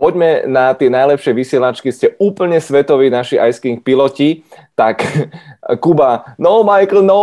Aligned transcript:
Poďme 0.00 0.48
na 0.48 0.72
tie 0.72 0.88
najlepšie 0.88 1.36
vysielačky. 1.36 1.92
Ste 1.92 2.16
úplne 2.16 2.56
svetoví 2.56 3.12
naši 3.12 3.36
Ice 3.36 3.60
King 3.60 3.84
piloti. 3.84 4.40
Tak 4.72 5.04
Kuba, 5.84 6.32
no 6.40 6.64
Michael, 6.64 7.04
no! 7.04 7.20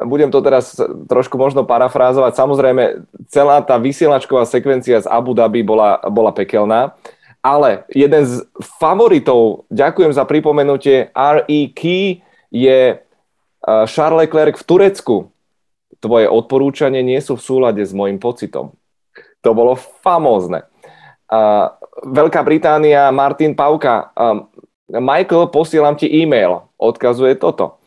Budem 0.00 0.32
to 0.32 0.40
teraz 0.40 0.72
trošku 1.04 1.36
možno 1.36 1.68
parafrázovať. 1.68 2.32
Samozrejme, 2.32 3.04
celá 3.28 3.60
tá 3.60 3.76
vysielačková 3.76 4.48
sekvencia 4.48 5.04
z 5.04 5.04
Abu 5.04 5.36
Dhabi 5.36 5.60
bola, 5.60 6.00
bola 6.08 6.32
pekelná. 6.32 6.96
Ale 7.44 7.84
jeden 7.92 8.24
z 8.24 8.40
favoritov, 8.80 9.68
ďakujem 9.68 10.16
za 10.16 10.24
pripomenutie, 10.24 11.12
R.E. 11.12 11.76
Key 11.76 12.24
je 12.48 12.96
uh, 12.96 13.84
Charles 13.84 14.24
Leclerc 14.24 14.56
v 14.56 14.64
Turecku. 14.64 15.16
Tvoje 16.00 16.24
odporúčanie 16.24 17.04
nie 17.04 17.20
sú 17.20 17.36
v 17.36 17.44
súlade 17.44 17.84
s 17.84 17.92
môjim 17.92 18.16
pocitom. 18.16 18.72
To 19.44 19.50
bolo 19.52 19.76
famózne. 19.76 20.71
Veľká 22.12 22.44
Británia, 22.44 23.08
Martin 23.08 23.56
Pauka. 23.56 24.12
Uh, 24.12 24.44
Michael, 24.92 25.48
posielam 25.48 25.96
ti 25.96 26.04
e-mail. 26.10 26.68
Odkazuje 26.76 27.40
toto 27.40 27.82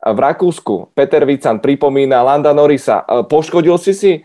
v 0.00 0.18
Rakúsku 0.18 0.96
Peter 0.96 1.20
Vican 1.28 1.60
pripomína 1.60 2.24
Landa 2.24 2.56
Norisa. 2.56 3.04
E, 3.04 3.20
poškodil 3.28 3.76
si 3.76 3.92
si? 3.92 4.12
E, 4.16 4.20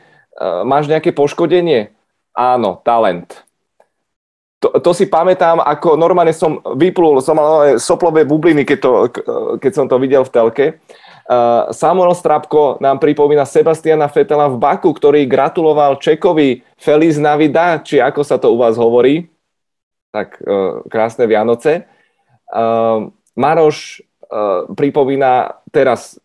máš 0.63 0.87
nejaké 0.87 1.11
poškodenie? 1.11 1.91
Áno, 2.31 2.79
talent. 2.83 3.43
To, 4.63 4.79
to 4.79 4.91
si 4.95 5.11
pamätám, 5.11 5.59
ako 5.59 5.99
normálne 5.99 6.31
som 6.31 6.63
vyplul, 6.79 7.19
som 7.19 7.35
mal 7.35 7.75
soplové 7.75 8.23
bubliny, 8.23 8.63
keď, 8.63 8.77
to, 8.79 8.91
keď 9.59 9.71
som 9.75 9.85
to 9.91 9.99
videl 9.99 10.23
v 10.23 10.33
telke. 10.33 10.65
Uh, 10.71 11.04
Samuel 11.73 12.13
Strapko 12.13 12.77
nám 12.77 13.01
pripomína 13.01 13.49
Sebastiana 13.49 14.05
Fetela 14.05 14.45
v 14.45 14.61
Baku, 14.61 14.93
ktorý 14.93 15.25
gratuloval 15.25 15.97
Čekovi 15.97 16.61
Feliz 16.77 17.17
Navidad, 17.17 17.81
či 17.81 17.97
ako 17.97 18.21
sa 18.21 18.37
to 18.37 18.53
u 18.53 18.61
vás 18.61 18.77
hovorí. 18.77 19.25
Tak 20.13 20.37
uh, 20.41 20.85
krásne 20.85 21.25
Vianoce. 21.25 21.89
Uh, 22.49 23.09
Maroš 23.33 24.05
pripomína 24.73 25.61
teraz 25.69 26.17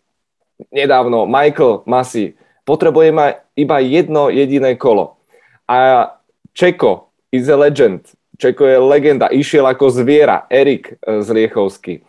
nedávno 0.72 1.28
Michael 1.28 1.84
Masi, 1.84 2.32
potrebujeme 2.64 3.44
iba 3.55 3.77
jedno 3.80 4.32
jediné 4.32 4.72
kolo. 4.80 5.20
A 5.69 6.08
Čeko 6.56 7.12
is 7.28 7.47
a 7.53 7.56
legend. 7.60 8.08
Čeko 8.41 8.64
je 8.66 8.77
legenda. 8.80 9.28
Išiel 9.28 9.69
ako 9.69 9.92
zviera. 9.92 10.48
Erik 10.48 10.97
Zliechovský. 11.05 12.00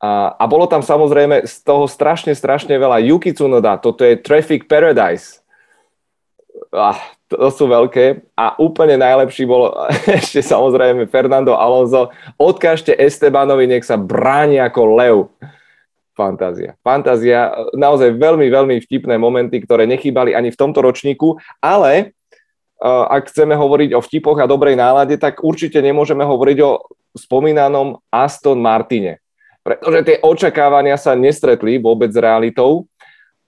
A, 0.00 0.32
a 0.32 0.44
bolo 0.48 0.64
tam 0.64 0.80
samozrejme 0.80 1.44
z 1.44 1.54
toho 1.60 1.84
strašne, 1.84 2.32
strašne 2.32 2.72
veľa. 2.72 3.04
Yuki 3.04 3.36
Tsunoda, 3.36 3.76
toto 3.76 4.00
je 4.00 4.16
Traffic 4.16 4.64
Paradise. 4.64 5.44
Ah, 6.72 6.96
to 7.28 7.52
sú 7.52 7.68
veľké. 7.68 8.24
A 8.32 8.56
úplne 8.56 8.96
najlepší 8.96 9.44
bol 9.44 9.76
ešte 10.20 10.40
samozrejme 10.40 11.04
Fernando 11.12 11.52
Alonso. 11.52 12.08
Odkážte 12.40 12.96
Estebanovi, 12.96 13.68
nech 13.68 13.84
sa 13.84 14.00
bráni 14.00 14.56
ako 14.56 14.80
lev. 14.96 15.16
Fantázia. 16.16 16.76
Fantázia. 16.80 17.52
Naozaj 17.76 18.16
veľmi, 18.16 18.48
veľmi 18.48 18.76
vtipné 18.84 19.20
momenty, 19.20 19.60
ktoré 19.62 19.84
nechýbali 19.84 20.32
ani 20.32 20.52
v 20.52 20.58
tomto 20.58 20.84
ročníku, 20.84 21.40
ale 21.60 22.12
uh, 22.82 23.08
ak 23.08 23.32
chceme 23.32 23.56
hovoriť 23.56 23.96
o 23.96 24.04
vtipoch 24.04 24.36
a 24.40 24.50
dobrej 24.50 24.76
nálade, 24.76 25.16
tak 25.16 25.40
určite 25.40 25.80
nemôžeme 25.80 26.24
hovoriť 26.24 26.58
o 26.60 26.70
spomínanom 27.16 28.04
Aston 28.12 28.60
Martine. 28.60 29.20
Pretože 29.60 30.00
tie 30.06 30.16
očakávania 30.24 30.96
sa 30.96 31.12
nestretli 31.12 31.76
vôbec 31.76 32.08
s 32.08 32.16
realitou 32.16 32.88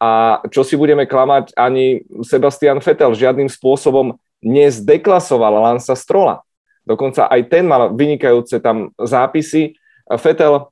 a 0.02 0.42
čo 0.50 0.66
si 0.66 0.74
budeme 0.74 1.06
klamať, 1.06 1.54
ani 1.54 2.02
Sebastian 2.26 2.82
Vettel 2.82 3.14
žiadnym 3.14 3.48
spôsobom 3.48 4.18
nezdeklasoval 4.42 5.62
Lansa 5.62 5.94
Strola. 5.94 6.42
Dokonca 6.82 7.30
aj 7.30 7.40
ten 7.46 7.64
mal 7.64 7.94
vynikajúce 7.94 8.58
tam 8.58 8.90
zápisy. 8.98 9.78
Vettel 10.10 10.66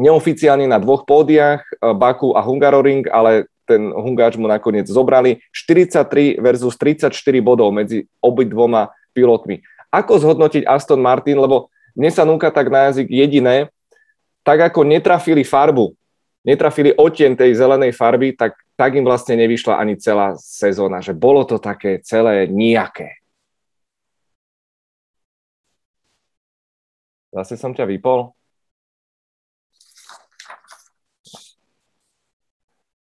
neoficiálne 0.00 0.64
na 0.64 0.80
dvoch 0.80 1.04
pódiach, 1.04 1.60
Baku 2.00 2.32
a 2.32 2.40
Hungaroring, 2.40 3.04
ale 3.12 3.46
ten 3.68 3.92
Hungáč 3.92 4.40
mu 4.40 4.48
nakoniec 4.48 4.88
zobrali 4.88 5.42
43 5.52 6.40
versus 6.40 6.78
34 6.80 7.12
bodov 7.44 7.74
medzi 7.74 8.08
obidvoma 8.24 8.88
pilotmi. 9.12 9.60
Ako 9.92 10.16
zhodnotiť 10.22 10.64
Aston 10.64 11.02
Martin, 11.02 11.36
lebo 11.36 11.68
mne 11.92 12.10
sa 12.12 12.24
núka 12.24 12.48
tak 12.48 12.72
na 12.72 12.88
jazyk 12.88 13.08
jediné, 13.12 13.68
tak 14.46 14.70
ako 14.70 14.86
netrafili 14.86 15.42
farbu 15.42 15.90
netrafili 16.46 16.94
odtien 16.94 17.34
tej 17.34 17.58
zelenej 17.58 17.90
farby, 17.90 18.38
tak, 18.38 18.54
tak 18.78 18.94
im 18.94 19.02
vlastne 19.02 19.34
nevyšla 19.34 19.82
ani 19.82 19.98
celá 19.98 20.38
sezóna, 20.38 21.02
že 21.02 21.10
bolo 21.10 21.42
to 21.42 21.58
také 21.58 21.98
celé 22.06 22.46
nijaké. 22.46 23.18
Zase 27.34 27.58
som 27.58 27.74
ťa 27.74 27.84
vypol. 27.90 28.30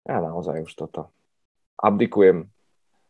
Ja 0.03 0.19
naozaj 0.19 0.67
už 0.67 0.75
toto. 0.75 1.15
Abdikujem. 1.79 2.51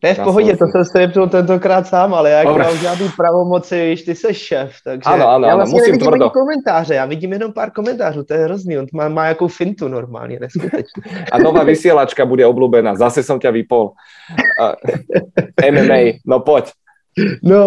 Ne, 0.03 0.13
v 0.13 0.23
pohodě, 0.23 0.57
to 0.57 0.65
jsem 0.67 0.85
se 0.85 1.27
tentokrát 1.29 1.87
sám, 1.87 2.13
ale 2.13 2.29
jak 2.29 2.45
mám 2.45 2.77
žádný 2.77 3.09
pravomoci, 3.17 3.89
víš, 3.89 4.01
ty 4.01 4.15
jsi 4.15 4.33
šéf, 4.33 4.73
takže 4.83 5.01
ano, 5.05 5.29
ano, 5.29 5.47
já 5.47 5.55
vlastně 5.55 5.79
musím 5.79 5.91
nevidím 5.91 6.13
ani 6.13 6.29
komentáře, 6.29 6.93
já 6.95 7.05
vidím 7.05 7.33
jenom 7.33 7.53
pár 7.53 7.71
komentářů, 7.71 8.23
to 8.23 8.33
je 8.33 8.39
hrozný, 8.39 8.77
on 8.77 8.85
má, 8.93 9.09
má 9.09 9.25
jakou 9.25 9.47
fintu 9.47 9.87
normálně, 9.87 10.39
neskutečně. 10.39 11.25
A 11.31 11.37
nová 11.37 11.63
vysielačka 11.63 12.25
bude 12.25 12.45
obľúbená, 12.45 12.95
zase 12.95 13.23
jsem 13.23 13.39
tě 13.39 13.51
vypol. 13.51 13.91
Uh, 14.61 14.73
MMA, 15.71 16.17
no 16.25 16.39
pojď. 16.39 16.65
No, 17.43 17.65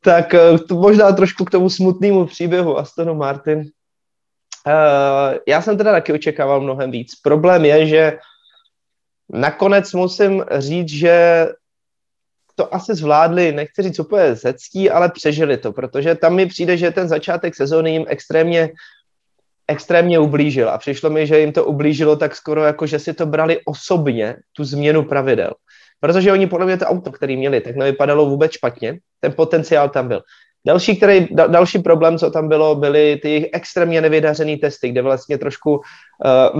tak 0.00 0.34
eh, 0.34 0.58
to 0.58 0.74
možná 0.74 1.12
trošku 1.12 1.44
k 1.44 1.50
tomu 1.50 1.70
smutnému 1.70 2.26
příběhu 2.26 2.78
Astonu 2.78 3.14
Martin. 3.14 3.58
Uh, 3.58 5.38
já 5.48 5.62
jsem 5.62 5.76
teda 5.76 5.92
taky 5.92 6.12
očekával 6.12 6.60
mnohem 6.60 6.90
víc. 6.90 7.14
Problém 7.22 7.64
je, 7.64 7.86
že 7.86 8.18
nakonec 9.32 9.92
musím 9.92 10.44
říct, 10.58 10.88
že 10.88 11.46
to 12.60 12.74
asi 12.74 12.94
zvládli, 12.94 13.52
nechci 13.52 13.82
říct 13.82 13.98
úplně 13.98 14.34
ze 14.34 14.52
ctí, 14.52 14.90
ale 14.90 15.08
přežili 15.08 15.56
to, 15.56 15.72
protože 15.72 16.14
tam 16.14 16.34
mi 16.34 16.46
přijde, 16.46 16.76
že 16.76 16.90
ten 16.90 17.08
začátek 17.08 17.56
sezóny 17.56 17.92
jim 17.92 18.04
extrémně 18.08 18.70
extrémně 19.68 20.18
ublížil 20.18 20.68
a 20.68 20.78
přišlo 20.78 21.10
mi, 21.10 21.26
že 21.26 21.40
jim 21.40 21.52
to 21.52 21.64
ublížilo 21.64 22.16
tak 22.16 22.36
skoro 22.36 22.64
jako, 22.64 22.86
že 22.86 22.98
si 22.98 23.14
to 23.14 23.26
brali 23.26 23.60
osobně, 23.64 24.36
tu 24.52 24.64
změnu 24.64 25.04
pravidel. 25.04 25.54
Protože 26.00 26.32
oni 26.32 26.46
podle 26.46 26.66
mě 26.66 26.76
to 26.76 26.84
auto, 26.84 27.12
který 27.12 27.36
měli, 27.36 27.60
tak 27.60 27.76
nevypadalo 27.76 28.26
vůbec 28.26 28.52
špatně, 28.52 28.98
ten 29.20 29.32
potenciál 29.32 29.88
tam 29.88 30.08
byl. 30.08 30.20
Další, 30.66 30.96
který, 30.96 31.28
da, 31.30 31.46
další 31.46 31.78
problém, 31.78 32.18
co 32.18 32.30
tam 32.30 32.48
bylo, 32.48 32.74
byly 32.74 33.16
ty 33.22 33.50
extrémně 33.52 34.00
nevydařené 34.00 34.56
testy, 34.56 34.88
kde 34.88 35.02
vlastně 35.02 35.38
trošku 35.38 35.70
uh, 35.76 35.80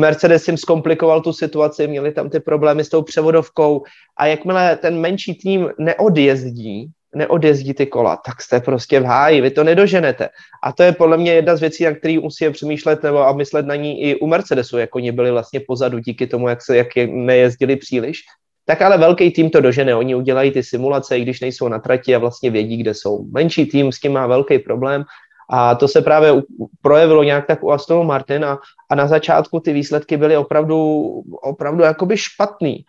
Mercedes 0.01 0.49
jim 0.49 0.57
zkomplikoval 0.57 1.21
tu 1.21 1.33
situaci, 1.33 1.87
měli 1.87 2.13
tam 2.13 2.31
ty 2.31 2.41
problémy 2.41 2.85
s 2.85 2.89
tou 2.89 3.03
převodovkou 3.03 3.83
a 4.17 4.27
jakmile 4.27 4.77
ten 4.77 5.01
menší 5.01 5.35
tým 5.35 5.71
neodjezdí, 5.79 6.91
neodjezdí 7.15 7.75
ty 7.75 7.87
kola, 7.87 8.17
tak 8.17 8.43
jste 8.43 8.61
prostě 8.61 9.01
v 9.01 9.05
háji, 9.05 9.41
vy 9.41 9.51
to 9.51 9.65
nedoženete. 9.65 10.29
A 10.63 10.73
to 10.73 10.83
je 10.83 10.93
podle 10.93 11.17
mě 11.17 11.33
jedna 11.33 11.57
z 11.57 11.61
věcí, 11.61 11.85
na 11.85 11.95
který 11.95 12.19
musí 12.19 12.51
přemýšlet 12.51 13.03
nebo 13.03 13.27
a 13.27 13.33
myslet 13.33 13.67
na 13.67 13.77
ní 13.77 14.03
i 14.03 14.17
u 14.17 14.27
Mercedesu, 14.27 14.79
jako 14.79 14.97
oni 14.99 15.13
byli 15.13 15.31
vlastně 15.31 15.61
pozadu 15.69 15.99
díky 15.99 16.27
tomu, 16.27 16.49
jak 16.49 16.63
se 16.63 16.77
jak 16.77 16.97
je 16.97 17.07
nejezdili 17.07 17.77
příliš, 17.77 18.19
tak 18.65 18.83
ale 18.83 18.99
velký 18.99 19.31
tým 19.31 19.51
to 19.51 19.61
dožene. 19.61 19.95
Oni 19.95 20.15
udělají 20.15 20.51
ty 20.51 20.63
simulace, 20.63 21.19
i 21.19 21.23
když 21.23 21.41
nejsou 21.41 21.69
na 21.69 21.79
trati 21.79 22.15
a 22.15 22.19
vlastně 22.19 22.51
vědí, 22.51 22.77
kde 22.77 22.95
jsou. 22.95 23.25
Menší 23.25 23.67
tým 23.67 23.93
s 23.93 24.01
tím 24.01 24.13
má 24.13 24.27
velký 24.27 24.59
problém 24.59 25.05
a 25.51 25.75
to 25.75 25.89
se 25.89 26.03
právě 26.03 26.43
projevilo 26.83 27.23
nějak 27.23 27.47
tak 27.47 27.63
u 27.65 27.73
Astonu 27.73 28.05
Martina 28.05 28.59
a 28.91 28.95
na 28.95 29.07
začátku 29.07 29.61
ty 29.61 29.73
výsledky 29.73 30.17
byly 30.17 30.37
opravdu, 30.37 31.03
opravdu 31.43 31.83
jakoby 31.83 32.17
špatný. 32.17 32.85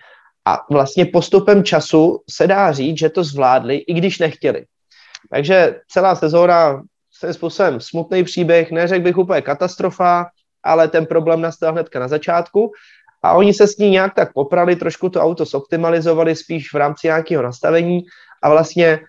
A 0.46 0.60
vlastně 0.72 1.06
postupem 1.06 1.64
času 1.64 2.20
se 2.30 2.48
dá 2.48 2.72
říct, 2.72 2.98
že 2.98 3.10
to 3.10 3.24
zvládli, 3.24 3.78
i 3.78 3.94
když 3.94 4.20
nechtěli. 4.20 4.66
Takže 5.30 5.76
celá 5.88 6.16
sezóna 6.16 6.82
svým 7.12 7.34
způsobem 7.34 7.80
smutný 7.80 8.24
příběh, 8.24 8.72
neřekl 8.72 9.04
bych 9.04 9.18
úplně 9.18 9.42
katastrofa, 9.42 10.26
ale 10.64 10.88
ten 10.88 11.06
problém 11.06 11.42
nastal 11.42 11.72
hnedka 11.72 12.00
na 12.00 12.08
začátku 12.08 12.72
a 13.24 13.34
oni 13.34 13.54
se 13.54 13.68
s 13.68 13.78
ní 13.78 13.90
nějak 13.90 14.14
tak 14.14 14.34
poprali, 14.34 14.76
trošku 14.76 15.10
to 15.10 15.22
auto 15.22 15.46
zoptimalizovali 15.46 16.36
spíš 16.36 16.74
v 16.74 16.76
rámci 16.78 17.08
nějakého 17.08 17.44
nastavení 17.44 18.02
a 18.44 18.50
vlastně 18.50 19.00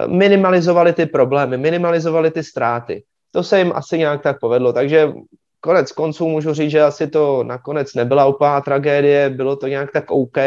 eh, 0.00 0.08
minimalizovali 0.08 0.92
ty 0.92 1.06
problémy, 1.06 1.56
minimalizovali 1.56 2.30
ty 2.30 2.42
ztráty. 2.42 3.02
To 3.30 3.42
se 3.42 3.58
jim 3.58 3.72
asi 3.74 3.98
nějak 3.98 4.22
tak 4.22 4.40
povedlo, 4.40 4.72
takže 4.72 5.12
konec 5.60 5.92
konců 5.92 6.28
můžu 6.28 6.54
říct, 6.54 6.70
že 6.70 6.82
asi 6.82 7.06
to 7.06 7.44
nakonec 7.44 7.94
nebyla 7.94 8.26
úplná 8.26 8.60
tragédie, 8.60 9.30
bylo 9.30 9.56
to 9.56 9.66
nějak 9.66 9.92
tak 9.92 10.10
OK. 10.10 10.38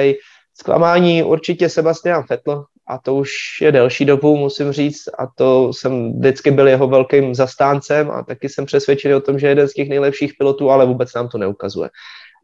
Zklamání 0.53 1.23
určitě 1.23 1.69
Sebastian 1.69 2.23
Vettel, 2.29 2.65
a 2.87 2.97
to 2.97 3.15
už 3.15 3.29
je 3.61 3.71
delší 3.71 4.05
dobu, 4.05 4.37
musím 4.37 4.71
říct, 4.71 5.07
a 5.17 5.27
to 5.35 5.73
jsem 5.73 6.19
vždycky 6.19 6.51
byl 6.51 6.67
jeho 6.67 6.87
velkým 6.87 7.35
zastáncem 7.35 8.11
a 8.11 8.23
taky 8.23 8.49
jsem 8.49 8.65
přesvědčený 8.65 9.13
o 9.13 9.21
tom, 9.21 9.39
že 9.39 9.47
je 9.47 9.51
jeden 9.51 9.67
z 9.67 9.73
těch 9.73 9.89
nejlepších 9.89 10.33
pilotů, 10.37 10.71
ale 10.71 10.85
vůbec 10.85 11.13
nám 11.13 11.29
to 11.29 11.37
neukazuje 11.37 11.89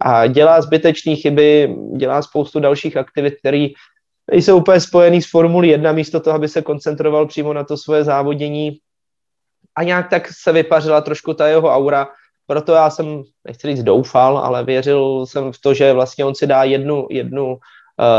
a 0.02 0.28
dělá 0.28 0.62
zbytečné 0.62 1.16
chyby, 1.16 1.76
dělá 1.98 2.22
spoustu 2.22 2.60
dalších 2.60 2.98
aktivit, 2.98 3.36
které 3.40 3.68
nejsou 4.32 4.58
úplně 4.58 4.80
spojený 4.80 5.22
s 5.22 5.30
Formulí 5.30 5.70
1 5.70 5.92
místo 5.92 6.20
toho, 6.20 6.36
aby 6.36 6.48
se 6.48 6.62
koncentroval 6.62 7.28
přímo 7.28 7.54
na 7.54 7.64
to 7.64 7.78
svoje 7.78 8.04
závodění. 8.04 8.78
A 9.76 9.84
nějak 9.84 10.10
tak 10.10 10.28
se 10.28 10.52
vypařila 10.52 11.02
trošku 11.02 11.34
ta 11.34 11.48
jeho 11.48 11.70
aura, 11.70 12.08
proto 12.48 12.74
já 12.74 12.90
jsem, 12.90 13.24
nechci 13.48 13.68
říct 13.68 13.84
doufal, 13.84 14.38
ale 14.38 14.64
věřil 14.64 15.26
jsem 15.26 15.52
v 15.52 15.62
to, 15.62 15.74
že 15.74 15.94
vlastně 15.94 16.26
on 16.26 16.36
si 16.36 16.48
dá 16.48 16.64
jednu, 16.64 17.08
jednu 17.10 17.48
uh, 17.52 17.58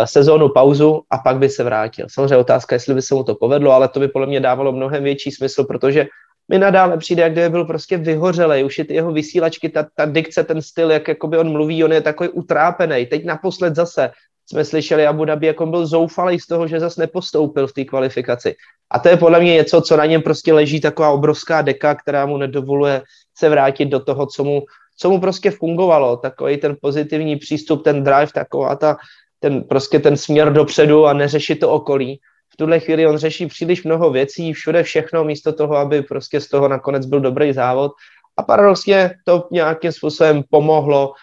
sezónu 0.05 0.49
pauzu 0.49 1.03
a 1.11 1.19
pak 1.19 1.39
by 1.39 1.49
se 1.49 1.65
vrátil. 1.65 2.07
Samozřejmě 2.11 2.37
otázka, 2.37 2.75
jestli 2.75 2.95
by 2.95 3.03
se 3.03 3.15
mu 3.15 3.25
to 3.25 3.35
povedlo, 3.35 3.73
ale 3.73 3.89
to 3.89 4.01
by 4.01 4.09
podle 4.09 4.27
mě 4.27 4.41
dávalo 4.41 4.73
mnohem 4.73 5.03
větší 5.03 5.31
smysl, 5.31 5.65
protože 5.65 6.07
mi 6.49 6.59
nadále 6.59 6.99
přijde, 6.99 7.23
jak 7.23 7.33
kdyby 7.33 7.49
byl 7.49 7.65
prostě 7.65 7.97
vyhořelej, 7.97 8.65
už 8.65 8.79
je 8.79 8.85
ty 8.85 8.95
jeho 8.95 9.13
vysílačky, 9.13 9.69
ta, 9.69 9.87
ta 9.95 10.05
dikce, 10.07 10.45
ten 10.45 10.63
styl, 10.63 10.91
jak 10.91 11.09
jakoby 11.09 11.39
on 11.39 11.53
mluví, 11.53 11.85
on 11.85 11.93
je 11.93 12.01
takový 12.01 12.29
utrápený. 12.29 13.07
Teď 13.07 13.25
naposled 13.25 13.75
zase 13.75 14.11
jsme 14.47 14.65
slyšeli 14.65 15.07
Abu 15.07 15.25
Dhabi, 15.25 15.47
jak 15.47 15.61
on 15.61 15.71
byl 15.71 15.87
zoufalý 15.87 16.41
z 16.41 16.47
toho, 16.47 16.67
že 16.67 16.81
zase 16.81 17.01
nepostoupil 17.01 17.67
v 17.67 17.73
té 17.73 17.85
kvalifikaci. 17.85 18.55
A 18.91 18.99
to 18.99 19.09
je 19.09 19.17
podle 19.17 19.41
mě 19.41 19.53
něco, 19.53 19.81
co 19.81 19.97
na 19.97 20.07
něm 20.07 20.23
prostě 20.23 20.53
leží 20.53 20.81
taková 20.81 21.11
obrovská 21.11 21.63
deka, 21.63 21.95
která 21.95 22.27
mu 22.27 22.37
nedovoluje 22.37 23.03
se 23.39 23.49
vrátit 23.49 23.87
do 23.87 24.01
toho, 24.01 24.27
co 24.27 24.45
mu, 24.45 24.63
co 24.97 25.11
mu 25.11 25.21
prostě 25.21 25.51
fungovalo. 25.51 26.17
Takový 26.17 26.57
ten 26.57 26.77
pozitivní 26.81 27.37
přístup, 27.37 27.85
ten 27.85 28.05
drive, 28.05 28.33
taková 28.35 28.77
ta, 28.77 28.97
ten 29.41 29.63
prostě 29.63 29.99
ten 29.99 30.17
směr 30.17 30.53
dopředu 30.53 31.07
a 31.07 31.13
neřešit 31.13 31.61
to 31.61 31.71
okolí. 31.71 32.21
Tuhle 32.57 32.81
chvíli 32.81 33.07
on 33.07 33.19
řeší 33.19 33.47
příliš 33.47 33.85
mnoho 33.85 34.11
věcí, 34.11 34.53
všude 34.53 34.83
všechno, 34.83 35.25
místo 35.25 35.53
toho, 35.53 35.77
aby 35.77 36.03
prostě 36.03 36.41
z 36.41 36.49
toho 36.49 36.69
nakonec 36.69 37.07
byl 37.07 37.21
dobrý 37.21 37.53
závod. 37.53 37.93
A 38.37 38.43
paradoxně 38.43 39.11
to 39.25 39.49
nějakým 39.51 39.93
způsobem 39.93 40.43
pomohlo 40.51 41.09
uh, 41.09 41.15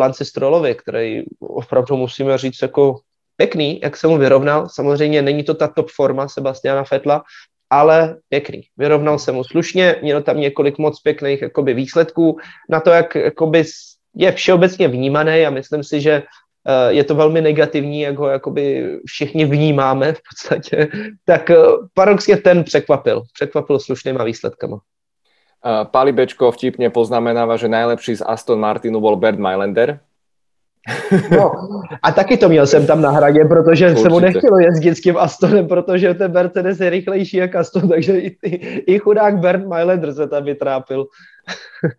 Lance 0.00 0.24
Strollovi, 0.24 0.74
který 0.74 1.22
opravdu 1.40 1.96
musíme 1.96 2.38
říct 2.38 2.62
jako 2.62 3.00
pěkný, 3.36 3.80
jak 3.82 3.96
se 3.96 4.06
mu 4.06 4.18
vyrovnal. 4.18 4.68
Samozřejmě 4.68 5.22
není 5.22 5.44
to 5.44 5.54
ta 5.54 5.68
top 5.68 5.90
forma 5.90 6.28
Sebastiana 6.28 6.84
Fetla, 6.84 7.22
ale 7.70 8.16
pěkný. 8.28 8.62
Vyrovnal 8.76 9.18
se 9.18 9.32
mu 9.32 9.44
slušně, 9.44 9.96
měl 10.02 10.22
tam 10.22 10.40
několik 10.40 10.78
moc 10.78 11.00
pěkných 11.00 11.42
jakoby, 11.42 11.74
výsledků 11.74 12.38
na 12.70 12.80
to, 12.80 12.90
jak 12.90 13.14
jakoby, 13.14 13.64
je 14.16 14.32
všeobecně 14.32 14.88
vnímaný 14.88 15.46
a 15.46 15.50
myslím 15.50 15.84
si, 15.84 16.00
že 16.00 16.22
je 16.88 17.04
to 17.04 17.14
velmi 17.14 17.40
negativní, 17.40 18.00
jak 18.00 18.16
ho 18.18 18.28
jakoby 18.28 18.90
všichni 19.06 19.44
vnímáme 19.44 20.12
v 20.12 20.20
podstatě, 20.30 20.88
tak 21.24 21.50
uh, 21.50 21.86
paradoxně 21.94 22.36
ten 22.36 22.64
překvapil. 22.64 23.22
Překvapil 23.32 23.78
slušnýma 23.78 24.24
výsledkama. 24.24 24.78
Pali 25.64 26.12
Bečko 26.12 26.52
vtipne 26.52 26.92
poznamenáva, 26.92 27.56
že 27.56 27.72
najlepší 27.72 28.20
z 28.20 28.26
Aston 28.28 28.60
Martinu 28.60 29.00
bol 29.00 29.16
Bert 29.16 29.40
Mailander. 29.40 30.00
No, 31.30 31.52
a 32.02 32.12
taky 32.12 32.36
to 32.36 32.48
měl 32.48 32.66
jsem 32.66 32.86
tam 32.86 33.02
na 33.02 33.10
hradě, 33.10 33.44
protože 33.44 33.86
Určitě. 33.86 34.02
se 34.02 34.08
mu 34.08 34.18
nechtělo 34.18 34.58
jezdit 34.58 34.94
s 34.94 35.00
tím 35.00 35.16
Astonem, 35.16 35.68
protože 35.68 36.14
ten 36.14 36.32
Mercedes 36.32 36.80
je 36.80 36.90
rychlejší 36.90 37.36
jak 37.36 37.54
Aston, 37.56 37.88
takže 37.88 38.18
i, 38.18 38.36
i, 38.42 38.54
i 38.94 38.98
chudák 38.98 39.38
Bert 39.38 39.66
Mailander 39.66 40.14
se 40.14 40.28
tam 40.28 40.44
vytrápil. 40.44 41.06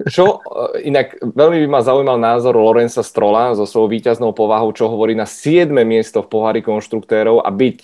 Čo, 0.10 0.42
inak 0.82 1.22
veľmi 1.22 1.62
by 1.62 1.68
ma 1.70 1.78
zaujímal 1.86 2.18
názor 2.18 2.58
Lorenza 2.58 3.06
Strola 3.06 3.54
so 3.54 3.70
svojou 3.70 3.94
víťaznou 3.94 4.34
povahou, 4.34 4.74
čo 4.74 4.90
hovorí 4.90 5.14
na 5.14 5.30
7. 5.30 5.70
miesto 5.86 6.26
v 6.26 6.30
pohári 6.34 6.62
konštruktérov 6.66 7.46
a 7.46 7.54
byť 7.54 7.80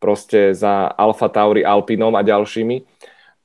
proste 0.00 0.56
za 0.56 0.88
Alfa 0.88 1.28
Tauri, 1.28 1.60
Alpinom 1.60 2.16
a 2.16 2.24
ďalšími 2.24 2.94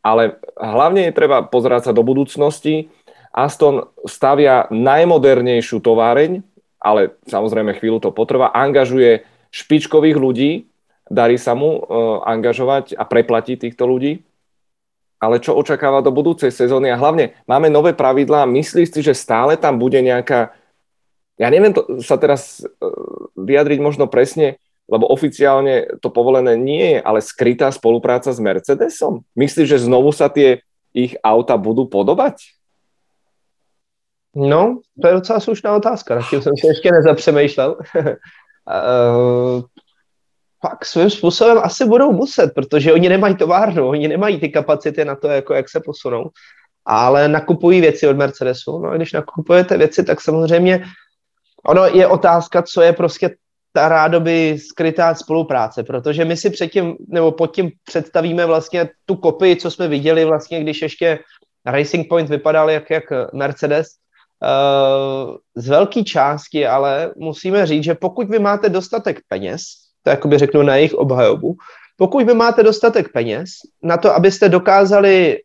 ale 0.03 0.39
hlavne 0.55 1.09
je 1.09 1.17
treba 1.17 1.43
pozerať 1.43 1.91
sa 1.91 1.93
do 1.95 2.03
budúcnosti. 2.03 2.91
Aston 3.29 3.85
stavia 4.09 4.65
najmodernejšiu 4.73 5.83
továreň, 5.85 6.41
ale 6.79 7.19
samozrejme 7.27 7.75
chvíľu 7.75 7.99
to 7.99 8.15
potrvá, 8.15 8.55
angažuje 8.55 9.27
špičkových 9.51 10.17
ľudí, 10.17 10.51
darí 11.11 11.35
sa 11.35 11.53
mu 11.53 11.79
uh, 11.79 12.23
angažovať 12.23 12.95
a 12.95 13.03
preplatiť 13.03 13.67
týchto 13.67 13.83
ľudí. 13.83 14.23
Ale 15.19 15.43
čo 15.43 15.51
očakáva 15.51 15.99
do 15.99 16.15
budúcej 16.15 16.47
sezóny? 16.47 16.87
A 16.87 16.95
hlavne 16.95 17.35
máme 17.43 17.67
nové 17.67 17.91
pravidlá. 17.91 18.47
Myslíš 18.47 18.87
si, 18.95 19.01
že 19.03 19.11
stále 19.11 19.59
tam 19.59 19.75
bude 19.75 19.99
nejaká... 19.99 20.55
Ja 21.35 21.51
neviem 21.51 21.75
to, 21.75 21.99
sa 21.99 22.15
teraz 22.15 22.63
uh, 22.63 22.67
vyjadriť 23.35 23.79
možno 23.83 24.07
presne, 24.07 24.63
lebo 24.89 25.05
oficiálne 25.11 25.99
to 25.99 26.09
povolené 26.09 26.55
nie 26.55 26.97
je, 26.97 26.99
ale 27.03 27.19
skrytá 27.19 27.69
spolupráca 27.69 28.31
s 28.31 28.39
Mercedesom? 28.39 29.27
Myslíš, 29.35 29.67
že 29.75 29.85
znovu 29.85 30.15
sa 30.15 30.31
tie 30.31 30.63
ich 30.95 31.19
auta 31.21 31.59
budú 31.59 31.85
podobať? 31.85 32.58
No, 34.35 34.79
to 35.01 35.07
je 35.07 35.13
docela 35.13 35.39
slušná 35.39 35.75
otázka, 35.75 36.15
na 36.15 36.21
tím 36.29 36.41
jsem 36.41 36.53
se 36.57 36.67
ještě 36.67 36.91
nezapřemýšlel. 36.91 37.77
uh, 37.95 39.61
pak 40.61 40.85
svým 40.85 41.09
způsobem 41.09 41.57
asi 41.63 41.85
budou 41.85 42.11
muset, 42.11 42.51
protože 42.55 42.93
oni 42.93 43.09
nemají 43.09 43.35
továrnu, 43.35 43.87
oni 43.87 44.07
nemají 44.07 44.39
ty 44.39 44.49
kapacity 44.49 45.05
na 45.05 45.15
to, 45.15 45.27
jako 45.27 45.53
jak 45.53 45.69
se 45.69 45.79
posunou, 45.79 46.29
ale 46.85 47.27
nakupují 47.27 47.81
věci 47.81 48.07
od 48.07 48.17
Mercedesu. 48.17 48.79
No 48.79 48.89
a 48.89 48.97
když 48.97 49.13
nakupujete 49.13 49.77
věci, 49.77 50.03
tak 50.03 50.21
samozřejmě 50.21 50.85
ono 51.65 51.85
je 51.85 52.07
otázka, 52.07 52.61
co 52.61 52.81
je 52.81 52.93
prostě 52.93 53.35
ta 53.73 53.89
rádoby 53.89 54.57
skrytá 54.59 55.15
spolupráce, 55.15 55.83
protože 55.83 56.25
my 56.25 56.37
si 56.37 56.49
předtím, 56.49 56.95
nebo 57.07 57.31
pod 57.31 57.55
tím 57.55 57.71
představíme 57.85 58.45
vlastně 58.45 58.89
tu 59.05 59.15
kopii, 59.15 59.55
co 59.55 59.71
jsme 59.71 59.87
viděli 59.87 60.25
vlastně, 60.25 60.61
když 60.61 60.81
ještě 60.81 61.19
Racing 61.65 62.09
Point 62.09 62.29
vypadal 62.29 62.69
jak, 62.69 62.89
jak 62.89 63.03
Mercedes, 63.33 63.87
z 65.55 65.67
velké 65.67 66.03
části 66.03 66.67
ale 66.67 67.13
musíme 67.17 67.65
říct, 67.65 67.83
že 67.83 67.95
pokud 67.95 68.29
vy 68.29 68.39
máte 68.39 68.69
dostatek 68.69 69.19
peněz, 69.27 69.61
to 70.03 70.09
jakoby 70.09 70.37
řeknu 70.37 70.63
na 70.63 70.75
jejich 70.75 70.93
obhajobu, 70.93 71.55
pokud 71.97 72.25
vy 72.25 72.33
máte 72.33 72.63
dostatek 72.63 73.11
peněz 73.13 73.49
na 73.83 73.97
to, 73.97 74.15
abyste 74.15 74.49
dokázali 74.49 75.37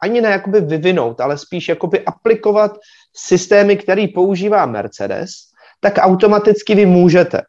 ani 0.00 0.20
ne 0.20 0.30
jakoby 0.30 0.60
vyvinout, 0.60 1.20
ale 1.20 1.38
spíš 1.38 1.68
jakoby 1.68 2.04
aplikovat 2.04 2.78
systémy, 3.16 3.76
který 3.76 4.08
používá 4.08 4.66
Mercedes, 4.66 5.30
tak 5.80 5.94
automaticky 5.98 6.74
vy 6.74 6.86
můžete. 6.86 7.42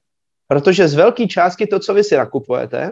Protože 0.48 0.88
z 0.88 0.94
velké 0.94 1.28
částky 1.28 1.68
to, 1.68 1.80
co 1.80 1.94
vy 1.94 2.04
si 2.04 2.18
nakupujete, 2.18 2.92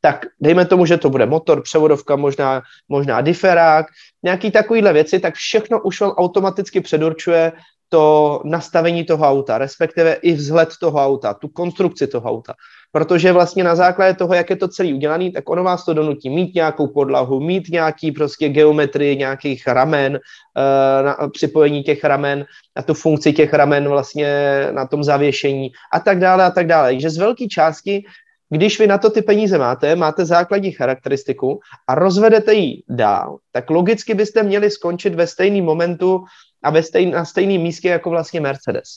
tak 0.00 0.26
dejme 0.40 0.66
tomu, 0.66 0.86
že 0.86 0.96
to 0.96 1.10
bude 1.10 1.26
motor, 1.26 1.62
převodovka, 1.62 2.16
možná, 2.16 2.62
možná 2.88 3.20
diferák, 3.20 3.86
nějaký 4.22 4.50
takovýhle 4.50 4.92
věci, 4.92 5.20
tak 5.20 5.34
všechno 5.34 5.82
už 5.82 6.00
vám 6.00 6.10
automaticky 6.10 6.80
předurčuje 6.80 7.52
to 7.88 8.40
nastavení 8.44 9.04
toho 9.04 9.24
auta, 9.24 9.58
respektive 9.58 10.12
i 10.12 10.32
vzhled 10.32 10.68
toho 10.80 10.98
auta, 11.04 11.34
tu 11.34 11.48
konstrukci 11.48 12.06
toho 12.06 12.30
auta 12.30 12.54
protože 12.92 13.32
vlastně 13.32 13.64
na 13.64 13.74
základě 13.74 14.14
toho, 14.14 14.34
jak 14.34 14.50
je 14.50 14.56
to 14.56 14.68
celý 14.68 14.94
udělaný, 14.94 15.32
tak 15.32 15.50
ono 15.50 15.64
vás 15.64 15.84
to 15.84 15.94
donutí 15.94 16.30
mít 16.30 16.54
nějakou 16.54 16.86
podlahu, 16.86 17.40
mít 17.40 17.68
nějaký 17.68 18.12
prostě 18.12 18.48
geometrii 18.48 19.16
nějakých 19.16 19.66
ramen, 19.66 20.12
uh, 20.12 21.06
na 21.06 21.28
připojení 21.32 21.82
těch 21.82 22.04
ramen, 22.04 22.44
na 22.76 22.82
tu 22.82 22.94
funkci 22.94 23.32
těch 23.32 23.54
ramen 23.54 23.88
vlastně 23.88 24.28
na 24.70 24.86
tom 24.86 25.04
zavěšení 25.04 25.70
a 25.92 26.00
tak 26.00 26.18
dále 26.18 26.44
a 26.44 26.50
tak 26.50 26.66
dále. 26.66 26.88
Takže 26.88 27.10
z 27.10 27.16
velké 27.16 27.46
části 27.46 28.02
když 28.50 28.78
vy 28.78 28.86
na 28.86 28.98
to 28.98 29.10
ty 29.10 29.22
peníze 29.22 29.58
máte, 29.58 29.96
máte 29.96 30.24
základní 30.24 30.72
charakteristiku 30.72 31.60
a 31.88 31.94
rozvedete 31.94 32.54
ji 32.54 32.82
dál, 32.88 33.38
tak 33.52 33.70
logicky 33.70 34.14
byste 34.14 34.42
měli 34.42 34.70
skončit 34.70 35.14
ve 35.14 35.26
stejném 35.26 35.64
momentu 35.64 36.24
a 36.62 36.70
ve 36.70 36.82
stejn, 36.82 37.10
na 37.10 37.24
stejném 37.24 37.60
místě 37.60 37.88
jako 37.88 38.10
vlastně 38.10 38.40
Mercedes. 38.40 38.88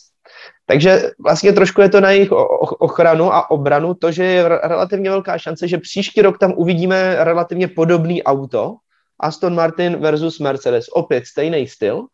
Takže 0.65 1.11
vlastně 1.19 1.53
trošku 1.53 1.81
je 1.81 1.89
to 1.89 2.01
na 2.01 2.11
jejich 2.11 2.31
ochranu 2.79 3.33
a 3.33 3.51
obranu 3.51 3.93
to, 3.93 4.11
že 4.11 4.23
je 4.23 4.47
relativně 4.47 5.09
velká 5.09 5.37
šance, 5.37 5.67
že 5.67 5.77
příští 5.77 6.21
rok 6.21 6.37
tam 6.37 6.53
uvidíme 6.57 7.15
relativně 7.19 7.67
podobný 7.67 8.23
auto, 8.23 8.75
Aston 9.19 9.55
Martin 9.55 9.97
versus 9.97 10.39
Mercedes. 10.39 10.85
Opět 10.91 11.25
stejný 11.25 11.67
styl, 11.67 12.05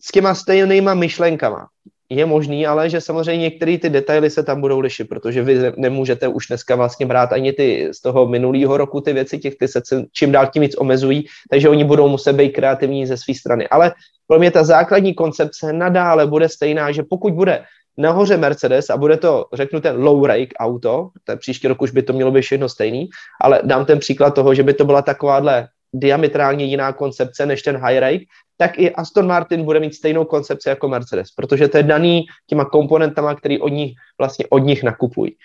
s 0.00 0.12
těma 0.12 0.34
stejnýma 0.34 0.94
myšlenkama. 0.94 1.66
Je 2.14 2.26
možný, 2.26 2.66
ale 2.66 2.90
že 2.90 3.00
samozřejmě 3.00 3.42
některé 3.42 3.78
ty 3.78 3.90
detaily 3.90 4.30
se 4.30 4.42
tam 4.42 4.60
budou 4.60 4.80
lišit, 4.80 5.08
protože 5.08 5.42
vy 5.42 5.72
nemůžete 5.76 6.28
už 6.28 6.46
dneska 6.46 6.76
vlastně 6.76 7.06
brát 7.06 7.32
ani 7.32 7.52
ty 7.52 7.88
z 7.92 8.00
toho 8.00 8.26
minulého 8.26 8.76
roku 8.76 9.00
ty 9.00 9.12
věci, 9.12 9.38
těch 9.38 9.54
ty 9.56 9.68
se 9.68 9.82
čím 10.12 10.32
dál 10.32 10.46
tím 10.46 10.62
víc 10.62 10.74
omezují, 10.78 11.26
takže 11.50 11.68
oni 11.68 11.84
budou 11.84 12.08
muset 12.08 12.32
být 12.32 12.50
kreativní 12.50 13.06
ze 13.06 13.16
své 13.16 13.34
strany. 13.34 13.68
Ale 13.68 13.92
pro 14.26 14.38
mě 14.38 14.50
ta 14.50 14.64
základní 14.64 15.14
koncepce 15.14 15.72
nadále 15.72 16.26
bude 16.26 16.48
stejná, 16.48 16.92
že 16.92 17.02
pokud 17.02 17.34
bude 17.34 17.64
nahoře 17.98 18.36
Mercedes 18.36 18.90
a 18.90 18.96
bude 18.96 19.16
to, 19.16 19.44
řeknu, 19.52 19.80
ten 19.80 20.02
low 20.02 20.24
rake 20.24 20.54
auto, 20.58 21.10
ten 21.24 21.38
příští 21.38 21.68
rok 21.68 21.82
už 21.82 21.90
by 21.90 22.02
to 22.02 22.12
mělo 22.12 22.30
být 22.30 22.42
všechno 22.42 22.68
stejný, 22.68 23.08
ale 23.42 23.60
dám 23.64 23.84
ten 23.84 23.98
příklad 23.98 24.34
toho, 24.34 24.54
že 24.54 24.62
by 24.62 24.74
to 24.74 24.84
byla 24.84 25.02
takováhle 25.02 25.68
diametrálně 25.94 26.64
jiná 26.64 26.92
koncepce 26.92 27.46
než 27.46 27.62
ten 27.62 27.76
high 27.76 27.98
rake, 27.98 28.24
tak 28.56 28.78
i 28.78 28.90
Aston 28.90 29.26
Martin 29.26 29.64
bude 29.64 29.80
mít 29.80 29.94
stejnou 29.94 30.24
koncepci 30.24 30.68
jako 30.68 30.88
Mercedes, 30.88 31.30
protože 31.36 31.68
to 31.68 31.76
je 31.76 31.82
daný 31.82 32.24
těma 32.46 32.64
komponentama, 32.64 33.34
který 33.34 33.60
od 33.60 33.68
nich 33.68 33.92
vlastně 34.18 34.44
od 34.50 34.58
nich 34.58 34.82
nakupují. 34.82 35.36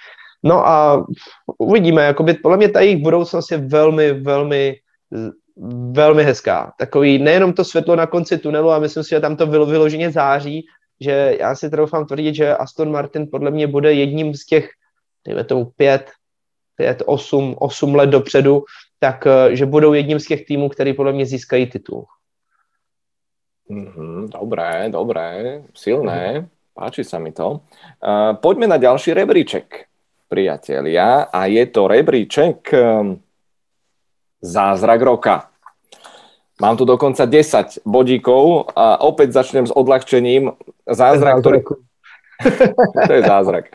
No 0.43 0.67
a 0.67 1.05
uvidíme, 1.57 2.03
jakoby 2.03 2.33
podle 2.33 2.57
mě 2.57 2.69
ta 2.69 2.79
jejich 2.79 3.03
budoucnost 3.03 3.51
je 3.51 3.57
velmi, 3.57 4.13
velmi 4.13 4.75
velmi 5.91 6.23
hezká. 6.23 6.73
Takový 6.79 7.19
nejenom 7.19 7.53
to 7.53 7.63
světlo 7.63 7.95
na 7.95 8.07
konci 8.07 8.37
tunelu, 8.37 8.71
a 8.71 8.79
myslím 8.79 9.03
si, 9.03 9.09
že 9.09 9.19
tam 9.19 9.35
to 9.35 9.47
vyloženě 9.47 10.11
září, 10.11 10.65
že 11.01 11.37
já 11.39 11.55
si 11.55 11.69
troufám 11.69 12.05
tvrdit, 12.05 12.35
že 12.35 12.55
Aston 12.55 12.91
Martin 12.91 13.27
podle 13.31 13.51
mě 13.51 13.67
bude 13.67 13.93
jedním 13.93 14.33
z 14.33 14.45
těch 14.45 14.69
dejme 15.27 15.43
tomu 15.43 15.65
pět, 15.65 16.11
pět, 16.75 17.03
osm, 17.05 17.55
osm 17.59 17.95
let 17.95 18.09
dopředu, 18.09 18.63
tak 18.99 19.27
eh, 19.27 19.55
že 19.55 19.65
budou 19.65 19.93
jedním 19.93 20.19
z 20.19 20.25
těch 20.25 20.45
týmů, 20.45 20.69
který 20.69 20.93
podle 20.93 21.13
mě 21.13 21.25
získají 21.25 21.69
titul. 21.69 22.05
Mm-hmm, 23.69 24.33
dobré, 24.33 24.89
dobré, 24.89 25.61
silné, 25.77 26.49
páči 26.73 27.05
sa 27.05 27.21
mi 27.21 27.29
to. 27.29 27.61
Uh, 28.01 28.33
poďme 28.41 28.65
na 28.65 28.81
ďalší 28.81 29.13
rebríček, 29.13 29.85
priatelia, 30.25 31.29
a 31.29 31.45
je 31.45 31.63
to 31.69 31.85
rebríček 31.85 32.65
um, 32.73 33.21
Zázrak 34.41 35.03
roka. 35.03 35.51
Mám 36.57 36.81
tu 36.81 36.83
dokonca 36.87 37.27
10 37.27 37.85
bodíkov 37.85 38.71
a 38.73 39.03
opäť 39.03 39.35
začnem 39.35 39.67
s 39.67 39.71
odľahčením. 39.75 40.55
Zázrak, 40.87 41.43
ktorý... 41.43 41.59
to 43.07 43.11
je 43.15 43.21
zázrak. 43.21 43.69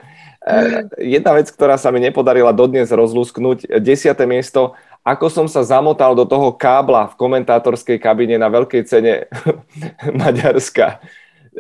Eh, 0.45 0.85
jedna 1.17 1.33
vec, 1.41 1.49
ktorá 1.49 1.81
sa 1.81 1.89
mi 1.89 2.05
nepodarila 2.05 2.53
dodnes 2.53 2.93
rozlusknúť, 2.93 3.81
desiate 3.81 4.29
miesto, 4.29 4.77
ako 5.05 5.29
som 5.29 5.47
sa 5.47 5.61
zamotal 5.61 6.17
do 6.17 6.25
toho 6.25 6.49
kábla 6.57 7.13
v 7.13 7.19
komentátorskej 7.21 8.01
kabine 8.01 8.41
na 8.41 8.49
veľkej 8.49 8.83
cene 8.89 9.29
Maďarska. 10.25 11.05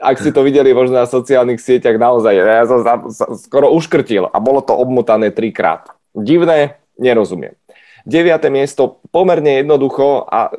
Ak 0.01 0.19
si 0.19 0.35
to 0.35 0.43
videli 0.43 0.75
možno 0.75 0.99
na 0.99 1.07
sociálnych 1.07 1.63
sieťach, 1.63 2.01
naozaj, 2.01 2.35
ja 2.35 2.67
som 2.67 2.81
sa, 2.83 2.95
sa 3.13 3.27
skoro 3.39 3.71
uškrtil 3.71 4.27
a 4.27 4.37
bolo 4.43 4.59
to 4.59 4.75
obmutané 4.75 5.31
trikrát. 5.31 5.87
Divné, 6.17 6.83
nerozumiem. 6.99 7.55
Deviate 8.03 8.51
miesto 8.51 8.99
pomerne 9.15 9.63
jednoducho 9.63 10.27
a 10.27 10.51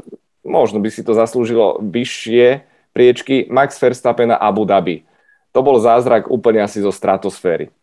možno 0.46 0.80
by 0.80 0.88
si 0.94 1.01
to 1.04 1.18
zaslúžilo 1.18 1.82
vyššie 1.82 2.63
priečky 2.96 3.50
Max 3.51 3.75
Verstappen 3.82 4.32
a 4.32 4.39
Abu 4.39 4.63
Dhabi. 4.63 5.04
To 5.51 5.60
bol 5.65 5.82
zázrak 5.82 6.32
úplne 6.32 6.63
asi 6.63 6.80
zo 6.80 6.94
stratosféry. 6.94 7.74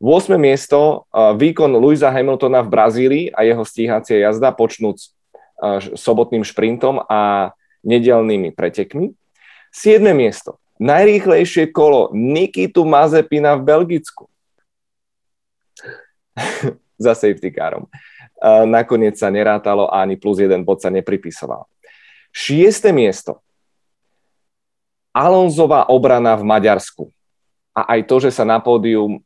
8. 0.00 0.40
miesto, 0.40 1.04
výkon 1.12 1.76
Louisa 1.76 2.08
Hamiltona 2.08 2.64
v 2.64 2.72
Brazílii 2.72 3.24
a 3.36 3.44
jeho 3.44 3.60
stíhacia 3.68 4.16
jazda 4.16 4.48
počnúc 4.48 5.12
sobotným 5.92 6.40
šprintom 6.40 7.04
a 7.04 7.52
nedelnými 7.84 8.48
pretekmi. 8.56 9.12
7. 9.68 10.00
miesto, 10.16 10.56
najrýchlejšie 10.80 11.68
kolo 11.68 12.08
Nikitu 12.16 12.88
Mazepina 12.88 13.60
v 13.60 13.62
Belgicku. 13.68 14.24
Za 17.04 17.12
safety 17.12 17.52
carom. 17.52 17.84
Nakoniec 18.64 19.20
sa 19.20 19.28
nerátalo 19.28 19.92
a 19.92 20.00
ani 20.00 20.16
plus 20.16 20.40
jeden 20.40 20.64
bod 20.64 20.80
sa 20.80 20.88
nepripisoval. 20.88 21.68
Šieste 22.32 22.88
miesto. 22.88 23.44
Alonzová 25.12 25.92
obrana 25.92 26.40
v 26.40 26.48
Maďarsku. 26.48 27.12
A 27.76 27.84
aj 27.96 28.00
to, 28.08 28.16
že 28.24 28.32
sa 28.32 28.48
na 28.48 28.64
pódium 28.64 29.20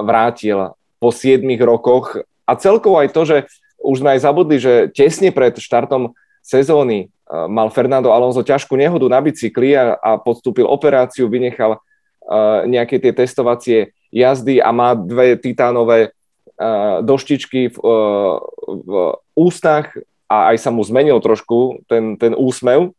vrátil 0.00 0.72
po 0.96 1.12
7 1.12 1.44
rokoch 1.60 2.24
a 2.46 2.52
celkovo 2.56 3.00
aj 3.00 3.08
to, 3.12 3.22
že 3.28 3.36
už 3.82 4.00
sme 4.00 4.14
aj 4.14 4.20
zabudli, 4.22 4.56
že 4.62 4.88
tesne 4.94 5.34
pred 5.34 5.58
štartom 5.58 6.14
sezóny 6.42 7.06
e, 7.06 7.36
mal 7.50 7.70
Fernando 7.74 8.14
Alonso 8.14 8.46
ťažkú 8.46 8.78
nehodu 8.78 9.06
na 9.10 9.18
bicykli 9.18 9.74
a, 9.74 9.98
a 9.98 10.10
podstúpil 10.18 10.66
operáciu, 10.66 11.26
vynechal 11.26 11.78
uh, 11.78 12.62
nejaké 12.66 13.02
tie 13.02 13.10
testovacie 13.10 13.78
jazdy 14.14 14.62
a 14.62 14.70
má 14.70 14.94
dve 14.94 15.34
titánové 15.38 16.10
uh, 16.10 17.02
doštičky 17.02 17.74
v, 17.74 17.76
uh, 17.82 18.38
v 18.68 18.92
ústach 19.34 19.90
a 20.30 20.54
aj 20.54 20.56
sa 20.62 20.70
mu 20.70 20.84
zmenil 20.86 21.18
trošku 21.18 21.82
ten, 21.90 22.14
ten 22.16 22.32
úsmev. 22.36 22.94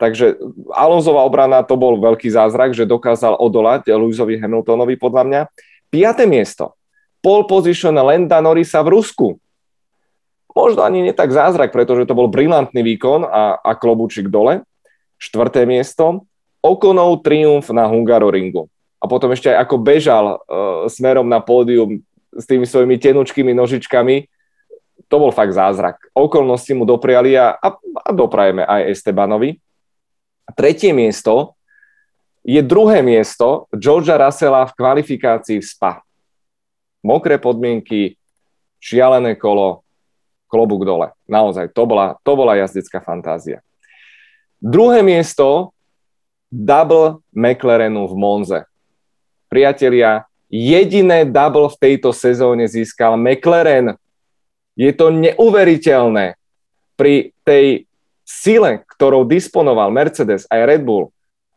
Takže 0.00 0.34
Alonzová 0.74 1.22
obrana 1.22 1.62
to 1.62 1.78
bol 1.78 1.94
veľký 1.94 2.26
zázrak, 2.26 2.74
že 2.74 2.88
dokázal 2.88 3.38
odolať 3.38 3.86
Lewisovi 3.86 4.34
Hamiltonovi 4.34 4.98
podľa 4.98 5.22
mňa. 5.28 5.42
Piaté 5.92 6.24
miesto. 6.24 6.72
Pole 7.20 7.44
position 7.44 7.92
Lenda 7.92 8.40
Norisa 8.40 8.80
v 8.80 8.96
Rusku. 8.96 9.36
Možno 10.56 10.80
ani 10.88 11.04
nie 11.04 11.12
tak 11.12 11.28
zázrak, 11.32 11.68
pretože 11.68 12.08
to 12.08 12.16
bol 12.16 12.32
brilantný 12.32 12.80
výkon 12.80 13.28
a, 13.28 13.60
a 13.60 13.76
klobúčik 13.76 14.32
dole. 14.32 14.64
Štvrté 15.20 15.68
miesto. 15.68 16.24
Okonov 16.64 17.20
triumf 17.20 17.68
na 17.68 17.84
Hungaroringu. 17.84 18.72
A 19.02 19.04
potom 19.04 19.34
ešte 19.36 19.52
aj 19.52 19.68
ako 19.68 19.76
bežal 19.84 20.24
uh, 20.38 20.88
smerom 20.88 21.28
na 21.28 21.44
pódium 21.44 22.00
s 22.32 22.48
tými 22.48 22.64
svojimi 22.64 22.96
tenučkými 22.96 23.52
nožičkami, 23.52 24.24
to 25.12 25.14
bol 25.20 25.28
fakt 25.28 25.52
zázrak. 25.52 26.00
Okolnosti 26.16 26.72
mu 26.72 26.88
dopriali 26.88 27.36
a, 27.36 27.52
a, 27.52 27.68
a 27.76 28.10
doprajeme 28.16 28.64
aj 28.64 28.96
Estebanovi. 28.96 29.60
Tretie 30.56 30.96
miesto 30.96 31.60
je 32.42 32.58
druhé 32.62 33.02
miesto 33.06 33.70
Georgia 33.70 34.18
Russella 34.18 34.66
v 34.66 34.74
kvalifikácii 34.74 35.62
v 35.62 35.66
SPA. 35.66 36.02
Mokré 37.02 37.38
podmienky, 37.38 38.18
šialené 38.82 39.38
kolo, 39.38 39.82
klobúk 40.50 40.82
dole. 40.82 41.14
Naozaj, 41.30 41.70
to 41.70 41.82
bola, 41.86 42.18
to 42.22 42.32
bola 42.34 42.58
jazdecká 42.58 43.02
fantázia. 43.02 43.62
Druhé 44.62 45.02
miesto 45.02 45.74
double 46.52 47.22
McLarenu 47.32 48.06
v 48.10 48.14
Monze. 48.14 48.60
Priatelia, 49.48 50.28
jediné 50.52 51.24
double 51.24 51.72
v 51.72 51.80
tejto 51.80 52.12
sezóne 52.12 52.68
získal 52.68 53.16
McLaren 53.16 53.96
je 54.76 54.90
to 54.92 55.08
neuveriteľné 55.08 56.36
pri 56.94 57.32
tej 57.42 57.88
sile, 58.22 58.84
ktorou 58.86 59.26
disponoval 59.26 59.92
Mercedes 59.92 60.44
aj 60.48 60.60
Red 60.68 60.82
Bull, 60.84 61.12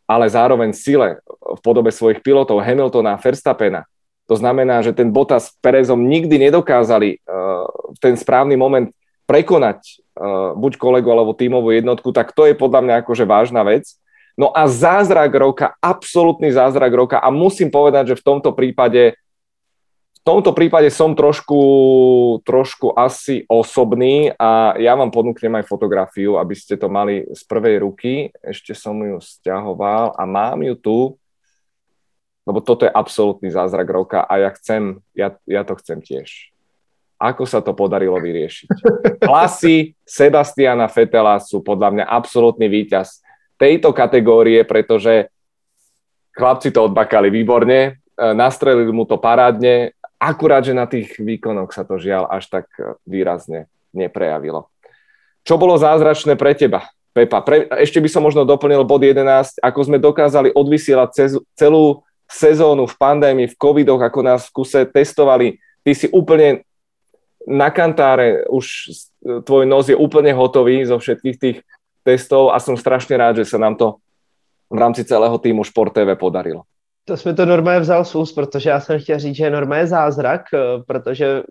ale 0.06 0.30
zároveň 0.30 0.74
sile 0.74 1.22
v 1.28 1.60
podobe 1.62 1.90
svojich 1.90 2.22
pilotov 2.22 2.62
Hamiltona 2.62 3.18
a 3.18 3.22
Verstappena. 3.22 3.90
To 4.26 4.34
znamená, 4.38 4.82
že 4.82 4.94
ten 4.94 5.14
Bottas 5.14 5.54
s 5.54 5.58
Perezom 5.62 6.02
nikdy 6.02 6.50
nedokázali 6.50 7.22
uh, 7.22 7.70
ten 8.02 8.18
správny 8.18 8.58
moment 8.58 8.90
prekonať 9.30 9.82
uh, 10.18 10.54
buď 10.58 10.82
kolegu 10.82 11.10
alebo 11.14 11.38
tímovú 11.38 11.74
jednotku, 11.74 12.10
tak 12.14 12.34
to 12.34 12.50
je 12.50 12.58
podľa 12.58 12.82
mňa 12.86 12.96
akože 13.06 13.26
vážna 13.26 13.62
vec. 13.62 13.98
No 14.36 14.52
a 14.52 14.68
zázrak 14.68 15.32
roka, 15.32 15.78
absolútny 15.80 16.52
zázrak 16.52 16.92
roka 16.92 17.18
a 17.22 17.30
musím 17.32 17.72
povedať, 17.72 18.14
že 18.14 18.20
v 18.20 18.26
tomto 18.26 18.52
prípade 18.52 19.16
tomto 20.26 20.58
prípade 20.58 20.90
som 20.90 21.14
trošku, 21.14 21.62
trošku 22.42 22.98
asi 22.98 23.46
osobný 23.46 24.34
a 24.34 24.74
ja 24.82 24.98
vám 24.98 25.14
ponúknem 25.14 25.62
aj 25.62 25.70
fotografiu, 25.70 26.42
aby 26.42 26.58
ste 26.58 26.82
to 26.82 26.90
mali 26.90 27.22
z 27.30 27.46
prvej 27.46 27.86
ruky. 27.86 28.34
Ešte 28.42 28.74
som 28.74 28.98
ju 28.98 29.22
stiahoval 29.22 30.18
a 30.18 30.26
mám 30.26 30.66
ju 30.66 30.76
tu, 30.76 30.98
lebo 32.42 32.58
toto 32.58 32.90
je 32.90 32.92
absolútny 32.92 33.54
zázrak 33.54 33.86
roka 33.86 34.26
a 34.26 34.42
ja 34.42 34.50
chcem, 34.58 34.98
ja, 35.14 35.38
ja 35.46 35.62
to 35.62 35.78
chcem 35.78 36.02
tiež. 36.02 36.50
Ako 37.22 37.46
sa 37.46 37.62
to 37.62 37.78
podarilo 37.78 38.18
vyriešiť? 38.18 38.68
Hlasy 39.30 39.94
Sebastiana 40.04 40.90
Fetela 40.90 41.38
sú 41.38 41.62
podľa 41.62 42.02
mňa 42.02 42.06
absolútny 42.10 42.66
víťaz 42.66 43.22
tejto 43.62 43.94
kategórie, 43.94 44.66
pretože 44.66 45.30
chlapci 46.34 46.74
to 46.74 46.90
odbakali 46.92 47.30
výborne, 47.30 47.80
e, 47.80 48.26
nastrelili 48.36 48.92
mu 48.92 49.08
to 49.08 49.16
parádne, 49.16 49.96
Akurát, 50.26 50.66
že 50.66 50.74
na 50.74 50.90
tých 50.90 51.22
výkonoch 51.22 51.70
sa 51.70 51.86
to 51.86 52.02
žiaľ 52.02 52.26
až 52.34 52.50
tak 52.50 52.66
výrazne 53.06 53.70
neprejavilo. 53.94 54.74
Čo 55.46 55.62
bolo 55.62 55.78
zázračné 55.78 56.34
pre 56.34 56.58
teba, 56.58 56.90
Pepa? 57.14 57.46
Pre, 57.46 57.70
ešte 57.78 58.02
by 58.02 58.10
som 58.10 58.26
možno 58.26 58.42
doplnil 58.42 58.82
bod 58.82 59.06
11, 59.06 59.62
ako 59.62 59.80
sme 59.86 60.02
dokázali 60.02 60.50
odvysielať 60.58 61.10
cez, 61.14 61.38
celú 61.54 62.02
sezónu 62.26 62.90
v 62.90 62.98
pandémii, 62.98 63.54
v 63.54 63.60
covidoch, 63.62 64.02
ako 64.02 64.20
nás 64.26 64.50
v 64.50 64.54
kuse 64.58 64.82
testovali. 64.90 65.62
Ty 65.86 65.92
si 65.94 66.10
úplne 66.10 66.66
na 67.46 67.70
kantáre, 67.70 68.50
už 68.50 68.90
tvoj 69.46 69.70
nos 69.70 69.86
je 69.86 69.94
úplne 69.94 70.34
hotový 70.34 70.82
zo 70.90 70.98
všetkých 70.98 71.38
tých 71.38 71.58
testov 72.02 72.50
a 72.50 72.58
som 72.58 72.74
strašne 72.74 73.14
rád, 73.14 73.46
že 73.46 73.46
sa 73.46 73.62
nám 73.62 73.78
to 73.78 74.02
v 74.74 74.78
rámci 74.82 75.06
celého 75.06 75.38
týmu 75.38 75.62
Šport 75.62 75.94
TV 75.94 76.18
podarilo. 76.18 76.66
To 77.06 77.18
jsme 77.18 77.34
to 77.34 77.46
normálně 77.46 77.80
vzal 77.80 78.06
z 78.06 78.34
protože 78.34 78.70
já 78.70 78.80
jsem 78.80 79.00
chtěl 79.00 79.20
říct, 79.20 79.36
že 79.36 79.44
je 79.46 79.88
zázrak, 79.88 80.42
eh, 80.54 80.58
protože 80.88 81.44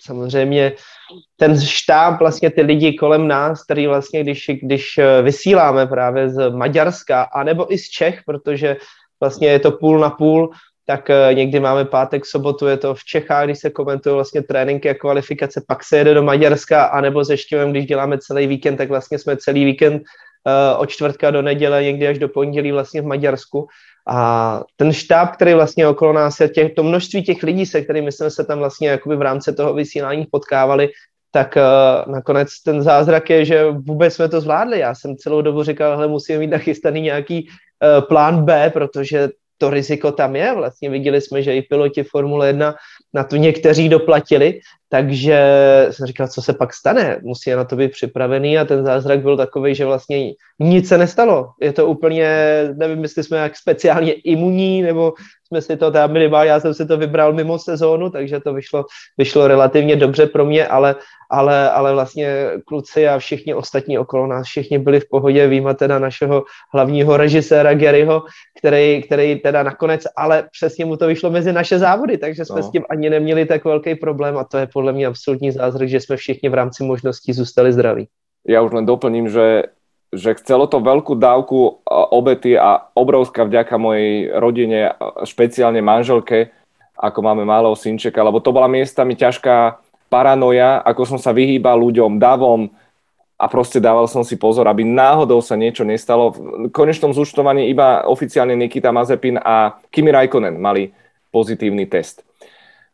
samozřejmě 0.00 0.72
ten 1.36 1.60
štáb, 1.60 2.18
vlastně 2.18 2.50
ty 2.50 2.62
lidi 2.62 2.92
kolem 2.92 3.28
nás, 3.28 3.64
který 3.64 3.86
vlastně, 3.86 4.22
když, 4.22 4.50
když 4.62 4.98
eh, 4.98 5.22
vysíláme 5.22 5.86
právě 5.86 6.30
z 6.30 6.50
Maďarska, 6.50 7.22
anebo 7.22 7.72
i 7.72 7.78
z 7.78 7.88
Čech, 7.88 8.20
protože 8.26 8.76
vlastně 9.20 9.48
je 9.48 9.58
to 9.58 9.70
půl 9.72 9.98
na 9.98 10.10
půl, 10.10 10.50
tak 10.86 11.10
eh, 11.10 11.34
někdy 11.34 11.60
máme 11.60 11.84
pátek, 11.84 12.26
sobotu, 12.26 12.66
je 12.66 12.76
to 12.76 12.94
v 12.94 13.04
Čechách, 13.04 13.44
když 13.44 13.58
se 13.58 13.70
komentují 13.70 14.14
vlastně 14.14 14.42
tréninky 14.42 14.90
a 14.90 14.94
kvalifikace, 14.94 15.64
pak 15.68 15.84
se 15.84 15.98
jede 15.98 16.14
do 16.14 16.22
Maďarska, 16.22 16.84
anebo 16.84 17.24
se 17.24 17.36
Štěvem, 17.36 17.70
když 17.70 17.86
děláme 17.86 18.18
celý 18.18 18.46
víkend, 18.46 18.76
tak 18.76 18.88
vlastně 18.88 19.18
jsme 19.18 19.36
celý 19.36 19.64
víkend 19.64 20.02
od 20.78 20.86
čtvrtka 20.86 21.30
do 21.30 21.42
neděle, 21.42 21.84
někdy 21.84 22.08
až 22.08 22.18
do 22.18 22.28
pondělí 22.28 22.72
vlastně 22.72 23.02
v 23.02 23.06
Maďarsku 23.06 23.66
a 24.06 24.60
ten 24.76 24.92
štáb, 24.92 25.30
který 25.30 25.54
vlastně 25.54 25.88
okolo 25.88 26.12
nás 26.12 26.40
je, 26.40 26.48
těch, 26.48 26.74
to 26.74 26.82
množství 26.82 27.24
těch 27.24 27.42
lidí, 27.42 27.66
se 27.66 27.82
kterými 27.82 28.12
jsme 28.12 28.30
se 28.30 28.44
tam 28.44 28.58
vlastně 28.58 28.88
jakoby 28.88 29.16
v 29.16 29.22
rámci 29.22 29.52
toho 29.52 29.74
vysílání 29.74 30.26
potkávali, 30.30 30.88
tak 31.30 31.56
uh, 31.56 32.12
nakonec 32.12 32.48
ten 32.64 32.82
zázrak 32.82 33.30
je, 33.30 33.44
že 33.44 33.64
vůbec 33.70 34.14
jsme 34.14 34.28
to 34.28 34.40
zvládli. 34.40 34.78
Já 34.78 34.94
jsem 34.94 35.16
celou 35.16 35.42
dobu 35.42 35.62
říkal, 35.62 36.02
že 36.02 36.06
musíme 36.06 36.38
mít 36.38 36.46
nachystaný 36.46 37.00
nějaký 37.00 37.48
uh, 37.48 38.06
plán 38.08 38.44
B, 38.44 38.70
protože 38.70 39.28
to 39.58 39.70
riziko 39.70 40.12
tam 40.12 40.36
je. 40.36 40.54
Vlastně 40.54 40.90
viděli 40.90 41.20
jsme, 41.20 41.42
že 41.42 41.56
i 41.56 41.62
piloti 41.62 42.02
Formule 42.02 42.46
1 42.46 42.74
na 43.16 43.24
to 43.24 43.36
někteří 43.36 43.88
doplatili, 43.88 44.60
takže 44.88 45.40
jsem 45.90 46.06
říkal, 46.06 46.28
co 46.28 46.42
se 46.42 46.52
pak 46.52 46.74
stane, 46.74 47.20
musí 47.22 47.50
na 47.50 47.64
to 47.64 47.76
být 47.76 47.90
připravený 47.90 48.58
a 48.58 48.64
ten 48.64 48.84
zázrak 48.84 49.20
byl 49.20 49.36
takový, 49.36 49.74
že 49.74 49.84
vlastně 49.84 50.32
nic 50.58 50.88
se 50.88 50.98
nestalo. 50.98 51.48
Je 51.60 51.72
to 51.72 51.86
úplně, 51.86 52.28
nevím, 52.76 53.02
jestli 53.02 53.24
jsme 53.24 53.38
jak 53.38 53.56
speciálně 53.56 54.12
imunní, 54.12 54.82
nebo 54.82 55.12
jsme 55.46 55.62
si 55.62 55.76
to 55.76 55.90
tam 55.90 56.12
minimálně, 56.12 56.50
já 56.50 56.60
jsem 56.60 56.74
si 56.74 56.86
to 56.86 56.96
vybral 56.96 57.32
mimo 57.32 57.58
sezónu, 57.58 58.10
takže 58.10 58.40
to 58.40 58.54
vyšlo, 58.54 58.84
vyšlo 59.18 59.48
relativně 59.48 59.96
dobře 59.96 60.26
pro 60.26 60.44
mě, 60.44 60.66
ale, 60.66 60.94
ale, 61.30 61.70
ale 61.70 61.92
vlastně 61.92 62.50
kluci 62.64 63.08
a 63.08 63.18
všichni 63.18 63.54
ostatní 63.54 63.98
okolo 63.98 64.26
nás, 64.26 64.46
všichni 64.46 64.78
byli 64.78 65.00
v 65.00 65.08
pohodě, 65.10 65.46
výjima 65.48 65.74
teda 65.74 65.98
našeho 65.98 66.44
hlavního 66.72 67.16
režiséra 67.16 67.74
Garyho, 67.74 68.22
který, 68.58 69.02
který 69.02 69.40
teda 69.40 69.62
nakonec, 69.62 70.02
ale 70.16 70.48
přesně 70.52 70.84
mu 70.84 70.96
to 70.96 71.06
vyšlo 71.06 71.30
mezi 71.30 71.52
naše 71.52 71.78
závody, 71.78 72.18
takže 72.18 72.44
jsme 72.44 72.60
no. 72.60 72.62
s 72.62 72.70
tím 72.70 72.84
ani 72.90 73.10
neměli 73.10 73.46
tak 73.46 73.64
velký 73.64 73.94
problém 73.94 74.38
a 74.38 74.44
to 74.44 74.58
je 74.58 74.68
podle 74.72 74.92
mě 74.92 75.06
absolutní 75.06 75.52
zázrak, 75.52 75.88
že 75.88 76.00
jsme 76.00 76.16
všichni 76.16 76.48
v 76.48 76.54
rámci 76.54 76.84
možností 76.84 77.32
zůstali 77.32 77.72
zdraví. 77.72 78.08
Já 78.48 78.62
už 78.62 78.72
len 78.72 78.86
doplním, 78.86 79.28
že 79.28 79.62
že 80.16 80.36
chcelo 80.40 80.66
to 80.66 80.80
veľkú 80.80 81.14
dávku 81.16 81.84
obety 82.12 82.56
a 82.56 82.88
obrovská 82.96 83.44
vďaka 83.44 83.76
mojej 83.76 84.32
rodine, 84.36 84.96
špeciálne 85.22 85.84
manželke, 85.84 86.50
ako 86.96 87.18
máme 87.20 87.44
malého 87.44 87.76
synčeka, 87.76 88.24
lebo 88.24 88.40
to 88.40 88.50
bola 88.56 88.66
miestami 88.66 89.14
ťažká 89.14 89.78
paranoja, 90.08 90.80
ako 90.80 91.02
som 91.04 91.18
sa 91.20 91.36
vyhýbal 91.36 91.76
ľuďom, 91.76 92.16
davom 92.16 92.72
a 93.36 93.44
proste 93.52 93.76
dával 93.84 94.08
som 94.08 94.24
si 94.24 94.40
pozor, 94.40 94.64
aby 94.64 94.80
náhodou 94.80 95.44
sa 95.44 95.60
niečo 95.60 95.84
nestalo. 95.84 96.32
V 96.32 96.72
konečnom 96.72 97.12
zúčtovaní 97.12 97.68
iba 97.68 98.08
oficiálne 98.08 98.56
Nikita 98.56 98.96
Mazepin 98.96 99.36
a 99.36 99.76
Kimi 99.92 100.08
Raikkonen 100.08 100.56
mali 100.56 100.88
pozitívny 101.28 101.84
test. 101.84 102.24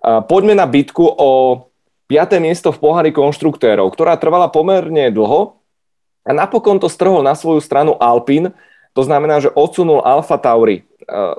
Poďme 0.02 0.58
na 0.58 0.66
bitku 0.66 1.06
o 1.06 1.62
5. 2.10 2.42
miesto 2.42 2.74
v 2.74 2.82
pohári 2.82 3.14
konštruktérov, 3.14 3.86
ktorá 3.94 4.18
trvala 4.18 4.50
pomerne 4.50 5.14
dlho, 5.14 5.62
a 6.22 6.30
napokon 6.30 6.78
to 6.78 6.86
strhol 6.86 7.22
na 7.26 7.34
svoju 7.34 7.58
stranu 7.58 7.98
Alpin, 7.98 8.54
to 8.92 9.02
znamená, 9.02 9.40
že 9.40 9.50
odsunul 9.50 10.04
Alfa 10.04 10.38
Tauri. 10.38 10.84
E, 10.84 10.84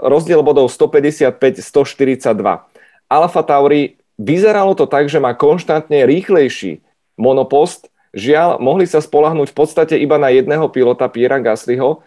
rozdiel 0.03 0.43
bodov 0.43 0.67
155-142. 0.73 2.35
Alfa 3.07 3.41
Tauri 3.45 3.95
vyzeralo 4.17 4.73
to 4.73 4.89
tak, 4.89 5.07
že 5.07 5.21
má 5.21 5.37
konštantne 5.37 6.03
rýchlejší 6.03 6.81
monopost. 7.15 7.87
Žiaľ, 8.13 8.61
mohli 8.61 8.85
sa 8.85 9.01
spolahnúť 9.01 9.53
v 9.53 9.57
podstate 9.57 9.95
iba 9.97 10.21
na 10.21 10.29
jedného 10.29 10.69
pilota 10.69 11.09
Piera 11.09 11.41
Gaslyho, 11.41 12.05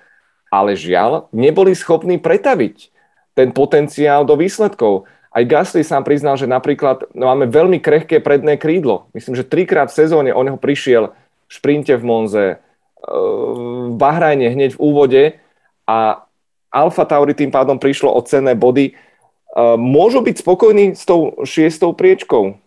ale 0.50 0.78
žiaľ, 0.78 1.26
neboli 1.34 1.74
schopní 1.74 2.18
pretaviť 2.22 2.94
ten 3.34 3.50
potenciál 3.50 4.22
do 4.22 4.38
výsledkov. 4.38 5.06
Aj 5.34 5.44
Gasly 5.44 5.84
sám 5.84 6.06
priznal, 6.06 6.38
že 6.38 6.48
napríklad 6.48 7.12
no, 7.12 7.28
máme 7.28 7.50
veľmi 7.50 7.82
krehké 7.82 8.22
predné 8.22 8.56
krídlo. 8.56 9.10
Myslím, 9.12 9.36
že 9.36 9.44
trikrát 9.44 9.92
v 9.92 9.98
sezóne 9.98 10.30
o 10.32 10.40
neho 10.40 10.56
prišiel 10.56 11.12
v 11.46 11.50
šprinte 11.50 11.92
v 11.92 12.02
Monze, 12.06 12.46
v 13.06 13.94
Bahrajne 13.94 14.48
hneď 14.48 14.74
v 14.74 14.82
úvode 14.82 15.22
a 15.86 16.26
Alfa 16.74 17.04
Tauri 17.04 17.34
tým 17.34 17.50
pádom 17.50 17.78
prišlo 17.78 18.12
o 18.12 18.20
cenné 18.22 18.54
body. 18.54 18.92
Môžu 19.78 20.20
byť 20.20 20.36
spokojní 20.42 20.92
s 20.92 21.06
tou 21.06 21.32
šiestou 21.46 21.96
priečkou? 21.96 22.58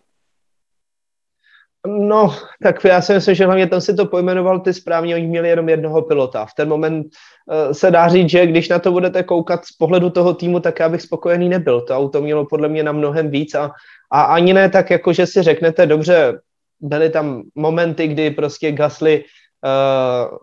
No, 1.87 2.35
tak 2.63 2.83
já 2.83 3.01
si 3.01 3.13
myslím, 3.13 3.35
že 3.35 3.45
hlavně 3.45 3.67
tam 3.67 3.81
si 3.81 3.93
to 3.95 4.05
pojmenoval 4.05 4.59
ty 4.59 4.73
správně, 4.73 5.15
oni 5.15 5.27
měli 5.27 5.49
jenom 5.49 5.69
jednoho 5.69 6.01
pilota. 6.01 6.45
V 6.45 6.53
ten 6.53 6.69
moment 6.69 7.07
uh, 7.07 7.71
se 7.71 7.91
dá 7.91 8.07
říct, 8.07 8.29
že 8.29 8.47
když 8.47 8.69
na 8.69 8.79
to 8.79 8.91
budete 8.91 9.23
koukat 9.23 9.65
z 9.65 9.71
pohledu 9.71 10.09
toho 10.09 10.33
týmu, 10.33 10.59
tak 10.59 10.79
já 10.79 10.89
bych 10.89 11.01
spokojený 11.01 11.49
nebyl. 11.49 11.81
To 11.81 11.97
auto 11.97 12.21
mělo 12.21 12.45
podle 12.45 12.69
mě 12.69 12.83
na 12.83 12.91
mnohem 12.91 13.29
víc 13.29 13.55
a, 13.55 13.71
a 14.11 14.21
ani 14.21 14.53
ne 14.53 14.69
tak, 14.69 14.89
jako 14.89 15.13
že 15.13 15.25
si 15.25 15.41
řeknete, 15.41 15.85
dobře, 15.85 16.39
byly 16.79 17.09
tam 17.09 17.43
momenty, 17.55 18.07
kdy 18.07 18.31
prostě 18.31 18.71
Gasly 18.71 19.23
uh, 19.63 20.37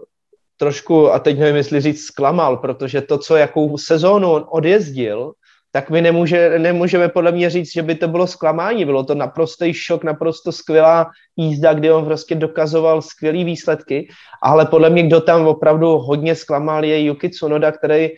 trošku, 0.57 1.13
a 1.13 1.19
teď 1.19 1.39
nevím, 1.39 1.57
jestli 1.57 1.81
říct 1.81 2.05
zklamal, 2.05 2.57
protože 2.57 3.01
to, 3.01 3.19
co 3.19 3.37
jakou 3.37 3.79
sezónu 3.79 4.33
on 4.33 4.45
odjezdil, 4.49 5.33
tak 5.77 5.91
my 5.91 6.03
nemůže, 6.03 6.59
nemůžeme 6.59 7.09
podle 7.09 7.33
mě 7.33 7.51
říct, 7.51 7.73
že 7.73 7.83
by 7.83 7.95
to 7.95 8.09
bylo 8.09 8.27
zklamání. 8.27 8.85
Bylo 8.85 9.05
to 9.05 9.15
naprostý 9.15 9.75
šok, 9.75 10.05
naprosto 10.05 10.53
skvělá 10.53 11.07
jízda, 11.37 11.75
kdy 11.75 11.93
on 11.93 12.05
prostě 12.05 12.35
dokazoval 12.35 13.03
skvělé 13.03 13.45
výsledky, 13.45 14.09
ale 14.43 14.67
podle 14.67 14.91
mě, 14.91 15.03
kdo 15.03 15.21
tam 15.21 15.47
opravdu 15.47 15.99
hodně 15.99 16.35
zklamal, 16.35 16.85
je 16.85 17.05
Yuki 17.05 17.29
Tsunoda, 17.29 17.73
který 17.73 18.09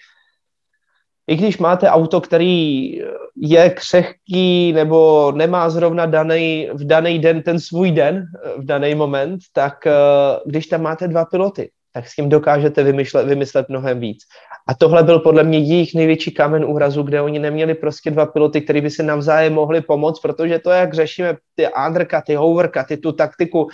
i 1.29 1.37
když 1.37 1.59
máte 1.59 1.89
auto, 1.89 2.21
který 2.21 2.93
je 3.37 3.71
křehký 3.71 4.73
nebo 4.73 5.33
nemá 5.37 5.71
zrovna 5.71 6.07
daný, 6.07 6.69
v 6.75 6.87
daný 6.87 7.19
den 7.19 7.43
ten 7.43 7.61
svůj 7.61 7.91
den, 7.91 8.25
v 8.57 8.65
daný 8.65 8.95
moment, 8.95 9.41
tak 9.53 9.87
eh, 9.87 9.93
když 10.47 10.67
tam 10.67 10.83
máte 10.83 11.09
dva 11.09 11.25
piloty, 11.25 11.71
tak 11.93 12.09
s 12.09 12.15
tím 12.15 12.29
dokážete 12.29 12.83
vymyslet, 12.83 13.27
vymyslet 13.27 13.69
mnohem 13.69 14.01
víc. 14.01 14.19
A 14.69 14.75
tohle 14.75 15.03
byl 15.03 15.19
podle 15.19 15.45
mě 15.45 15.59
jejich 15.59 15.95
největší 15.95 16.31
kámen 16.31 16.65
úrazu, 16.65 17.03
kde 17.03 17.21
oni 17.21 17.39
neměli 17.39 17.75
prostě 17.75 18.11
dva 18.11 18.27
piloty, 18.27 18.61
který 18.61 18.81
by 18.81 18.91
si 18.91 19.03
navzájem 19.03 19.55
mohli 19.55 19.81
pomoct, 19.81 20.21
protože 20.21 20.59
to, 20.59 20.71
jak 20.71 20.95
řešíme 20.95 21.37
ty 21.55 21.67
undercuty, 21.89 22.37
overcuty, 22.37 22.97
tu 22.97 23.13
taktiku 23.13 23.69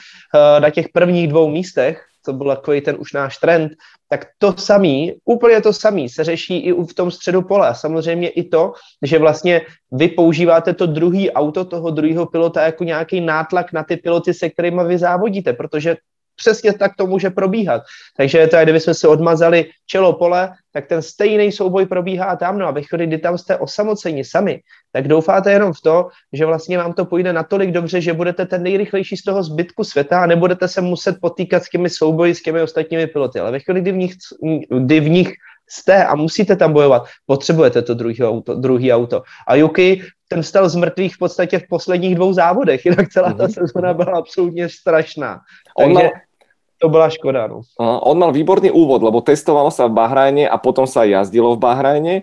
na 0.58 0.70
těch 0.70 0.88
prvních 0.88 1.28
dvou 1.28 1.50
místech, 1.50 2.02
to 2.24 2.32
byl 2.32 2.56
takový 2.56 2.80
ten 2.80 2.96
už 2.98 3.12
náš 3.12 3.38
trend, 3.38 3.72
tak 4.08 4.26
to 4.38 4.52
samý, 4.52 5.12
úplně 5.24 5.60
to 5.60 5.72
samý 5.72 6.08
se 6.08 6.24
řeší 6.24 6.58
i 6.58 6.72
v 6.72 6.94
tom 6.94 7.10
středu 7.10 7.42
pole. 7.42 7.68
A 7.68 7.74
samozřejmě 7.74 8.28
i 8.28 8.48
to, 8.48 8.72
že 9.02 9.18
vlastně 9.18 9.60
vy 9.92 10.08
používáte 10.08 10.74
to 10.74 10.86
druhý 10.86 11.30
auto 11.30 11.64
toho 11.64 11.90
druhého 11.90 12.26
pilota 12.26 12.62
jako 12.62 12.84
nějaký 12.84 13.20
nátlak 13.20 13.72
na 13.72 13.84
ty 13.84 13.96
piloty, 13.96 14.34
se 14.34 14.50
kterými 14.50 14.84
vy 14.84 14.98
závodíte, 14.98 15.52
protože 15.52 15.96
přesně 16.36 16.72
tak 16.72 16.96
to 16.96 17.06
může 17.06 17.30
probíhat. 17.30 17.82
Takže 18.16 18.46
to, 18.46 18.56
kdybychom 18.62 18.94
si 18.94 19.06
odmazali 19.06 19.70
čelo 19.86 20.12
pole, 20.12 20.52
tak 20.72 20.86
ten 20.86 21.02
stejný 21.02 21.52
souboj 21.52 21.86
probíhá 21.86 22.36
tam. 22.36 22.58
No 22.58 22.66
a 22.66 22.70
ve 22.70 22.82
chvíli, 22.82 23.06
kdy 23.06 23.18
tam 23.18 23.38
jste 23.38 23.56
osamoceni 23.56 24.24
sami, 24.24 24.60
tak 24.94 25.08
doufáte 25.08 25.52
jenom 25.52 25.72
v 25.72 25.80
to, 25.80 26.08
že 26.32 26.46
vlastně 26.46 26.78
vám 26.78 26.92
to 26.92 27.04
půjde 27.04 27.32
natolik 27.32 27.70
dobře, 27.70 28.00
že 28.00 28.12
budete 28.12 28.46
ten 28.46 28.62
nejrychlejší 28.62 29.16
z 29.16 29.22
toho 29.22 29.42
zbytku 29.42 29.84
světa 29.84 30.22
a 30.22 30.26
nebudete 30.26 30.68
se 30.68 30.80
muset 30.80 31.16
potýkat 31.20 31.64
s 31.64 31.70
těmi 31.70 31.90
souboji, 31.90 32.34
s 32.34 32.42
těmi 32.42 32.62
ostatními 32.62 33.06
piloty. 33.06 33.40
Ale 33.40 33.50
ve 33.50 33.60
chvíli, 33.60 33.80
kdy 33.80 33.92
v 33.92 33.96
nich, 33.96 34.14
kdy 34.70 35.00
v 35.00 35.08
nich 35.08 35.30
jste 35.70 36.04
a 36.04 36.14
musíte 36.14 36.56
tam 36.56 36.72
bojovat, 36.72 37.02
potřebujete 37.26 37.82
to 37.82 37.94
druhý 37.94 38.22
auto. 38.22 38.54
Druhý 38.54 38.92
auto. 38.92 39.22
A 39.48 39.54
Yuki 39.54 40.02
ten 40.28 40.42
stal 40.42 40.68
z 40.68 40.76
mrtvých 40.76 41.14
v 41.14 41.18
podstatě 41.18 41.58
v 41.58 41.68
posledních 41.68 42.14
dvou 42.14 42.32
závodech, 42.32 42.84
jinak 42.84 43.08
celá 43.08 43.32
ta 43.32 43.44
mhm. 43.44 43.52
sezóna 43.52 43.94
byla 43.94 44.12
absolutně 44.18 44.68
strašná. 44.68 45.40
Takže 45.78 45.94
mal, 45.94 46.10
to 46.78 46.88
byla 46.88 47.10
škoda. 47.10 47.46
No. 47.46 47.60
On 47.80 48.18
mal 48.18 48.32
výborný 48.32 48.70
úvod, 48.70 49.02
lebo 49.02 49.24
testovalo 49.24 49.70
sa 49.70 49.90
v 49.90 49.96
Bahrajne 49.96 50.44
a 50.46 50.54
potom 50.60 50.86
sa 50.86 51.02
jazdilo 51.02 51.56
v 51.56 51.62
Bahrajne. 51.62 52.14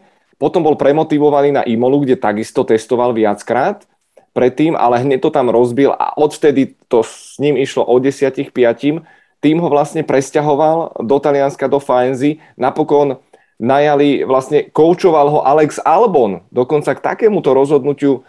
Potom 0.41 0.65
bol 0.65 0.73
premotivovaný 0.73 1.53
na 1.53 1.61
Imolu, 1.61 2.01
kde 2.01 2.17
takisto 2.17 2.65
testoval 2.65 3.13
viackrát 3.13 3.85
predtým, 4.33 4.73
ale 4.73 5.05
hneď 5.05 5.21
to 5.21 5.29
tam 5.29 5.53
rozbil 5.53 5.93
a 5.93 6.17
odvtedy 6.17 6.73
to 6.89 7.05
s 7.05 7.37
ním 7.37 7.61
išlo 7.61 7.85
o 7.85 8.01
10 8.01 8.49
5. 8.49 9.05
Tým 9.37 9.57
ho 9.61 9.69
vlastne 9.69 10.01
presťahoval 10.01 11.05
do 11.05 11.17
Talianska, 11.21 11.69
do 11.69 11.77
Faenzy. 11.77 12.41
Napokon 12.57 13.21
najali, 13.61 14.25
vlastne 14.25 14.65
koučoval 14.65 15.27
ho 15.29 15.39
Alex 15.45 15.77
Albon. 15.77 16.41
Dokonca 16.49 16.97
k 16.97 17.05
takémuto 17.05 17.53
rozhodnutiu 17.53 18.25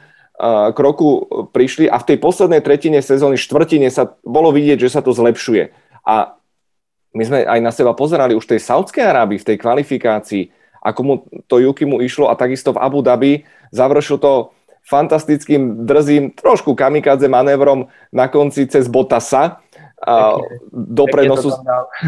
kroku 0.76 1.28
prišli 1.52 1.86
a 1.88 2.00
v 2.00 2.12
tej 2.12 2.18
poslednej 2.20 2.60
tretine 2.64 3.00
sezóny, 3.00 3.40
štvrtine 3.40 3.88
sa 3.88 4.16
bolo 4.20 4.50
vidieť, 4.52 4.88
že 4.88 4.92
sa 4.92 5.00
to 5.00 5.12
zlepšuje. 5.14 5.70
A 6.02 6.36
my 7.12 7.22
sme 7.22 7.38
aj 7.44 7.60
na 7.60 7.70
seba 7.70 7.92
pozerali 7.92 8.32
už 8.32 8.48
v 8.48 8.56
tej 8.56 8.60
Saudskej 8.64 9.04
Arábii, 9.04 9.38
v 9.38 9.48
tej 9.52 9.56
kvalifikácii, 9.60 10.44
ako 10.82 11.00
mu 11.02 11.14
to 11.46 11.62
Yukimu 11.62 12.02
išlo 12.02 12.28
a 12.28 12.34
takisto 12.34 12.74
v 12.74 12.82
Abu 12.82 13.00
Dhabi 13.00 13.46
završil 13.70 14.18
to 14.18 14.50
fantastickým, 14.82 15.86
drzým, 15.86 16.34
trošku 16.34 16.74
kamikadze 16.74 17.30
manévrom 17.30 17.86
na 18.10 18.26
konci 18.26 18.66
cez 18.66 18.90
Botasa. 18.90 19.62
A 20.02 20.34
do, 20.74 21.06
prenosu, 21.06 21.54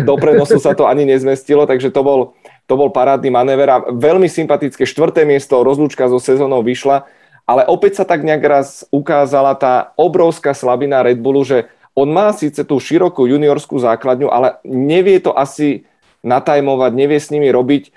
do 0.03 0.15
prenosu 0.19 0.59
sa 0.59 0.75
to 0.75 0.91
ani 0.91 1.07
nezmestilo, 1.07 1.63
takže 1.63 1.95
to 1.95 2.03
bol, 2.03 2.35
to 2.67 2.75
bol 2.75 2.91
parádny 2.91 3.31
manéver 3.31 3.71
a 3.71 3.87
veľmi 3.87 4.27
sympatické 4.27 4.83
štvrté 4.83 5.23
miesto, 5.23 5.63
rozlúčka 5.63 6.11
so 6.11 6.19
sezónou 6.19 6.67
vyšla, 6.67 7.07
ale 7.47 7.63
opäť 7.71 8.03
sa 8.03 8.05
tak 8.05 8.27
nejak 8.27 8.43
raz 8.43 8.83
ukázala 8.91 9.55
tá 9.55 9.95
obrovská 9.95 10.51
slabina 10.59 11.07
Red 11.07 11.23
Bullu, 11.23 11.47
že 11.47 11.71
on 11.95 12.11
má 12.11 12.35
síce 12.35 12.67
tú 12.67 12.83
širokú 12.83 13.31
juniorskú 13.31 13.79
základňu, 13.79 14.27
ale 14.27 14.59
nevie 14.67 15.23
to 15.23 15.31
asi 15.31 15.87
natajmovať, 16.27 16.91
nevie 16.99 17.23
s 17.23 17.31
nimi 17.31 17.47
robiť. 17.55 17.95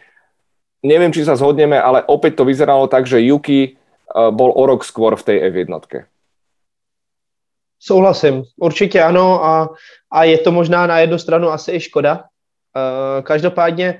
Neviem, 0.86 1.10
či 1.10 1.26
sa 1.26 1.34
zhodneme, 1.34 1.78
ale 1.78 2.06
opäť 2.06 2.38
to 2.38 2.44
vyzeralo 2.46 2.86
tak, 2.86 3.10
že 3.10 3.24
Yuki 3.24 3.62
eh, 3.66 3.74
bol 4.30 4.54
o 4.54 4.64
rok 4.66 4.86
skôr 4.86 5.18
v 5.18 5.26
tej 5.26 5.38
F1. 5.50 5.74
Souhlasím, 7.80 8.44
určitě 8.58 9.04
ano 9.04 9.46
a, 9.46 9.70
a 10.12 10.24
je 10.24 10.38
to 10.38 10.52
možná 10.52 10.88
na 10.88 11.00
jednu 11.00 11.18
stranu 11.18 11.50
asi 11.50 11.72
i 11.72 11.80
škoda. 11.80 12.24
Uh, 12.74 13.24
každopádně 13.24 14.00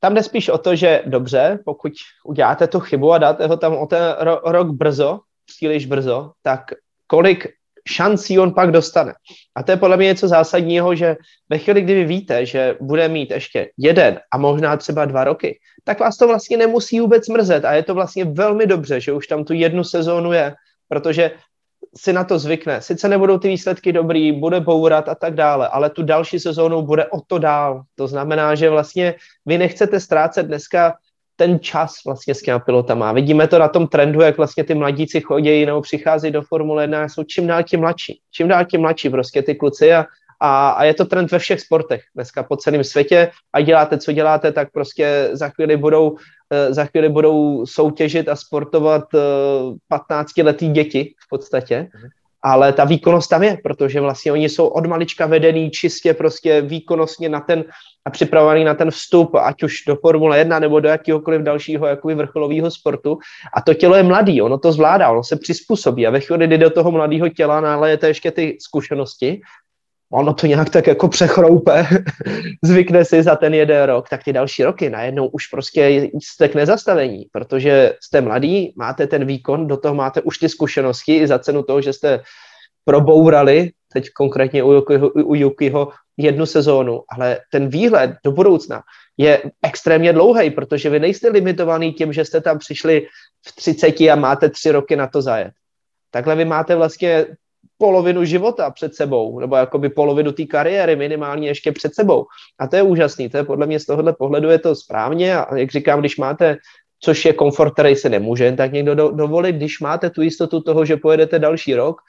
tam 0.00 0.14
jde 0.14 0.22
spíš 0.22 0.48
o 0.48 0.58
to, 0.58 0.76
že 0.76 1.02
dobře, 1.06 1.58
pokud 1.64 1.92
uděláte 2.24 2.66
tu 2.66 2.80
chybu 2.80 3.12
a 3.12 3.18
dáte 3.18 3.46
ho 3.46 3.56
tam 3.56 3.76
o 3.76 3.86
ten 3.86 4.02
ro- 4.20 4.40
rok 4.44 4.68
brzo, 4.70 5.20
příliš 5.46 5.86
brzo, 5.86 6.32
tak 6.42 6.60
kolik 7.06 7.46
šancí 7.88 8.38
on 8.38 8.54
pak 8.54 8.70
dostane. 8.70 9.12
A 9.56 9.62
to 9.62 9.70
je 9.70 9.76
podle 9.76 9.96
mě 9.96 10.06
něco 10.06 10.28
zásadního, 10.28 10.94
že 10.94 11.16
ve 11.48 11.58
chvíli, 11.58 11.82
kdy 11.82 11.94
vy 11.94 12.04
víte, 12.04 12.46
že 12.46 12.76
bude 12.80 13.08
mít 13.08 13.30
ještě 13.30 13.70
jeden 13.76 14.20
a 14.32 14.38
možná 14.38 14.76
třeba 14.76 15.04
dva 15.04 15.24
roky, 15.24 15.58
tak 15.88 16.00
vás 16.00 16.16
to 16.16 16.26
vlastně 16.26 16.56
nemusí 16.56 17.00
vůbec 17.00 17.28
mrzet 17.28 17.64
a 17.64 17.72
je 17.72 17.82
to 17.82 17.94
vlastně 17.94 18.24
velmi 18.24 18.66
dobře, 18.66 19.00
že 19.00 19.12
už 19.12 19.26
tam 19.26 19.44
tu 19.44 19.52
jednu 19.52 19.84
sezónu 19.84 20.32
je, 20.32 20.54
protože 20.88 21.30
si 21.96 22.12
na 22.12 22.24
to 22.24 22.38
zvykne. 22.38 22.82
Sice 22.82 23.08
nebudou 23.08 23.38
ty 23.38 23.48
výsledky 23.48 23.92
dobrý, 23.92 24.32
bude 24.32 24.60
bourat 24.60 25.08
a 25.08 25.14
tak 25.14 25.34
dále, 25.34 25.68
ale 25.68 25.90
tu 25.90 26.02
další 26.02 26.40
sezónu 26.40 26.82
bude 26.82 27.06
o 27.06 27.20
to 27.20 27.38
dál. 27.38 27.82
To 27.94 28.06
znamená, 28.06 28.54
že 28.54 28.70
vlastně 28.70 29.14
vy 29.46 29.58
nechcete 29.58 30.00
ztrácet 30.00 30.46
dneska 30.46 30.94
ten 31.36 31.58
čas 31.60 31.94
vlastně 32.06 32.34
s 32.34 32.42
těma 32.42 32.58
pilotama. 32.58 33.12
Vidíme 33.12 33.48
to 33.48 33.58
na 33.58 33.68
tom 33.68 33.88
trendu, 33.88 34.20
jak 34.20 34.36
vlastně 34.36 34.64
ty 34.64 34.74
mladíci 34.74 35.20
chodí 35.20 35.66
nebo 35.66 35.80
přichází 35.80 36.30
do 36.30 36.42
Formule 36.42 36.84
1 36.84 37.02
a 37.02 37.08
jsou 37.08 37.24
čím 37.24 37.46
dál 37.46 37.62
tím 37.62 37.80
mladší. 37.80 38.20
Čím 38.30 38.48
dál 38.48 38.64
tím 38.64 38.80
mladší 38.80 39.10
prostě 39.10 39.42
ty 39.42 39.54
kluci 39.54 39.94
a, 39.94 40.04
a, 40.40 40.70
a 40.70 40.84
je 40.84 40.94
to 40.94 41.04
trend 41.04 41.30
ve 41.30 41.38
všech 41.38 41.60
sportech 41.60 42.02
dneska 42.14 42.42
po 42.42 42.56
celém 42.56 42.84
světě 42.84 43.30
a 43.52 43.60
děláte, 43.60 43.98
co 43.98 44.12
děláte, 44.12 44.52
tak 44.52 44.72
prostě 44.72 45.28
za 45.32 45.48
chvíli 45.48 45.76
budou, 45.76 46.16
eh, 46.50 46.74
za 46.74 46.84
chvíli 46.84 47.08
budou 47.08 47.66
soutěžit 47.66 48.28
a 48.28 48.36
sportovat 48.36 49.04
15-letý 49.88 50.66
eh, 50.66 50.72
děti 50.72 51.14
v 51.26 51.28
podstatě. 51.28 51.88
Mhm 51.94 52.08
ale 52.42 52.72
ta 52.72 52.84
výkonnost 52.84 53.30
tam 53.30 53.42
je, 53.42 53.58
protože 53.62 54.00
vlastně 54.00 54.32
oni 54.32 54.48
jsou 54.48 54.66
od 54.66 54.86
malička 54.86 55.26
vedený 55.26 55.70
čistě 55.70 56.14
prostě 56.14 56.60
výkonnostně 56.60 57.28
na 57.28 57.40
ten 57.40 57.64
a 58.04 58.10
připravovaný 58.10 58.64
na 58.64 58.74
ten 58.74 58.90
vstup, 58.90 59.34
ať 59.34 59.62
už 59.62 59.74
do 59.86 59.96
Formule 59.96 60.38
1 60.38 60.58
nebo 60.58 60.80
do 60.80 60.88
jakéhokoliv 60.88 61.42
dalšího 61.42 61.86
jakoby 61.86 62.14
vrcholového 62.14 62.70
sportu. 62.70 63.18
A 63.54 63.60
to 63.60 63.74
tělo 63.74 63.96
je 63.96 64.02
mladý, 64.02 64.42
ono 64.42 64.58
to 64.58 64.72
zvládá, 64.72 65.10
ono 65.10 65.24
se 65.24 65.36
přizpůsobí 65.36 66.06
a 66.06 66.10
ve 66.10 66.20
chvíli, 66.20 66.46
kdy 66.46 66.58
do 66.58 66.70
toho 66.70 66.90
mladého 66.90 67.28
těla 67.28 67.60
nalejete 67.60 68.08
ještě 68.08 68.30
ty 68.30 68.56
zkušenosti, 68.60 69.40
ono 70.12 70.34
to 70.34 70.46
nějak 70.46 70.70
tak 70.70 70.86
jako 70.86 71.08
přechroupe, 71.08 71.86
zvykne 72.64 73.04
si 73.04 73.22
za 73.22 73.36
ten 73.36 73.54
jeden 73.54 73.86
rok, 73.86 74.08
tak 74.08 74.24
ty 74.24 74.32
další 74.32 74.64
roky 74.64 74.90
najednou 74.90 75.26
už 75.26 75.46
prostě 75.46 76.10
jste 76.22 76.48
k 76.48 76.54
nezastavení, 76.54 77.26
protože 77.32 77.94
jste 78.00 78.20
mladý, 78.20 78.72
máte 78.76 79.06
ten 79.06 79.24
výkon, 79.24 79.66
do 79.66 79.76
toho 79.76 79.94
máte 79.94 80.20
už 80.20 80.38
ty 80.38 80.48
zkušenosti 80.48 81.16
i 81.16 81.26
za 81.26 81.38
cenu 81.38 81.62
toho, 81.62 81.80
že 81.80 81.92
jste 81.92 82.20
probourali, 82.84 83.70
teď 83.92 84.10
konkrétně 84.10 84.62
u 84.62 84.72
Yukiho, 84.72 85.08
u 85.08 85.34
Yukiho 85.34 85.88
jednu 86.16 86.46
sezónu, 86.46 87.02
ale 87.08 87.38
ten 87.52 87.68
výhled 87.68 88.10
do 88.24 88.32
budoucna 88.32 88.82
je 89.16 89.42
extrémně 89.62 90.12
dlouhý, 90.12 90.50
protože 90.50 90.90
vy 90.90 91.00
nejste 91.00 91.28
limitovaný 91.28 91.92
tím, 91.92 92.12
že 92.12 92.24
jste 92.24 92.40
tam 92.40 92.58
přišli 92.58 93.06
v 93.46 93.56
30 93.56 94.00
a 94.00 94.14
máte 94.14 94.48
tři 94.48 94.70
roky 94.70 94.96
na 94.96 95.06
to 95.06 95.22
zajet. 95.22 95.52
Takhle 96.10 96.36
vy 96.36 96.44
máte 96.44 96.76
vlastně 96.76 97.26
polovinu 97.78 98.24
života 98.24 98.70
před 98.70 98.94
sebou, 98.94 99.40
nebo 99.40 99.56
jakoby 99.56 99.88
polovinu 99.88 100.32
té 100.32 100.44
kariéry 100.44 100.96
minimálně 100.96 101.48
ještě 101.48 101.72
před 101.72 101.94
sebou. 101.94 102.26
A 102.58 102.66
to 102.66 102.76
je 102.76 102.82
úžasný, 102.82 103.28
to 103.28 103.36
je 103.36 103.44
podle 103.44 103.66
mě 103.66 103.80
z 103.80 103.86
tohohle 103.86 104.12
pohledu 104.12 104.48
je 104.50 104.58
to 104.58 104.74
správně 104.74 105.36
a 105.36 105.56
jak 105.56 105.70
říkám, 105.70 106.00
když 106.00 106.16
máte 106.16 106.56
což 107.00 107.24
je 107.24 107.32
komfort, 107.32 107.72
který 107.72 107.96
se 107.96 108.08
nemůže 108.08 108.44
jen 108.44 108.56
tak 108.56 108.72
někdo 108.72 108.94
do, 108.94 109.10
dovolit, 109.10 109.56
když 109.56 109.80
máte 109.80 110.10
tu 110.10 110.22
jistotu 110.22 110.60
toho, 110.60 110.84
že 110.84 110.96
pojedete 110.96 111.38
další 111.38 111.74
rok, 111.74 112.00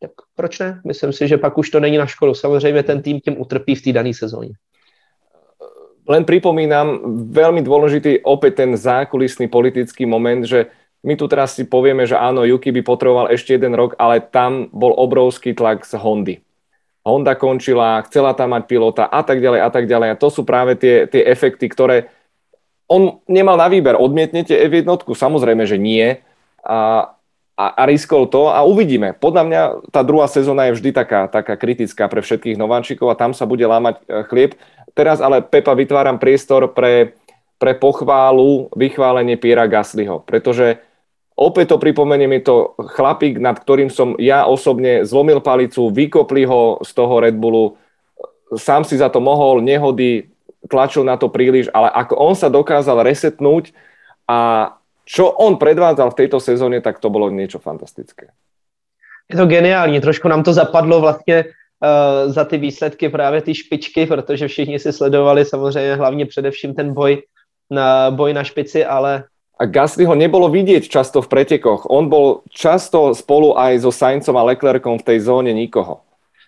tak 0.00 0.10
proč 0.36 0.58
ne? 0.58 0.80
Myslím 0.86 1.12
si, 1.12 1.28
že 1.28 1.36
pak 1.36 1.58
už 1.58 1.70
to 1.70 1.80
není 1.80 1.98
na 1.98 2.06
školu. 2.06 2.34
Samozřejmě 2.34 2.82
ten 2.82 3.02
tým 3.02 3.20
tím 3.20 3.40
utrpí 3.40 3.74
v 3.74 3.82
té 3.82 3.92
dané 3.92 4.14
sezóně. 4.14 4.56
Len 6.06 6.22
pripomínam, 6.22 7.02
veľmi 7.34 7.66
dôležitý 7.66 8.22
opäť 8.22 8.62
ten 8.62 8.78
zákulisný 8.78 9.50
politický 9.50 10.06
moment, 10.06 10.46
že 10.46 10.70
my 11.06 11.14
tu 11.14 11.30
teraz 11.30 11.54
si 11.54 11.62
povieme, 11.62 12.02
že 12.02 12.18
áno, 12.18 12.42
Yuki 12.42 12.74
by 12.74 12.82
potreboval 12.82 13.30
ešte 13.30 13.54
jeden 13.54 13.78
rok, 13.78 13.94
ale 13.94 14.18
tam 14.18 14.66
bol 14.74 14.90
obrovský 14.90 15.54
tlak 15.54 15.86
z 15.86 15.94
Hondy. 15.94 16.42
Honda 17.06 17.38
končila, 17.38 18.02
chcela 18.10 18.34
tam 18.34 18.58
mať 18.58 18.66
pilota 18.66 19.06
a 19.06 19.22
tak 19.22 19.38
ďalej 19.38 19.60
a 19.62 19.70
tak 19.70 19.86
ďalej. 19.86 20.08
A 20.10 20.18
to 20.18 20.26
sú 20.26 20.42
práve 20.42 20.74
tie, 20.74 21.06
tie 21.06 21.22
efekty, 21.22 21.70
ktoré 21.70 22.10
on 22.90 23.22
nemal 23.30 23.54
na 23.54 23.70
výber. 23.70 23.94
Odmietnete 23.94 24.58
F1? 24.66 25.06
Samozrejme, 25.06 25.62
že 25.70 25.78
nie. 25.78 26.18
A, 26.66 27.14
a, 27.54 27.66
a 27.78 27.82
riskol 27.86 28.26
to 28.26 28.50
a 28.50 28.66
uvidíme. 28.66 29.14
Podľa 29.14 29.42
mňa 29.46 29.62
tá 29.94 30.02
druhá 30.02 30.26
sezóna 30.26 30.66
je 30.66 30.82
vždy 30.82 30.90
taká, 30.90 31.30
taká 31.30 31.54
kritická 31.54 32.10
pre 32.10 32.26
všetkých 32.26 32.58
nováčikov 32.58 33.14
a 33.14 33.18
tam 33.18 33.30
sa 33.30 33.46
bude 33.46 33.62
lámať 33.62 34.02
e, 34.02 34.26
chlieb. 34.26 34.58
Teraz 34.98 35.22
ale, 35.22 35.46
Pepa, 35.46 35.78
vytváram 35.78 36.18
priestor 36.18 36.74
pre, 36.74 37.14
pre 37.62 37.78
pochválu, 37.78 38.66
vychválenie 38.74 39.38
Piera 39.38 39.70
Gaslyho, 39.70 40.26
pretože 40.26 40.82
Opäť 41.36 41.76
to 41.76 41.76
pripomenie 41.76 42.24
mi 42.24 42.40
to 42.40 42.72
chlapík, 42.80 43.36
nad 43.36 43.60
ktorým 43.60 43.92
som 43.92 44.16
ja 44.16 44.48
osobne 44.48 45.04
zlomil 45.04 45.44
palicu, 45.44 45.92
vykopli 45.92 46.48
ho 46.48 46.80
z 46.80 46.90
toho 46.96 47.20
Red 47.20 47.36
Bullu, 47.36 47.76
sám 48.56 48.88
si 48.88 48.96
za 48.96 49.12
to 49.12 49.20
mohol, 49.20 49.60
nehody, 49.60 50.32
tlačil 50.64 51.04
na 51.04 51.20
to 51.20 51.28
príliš, 51.28 51.68
ale 51.76 51.92
ako 51.92 52.16
on 52.16 52.34
sa 52.34 52.48
dokázal 52.48 53.04
resetnúť 53.04 53.76
a 54.24 54.72
čo 55.06 55.28
on 55.28 55.60
predvádzal 55.60 56.10
v 56.10 56.18
tejto 56.24 56.40
sezóne, 56.40 56.80
tak 56.82 56.98
to 56.98 57.12
bolo 57.12 57.30
niečo 57.30 57.62
fantastické. 57.62 58.34
Je 59.28 59.36
to 59.36 59.46
geniální, 59.46 60.00
trošku 60.00 60.28
nám 60.28 60.42
to 60.42 60.52
zapadlo 60.52 61.00
vlastně 61.00 61.44
uh, 61.44 62.32
za 62.32 62.44
ty 62.44 62.58
výsledky 62.58 63.08
právě 63.08 63.42
ty 63.42 63.54
špičky, 63.54 64.06
protože 64.06 64.48
všichni 64.48 64.78
si 64.78 64.92
sledovali 64.92 65.44
samozřejmě 65.44 65.94
hlavně 65.94 66.26
především 66.26 66.74
ten 66.74 66.94
boj 66.94 67.22
na, 67.70 68.10
boj 68.10 68.32
na 68.32 68.44
špici, 68.44 68.84
ale 68.84 69.24
a 69.56 69.64
Gaslyho 69.64 70.12
nebolo 70.12 70.52
vidieť 70.52 70.84
často 70.84 71.24
v 71.24 71.32
pretekoch. 71.32 71.88
On 71.88 72.12
bol 72.12 72.44
často 72.52 73.16
spolu 73.16 73.56
aj 73.56 73.80
so 73.80 73.92
Saincom 73.92 74.36
a 74.36 74.46
Leclercom 74.52 75.00
v 75.00 75.06
tej 75.06 75.18
zóně 75.20 75.52
nikoho. 75.52 76.00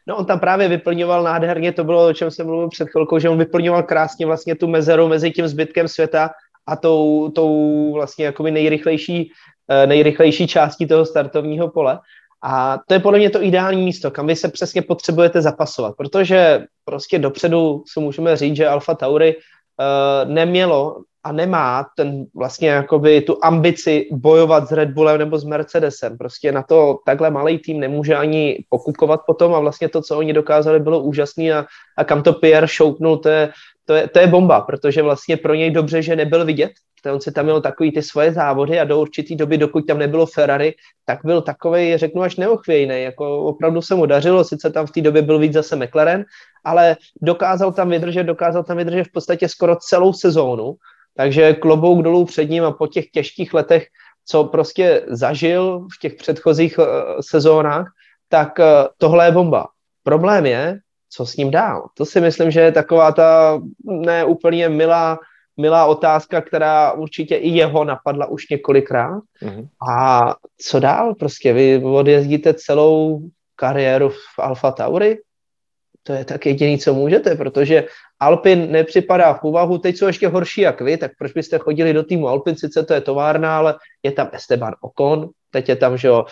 No 0.08 0.16
on 0.16 0.24
tam 0.24 0.40
právě 0.40 0.68
vyplňoval 0.68 1.22
nádherně, 1.22 1.72
to 1.72 1.84
bylo, 1.84 2.08
o 2.08 2.12
čem 2.12 2.30
jsem 2.30 2.46
mluvil 2.46 2.68
před 2.68 2.88
chvilkou, 2.88 3.18
že 3.18 3.28
on 3.28 3.38
vyplňoval 3.38 3.82
krásně 3.82 4.26
vlastně 4.26 4.54
tu 4.54 4.66
mezeru 4.66 5.08
mezi 5.08 5.30
tím 5.30 5.48
zbytkem 5.48 5.88
světa 5.88 6.30
a 6.66 6.76
tou, 6.76 7.30
tou 7.30 7.92
vlastně 7.92 8.24
jakoby 8.24 8.50
nejrychlejší, 8.50 9.32
eh, 9.68 9.86
nejrychlejší 9.86 10.46
částí 10.46 10.86
toho 10.86 11.04
startovního 11.04 11.68
pole. 11.68 11.98
A 12.42 12.78
to 12.86 12.94
je 12.94 13.00
podle 13.00 13.18
mě 13.18 13.30
to 13.30 13.42
ideální 13.42 13.84
místo, 13.84 14.10
kam 14.10 14.26
vy 14.26 14.36
se 14.36 14.48
přesně 14.48 14.82
potřebujete 14.82 15.42
zapasovat, 15.42 15.96
protože 15.96 16.64
prostě 16.84 17.18
dopředu 17.18 17.82
si 17.92 18.00
můžeme 18.00 18.36
říct, 18.36 18.56
že 18.56 18.68
Alfa 18.68 18.94
Tauri 18.94 19.36
uh, 19.36 20.32
nemělo 20.32 21.02
a 21.28 21.32
nemá 21.32 21.86
ten 21.96 22.24
vlastně 22.34 22.68
jakoby 22.68 23.20
tu 23.20 23.38
ambici 23.42 24.08
bojovat 24.12 24.68
s 24.68 24.72
Red 24.72 24.90
Bullem 24.90 25.18
nebo 25.18 25.38
s 25.38 25.44
Mercedesem. 25.44 26.18
Prostě 26.18 26.52
na 26.52 26.62
to 26.62 26.98
takhle 27.06 27.30
malý 27.30 27.58
tým 27.58 27.80
nemůže 27.80 28.16
ani 28.16 28.64
pokukovat 28.68 29.20
potom 29.26 29.54
a 29.54 29.60
vlastně 29.60 29.88
to, 29.88 30.02
co 30.02 30.18
oni 30.18 30.32
dokázali, 30.32 30.80
bylo 30.80 31.00
úžasné 31.00 31.52
a, 31.52 31.66
a 31.96 32.04
kam 32.04 32.22
to 32.22 32.32
Pierre 32.32 32.68
šoupnul, 32.68 33.16
to 33.16 33.28
je, 33.28 33.52
to 33.84 33.94
je, 33.94 34.08
to 34.08 34.18
je 34.18 34.26
bomba, 34.26 34.60
protože 34.60 35.02
vlastně 35.02 35.36
pro 35.36 35.54
něj 35.54 35.70
dobře, 35.70 36.02
že 36.02 36.16
nebyl 36.16 36.44
vidět, 36.44 36.70
on 37.12 37.20
si 37.20 37.32
tam 37.32 37.44
měl 37.44 37.60
takový 37.60 37.92
ty 37.92 38.02
svoje 38.02 38.32
závody 38.32 38.80
a 38.80 38.84
do 38.84 39.00
určitý 39.00 39.36
doby, 39.36 39.58
dokud 39.58 39.86
tam 39.86 39.98
nebylo 39.98 40.26
Ferrari, 40.26 40.74
tak 41.04 41.18
byl 41.24 41.42
takový, 41.42 41.96
řeknu, 41.96 42.22
až 42.22 42.36
neochvějný. 42.36 43.02
Jako 43.02 43.44
opravdu 43.44 43.82
se 43.82 43.94
mu 43.94 44.06
dařilo, 44.06 44.44
sice 44.44 44.70
tam 44.70 44.86
v 44.86 44.90
té 44.90 45.00
době 45.00 45.22
byl 45.22 45.38
víc 45.38 45.52
zase 45.52 45.76
McLaren, 45.76 46.24
ale 46.64 46.96
dokázal 47.22 47.72
tam 47.72 47.90
vydržet, 47.90 48.24
dokázal 48.24 48.64
tam 48.64 48.76
vydržet 48.76 49.04
v 49.04 49.12
podstatě 49.12 49.48
skoro 49.48 49.76
celou 49.76 50.12
sezónu 50.12 50.76
takže 51.18 51.54
klobouk 51.54 52.02
dolů 52.02 52.24
před 52.24 52.50
ním 52.50 52.64
a 52.64 52.70
po 52.70 52.86
těch 52.86 53.10
těžkých 53.10 53.54
letech, 53.54 53.86
co 54.24 54.44
prostě 54.44 55.02
zažil 55.06 55.80
v 55.80 55.98
těch 56.00 56.14
předchozích 56.14 56.78
uh, 56.78 56.84
sezónách, 57.20 57.92
tak 58.28 58.58
uh, 58.58 58.64
tohle 58.98 59.26
je 59.26 59.32
bomba. 59.32 59.66
Problém 60.02 60.46
je, 60.46 60.78
co 61.10 61.26
s 61.26 61.36
ním 61.36 61.50
dál. 61.50 61.88
To 61.94 62.06
si 62.06 62.20
myslím, 62.20 62.50
že 62.50 62.60
je 62.60 62.72
taková 62.72 63.12
ta 63.12 63.60
neúplně 63.84 64.68
milá, 64.68 65.18
milá 65.56 65.86
otázka, 65.86 66.40
která 66.40 66.92
určitě 66.92 67.36
i 67.36 67.48
jeho 67.48 67.84
napadla 67.84 68.26
už 68.26 68.48
několikrát. 68.48 69.22
Mm-hmm. 69.42 69.68
A 69.90 70.34
co 70.58 70.80
dál? 70.80 71.14
Prostě 71.14 71.52
vy 71.52 71.82
odjezdíte 71.84 72.54
celou 72.54 73.20
kariéru 73.56 74.08
v 74.08 74.38
Alfa 74.38 74.70
Tauri, 74.70 75.18
to 76.02 76.12
je 76.12 76.24
tak 76.24 76.46
jediný, 76.46 76.78
co 76.78 76.94
můžete, 76.94 77.34
protože 77.34 77.84
Alpin 78.20 78.72
nepřipadá 78.72 79.34
v 79.34 79.44
úvahu, 79.44 79.78
teď 79.78 79.96
jsou 79.96 80.06
ještě 80.06 80.28
horší 80.28 80.60
jak 80.60 80.80
vy, 80.80 80.96
tak 80.96 81.12
proč 81.18 81.32
byste 81.32 81.58
chodili 81.58 81.92
do 81.92 82.02
týmu 82.02 82.28
Alpin, 82.28 82.56
sice 82.56 82.82
to 82.82 82.94
je 82.94 83.00
továrna, 83.00 83.58
ale 83.58 83.74
je 84.02 84.12
tam 84.12 84.28
Esteban 84.32 84.74
Ocon, 84.80 85.28
teď 85.50 85.68
je 85.68 85.76
tam, 85.76 85.96
že 85.96 86.10
uh, 86.10 86.26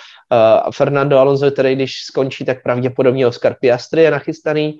Fernando 0.72 1.18
Alonso, 1.18 1.50
který 1.50 1.74
když 1.74 2.02
skončí, 2.02 2.44
tak 2.44 2.62
pravděpodobně 2.62 3.26
Oscar 3.26 3.56
Piastri 3.60 4.02
je 4.02 4.10
nachystaný, 4.10 4.78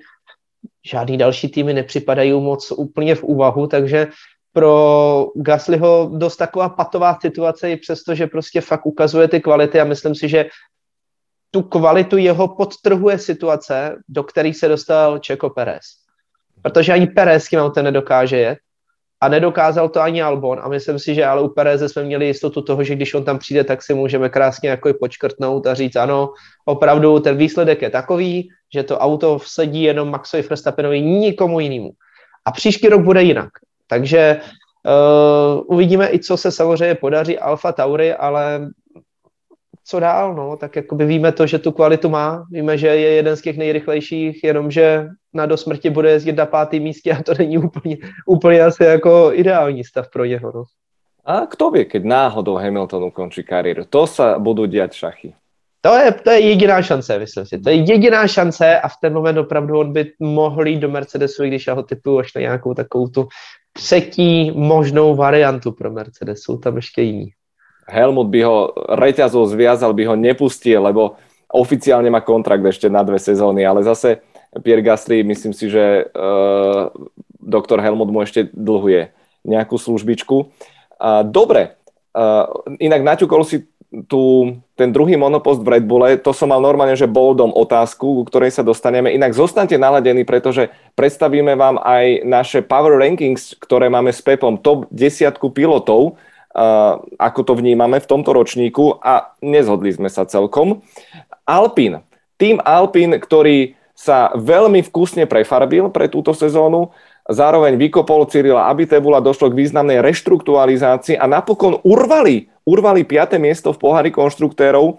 žádný 0.85 1.17
další 1.17 1.49
týmy 1.49 1.73
nepřipadají 1.73 2.31
moc 2.31 2.71
úplně 2.71 3.15
v 3.15 3.23
úvahu, 3.23 3.67
takže 3.67 4.07
pro 4.53 5.27
Gaslyho 5.35 6.11
dost 6.13 6.37
taková 6.37 6.69
patová 6.69 7.17
situace, 7.21 7.71
i 7.71 7.77
přesto, 7.77 8.15
že 8.15 8.27
prostě 8.27 8.61
fakt 8.61 8.85
ukazuje 8.85 9.27
ty 9.27 9.39
kvality 9.39 9.79
a 9.79 9.83
myslím 9.83 10.15
si, 10.15 10.29
že 10.29 10.45
tu 11.51 11.61
kvalitu 11.61 12.17
jeho 12.17 12.47
podtrhuje 12.47 13.19
situace, 13.19 13.95
do 14.09 14.23
kterých 14.23 14.57
se 14.57 14.67
dostal 14.67 15.19
Čeko 15.19 15.49
Perez. 15.49 16.06
Protože 16.61 16.93
ani 16.93 17.07
Perez 17.07 17.47
tím 17.47 17.59
autem 17.59 17.83
nedokáže 17.85 18.37
jet. 18.37 18.59
a 19.21 19.27
nedokázal 19.27 19.89
to 19.89 20.01
ani 20.01 20.21
Albon 20.21 20.59
a 20.61 20.69
myslím 20.69 20.99
si, 20.99 21.15
že 21.15 21.25
ale 21.25 21.41
u 21.41 21.47
Pereze 21.47 21.89
jsme 21.89 22.03
měli 22.03 22.27
jistotu 22.27 22.61
toho, 22.61 22.83
že 22.83 22.95
když 22.95 23.13
on 23.13 23.23
tam 23.23 23.39
přijde, 23.39 23.63
tak 23.63 23.83
si 23.83 23.93
můžeme 23.93 24.29
krásně 24.29 24.69
jako 24.69 24.93
počkrtnout 24.93 25.67
a 25.67 25.73
říct 25.73 25.95
ano, 25.95 26.33
opravdu 26.65 27.19
ten 27.19 27.37
výsledek 27.37 27.81
je 27.81 27.89
takový, 27.89 28.49
že 28.73 28.83
to 28.83 28.97
auto 28.97 29.39
sedí 29.45 29.83
jenom 29.83 30.11
Maxovi 30.11 30.43
Verstappenovi, 30.43 31.01
nikomu 31.01 31.59
jinému. 31.59 31.91
A 32.45 32.51
příští 32.51 32.87
rok 32.87 33.01
bude 33.01 33.23
jinak. 33.23 33.49
Takže 33.87 34.41
uh, 34.85 35.63
uvidíme 35.65 36.09
i, 36.13 36.19
co 36.19 36.37
se 36.37 36.51
samozřejmě 36.51 36.95
podaří 36.95 37.39
Alfa 37.39 37.71
Tauri, 37.71 38.13
ale 38.13 38.69
co 39.87 39.99
dál, 39.99 40.35
no, 40.35 40.57
tak 40.57 40.75
jakoby 40.75 41.05
víme 41.05 41.31
to, 41.31 41.47
že 41.47 41.59
tu 41.59 41.71
kvalitu 41.71 42.09
má, 42.09 42.43
víme, 42.51 42.77
že 42.77 42.87
je 42.87 43.09
jeden 43.11 43.35
z 43.35 43.41
těch 43.41 43.57
nejrychlejších, 43.57 44.43
jenomže 44.43 45.07
na 45.33 45.45
do 45.45 45.57
smrti 45.57 45.89
bude 45.89 46.11
jezdit 46.11 46.35
na 46.35 46.45
pátý 46.45 46.79
místě 46.79 47.11
a 47.11 47.23
to 47.23 47.33
není 47.37 47.57
úplně, 47.57 47.97
úplně 48.25 48.61
asi 48.61 48.83
jako 48.83 49.31
ideální 49.33 49.83
stav 49.83 50.11
pro 50.13 50.25
něho, 50.25 50.51
no. 50.55 50.63
A 51.25 51.45
kto 51.45 51.71
vie, 51.71 51.85
keď 51.85 52.03
náhodou 52.03 52.55
Hamilton 52.55 53.11
ukončí 53.11 53.43
kariéru? 53.43 53.83
To 53.91 54.07
sa 54.07 54.39
budú 54.39 54.63
diať 54.63 54.95
šachy. 54.95 55.35
To 55.83 55.91
je, 55.91 56.11
to 56.23 56.29
je 56.31 56.39
jediná 56.39 56.79
šance, 56.79 57.19
myslím 57.19 57.45
si. 57.45 57.55
To 57.59 57.69
je 57.69 57.75
jediná 57.75 58.27
šance 58.27 58.79
a 58.79 58.87
v 58.87 58.95
ten 59.01 59.13
moment 59.13 59.37
opravdu 59.37 59.79
on 59.79 59.91
by 59.91 60.11
mohl 60.19 60.67
jít 60.67 60.79
do 60.79 60.89
Mercedesu, 60.89 61.43
i 61.43 61.47
když 61.47 61.67
já 61.67 61.73
ho 61.73 61.83
typuju 61.83 62.19
až 62.19 62.33
na 62.33 62.41
nějakou 62.41 62.73
takovou 62.73 63.07
tu 63.07 63.27
třetí 63.73 64.51
možnou 64.51 65.15
variantu 65.15 65.71
pro 65.71 65.91
Mercedes. 65.91 66.39
Jsou 66.39 66.57
tam 66.57 66.75
ještě 66.75 67.01
jiní. 67.01 67.36
Helmut 67.87 68.27
by 68.27 68.39
ho 68.43 68.57
reťazou 68.99 69.47
zviazal, 69.47 69.95
by 69.95 70.03
ho 70.11 70.15
nepustil, 70.19 70.83
lebo 70.83 71.15
oficiálne 71.47 72.11
má 72.11 72.19
kontrakt 72.19 72.63
ešte 72.67 72.91
na 72.91 73.01
dve 73.07 73.15
sezóny, 73.17 73.63
ale 73.63 73.79
zase 73.87 74.19
Pierre 74.59 74.83
Gasly, 74.83 75.23
myslím 75.23 75.55
si, 75.55 75.71
že 75.71 76.11
uh, 76.11 76.91
doktor 77.39 77.79
Helmut 77.79 78.11
mu 78.11 78.19
ešte 78.19 78.51
dlhuje 78.51 79.15
nejakú 79.47 79.79
službičku. 79.79 80.37
Uh, 80.99 81.23
dobre, 81.23 81.79
uh, 82.11 82.51
inak 82.83 83.07
naťukol 83.07 83.47
si 83.47 83.63
tu 84.11 84.51
ten 84.75 84.91
druhý 84.91 85.15
monopost 85.15 85.63
v 85.63 85.79
Red 85.79 85.87
Bulle, 85.87 86.19
to 86.19 86.35
som 86.35 86.51
mal 86.51 86.59
normálne, 86.59 86.99
že 86.99 87.07
boldom 87.07 87.55
otázku, 87.55 88.19
ku 88.19 88.23
ktorej 88.27 88.51
sa 88.51 88.59
dostaneme. 88.59 89.15
Inak 89.15 89.31
zostanete 89.31 89.79
naladení, 89.79 90.27
pretože 90.27 90.67
predstavíme 90.99 91.55
vám 91.55 91.79
aj 91.79 92.27
naše 92.27 92.59
power 92.59 92.99
rankings, 92.99 93.55
ktoré 93.55 93.87
máme 93.87 94.11
s 94.11 94.19
Pepom, 94.19 94.59
top 94.59 94.91
desiatku 94.91 95.55
pilotov, 95.55 96.19
ako 97.21 97.41
to 97.45 97.53
vnímame 97.53 98.01
v 98.01 98.09
tomto 98.09 98.33
ročníku 98.33 98.97
a 98.97 99.37
nezhodli 99.45 99.93
sme 99.93 100.09
sa 100.09 100.25
celkom. 100.25 100.81
Alpin, 101.45 102.01
tým 102.41 102.57
Alpin, 102.65 103.13
ktorý 103.21 103.77
sa 103.93 104.33
veľmi 104.33 104.81
vkusne 104.89 105.29
prefarbil 105.29 105.93
pre 105.93 106.09
túto 106.09 106.33
sezónu, 106.33 106.89
zároveň 107.29 107.77
vykopol 107.77 108.25
Cyrila 108.29 108.69
Abitebula, 108.73 109.21
došlo 109.21 109.53
k 109.53 109.57
významnej 109.61 110.01
reštrukturalizácii 110.01 111.17
a 111.17 111.25
napokon 111.29 111.81
urvali, 111.85 112.49
urvali 112.65 113.05
5. 113.05 113.37
miesto 113.37 113.69
v 113.73 113.81
pohári 113.81 114.09
konštruktérov 114.13 114.97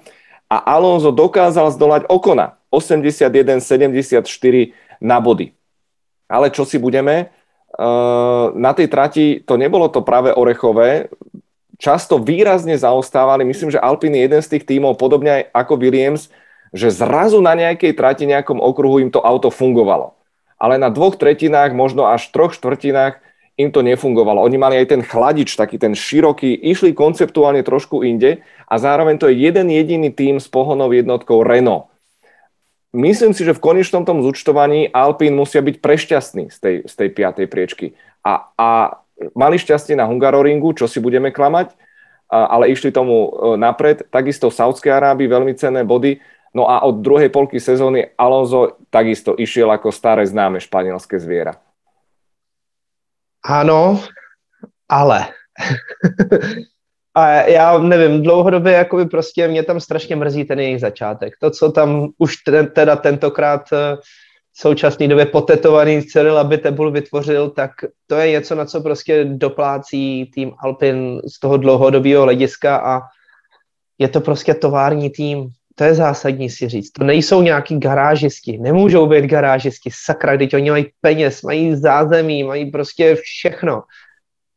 a 0.50 0.56
Alonso 0.62 1.10
dokázal 1.10 1.74
zdolať 1.74 2.06
Okona 2.06 2.58
81-74 2.70 4.22
na 5.02 5.18
body. 5.22 5.54
Ale 6.28 6.52
čo 6.52 6.68
si 6.68 6.76
budeme, 6.76 7.32
na 8.52 8.72
tej 8.74 8.88
trati 8.90 9.40
to 9.44 9.56
nebolo 9.60 9.88
to 9.88 10.02
práve 10.04 10.32
orechové, 10.32 11.08
často 11.78 12.18
výrazne 12.18 12.74
zaostávali. 12.74 13.46
Myslím, 13.46 13.70
že 13.70 13.80
Alpine 13.80 14.18
je 14.18 14.24
jeden 14.26 14.42
z 14.42 14.50
tých 14.58 14.64
tímov, 14.66 14.98
podobne 14.98 15.48
ako 15.54 15.78
Williams, 15.78 16.28
že 16.74 16.92
zrazu 16.92 17.40
na 17.40 17.56
nejakej 17.56 17.96
trati, 17.96 18.28
nejakom 18.28 18.60
okruhu 18.60 19.00
im 19.00 19.10
to 19.14 19.22
auto 19.22 19.48
fungovalo. 19.48 20.12
Ale 20.58 20.76
na 20.76 20.90
dvoch 20.90 21.16
tretinách, 21.16 21.72
možno 21.72 22.10
až 22.10 22.28
troch 22.34 22.52
štvrtinách 22.52 23.22
im 23.58 23.70
to 23.74 23.82
nefungovalo. 23.82 24.42
Oni 24.42 24.58
mali 24.58 24.78
aj 24.78 24.94
ten 24.94 25.02
chladič, 25.02 25.54
taký 25.58 25.78
ten 25.78 25.94
široký, 25.94 26.54
išli 26.54 26.94
konceptuálne 26.94 27.62
trošku 27.66 28.06
inde 28.06 28.42
a 28.66 28.74
zároveň 28.78 29.18
to 29.18 29.26
je 29.30 29.38
jeden 29.38 29.70
jediný 29.70 30.10
tým 30.14 30.38
s 30.38 30.46
pohonou 30.46 30.90
jednotkou 30.94 31.42
Renault. 31.42 31.90
Myslím 32.94 33.36
si, 33.36 33.44
že 33.44 33.52
v 33.52 33.60
konečnom 33.60 34.06
tom 34.06 34.24
zúčtovaní 34.24 34.88
Alpine 34.88 35.36
musia 35.36 35.60
byť 35.60 35.76
prešťastní 35.84 36.44
z 36.48 36.58
tej, 36.58 36.76
z 36.88 36.94
tej 36.94 37.08
piatej 37.12 37.46
priečky. 37.50 37.86
A, 38.24 38.48
a 38.56 38.70
mali 39.34 39.58
šťastie 39.58 39.98
na 39.98 40.06
Hungaroringu, 40.06 40.74
čo 40.74 40.86
si 40.86 41.02
budeme 41.02 41.34
klamať, 41.34 41.74
ale 42.28 42.68
išli 42.70 42.92
tomu 42.92 43.28
e, 43.28 43.30
napred. 43.56 44.04
Takisto 44.12 44.52
v 44.52 44.58
Saudskej 44.60 44.92
Arábii 44.92 45.26
veľmi 45.26 45.56
cenné 45.56 45.80
body. 45.82 46.20
No 46.52 46.68
a 46.68 46.84
od 46.84 47.00
druhej 47.00 47.28
polky 47.28 47.60
sezóny 47.60 48.12
Alonso 48.16 48.80
takisto 48.92 49.36
išiel 49.36 49.68
ako 49.72 49.92
staré 49.92 50.24
známe 50.28 50.60
španielské 50.60 51.16
zviera. 51.20 51.56
Ano, 53.44 54.00
ale 54.88 55.32
a 57.14 57.28
já 57.28 57.78
nevím, 57.78 58.22
dlouhodobě 58.22 58.72
jakoby 58.72 59.04
prostě 59.06 59.48
mě 59.48 59.62
tam 59.62 59.80
strašně 59.80 60.16
mrzí 60.16 60.44
ten 60.44 60.60
jejich 60.60 60.80
začátek. 60.80 61.34
To, 61.40 61.50
co 61.50 61.72
tam 61.72 62.08
už 62.18 62.36
teda 62.72 62.96
tentokrát 62.96 63.70
současné 64.60 65.08
době 65.08 65.26
potetovaný 65.26 66.02
Cyril 66.02 66.38
Abitebul 66.38 66.90
vytvořil, 66.90 67.50
tak 67.50 67.70
to 68.06 68.14
je 68.14 68.30
něco, 68.30 68.54
na 68.54 68.64
co 68.64 68.80
prostě 68.80 69.24
doplácí 69.24 70.30
tým 70.34 70.52
Alpin 70.58 71.20
z 71.34 71.40
toho 71.40 71.56
dlouhodobého 71.56 72.22
hlediska 72.22 72.76
a 72.76 73.00
je 73.98 74.08
to 74.08 74.20
prostě 74.20 74.54
tovární 74.54 75.10
tým. 75.10 75.48
To 75.74 75.84
je 75.84 75.94
zásadní 75.94 76.50
si 76.50 76.68
říct. 76.68 76.90
To 76.90 77.04
nejsou 77.04 77.42
nějaký 77.42 77.78
garážisti, 77.78 78.58
nemůžou 78.58 79.06
být 79.06 79.24
garážisti, 79.24 79.90
sakra, 80.04 80.36
když 80.36 80.52
oni 80.52 80.70
mají 80.70 80.86
peněz, 81.00 81.42
mají 81.42 81.76
zázemí, 81.76 82.44
mají 82.44 82.70
prostě 82.70 83.14
všechno, 83.14 83.82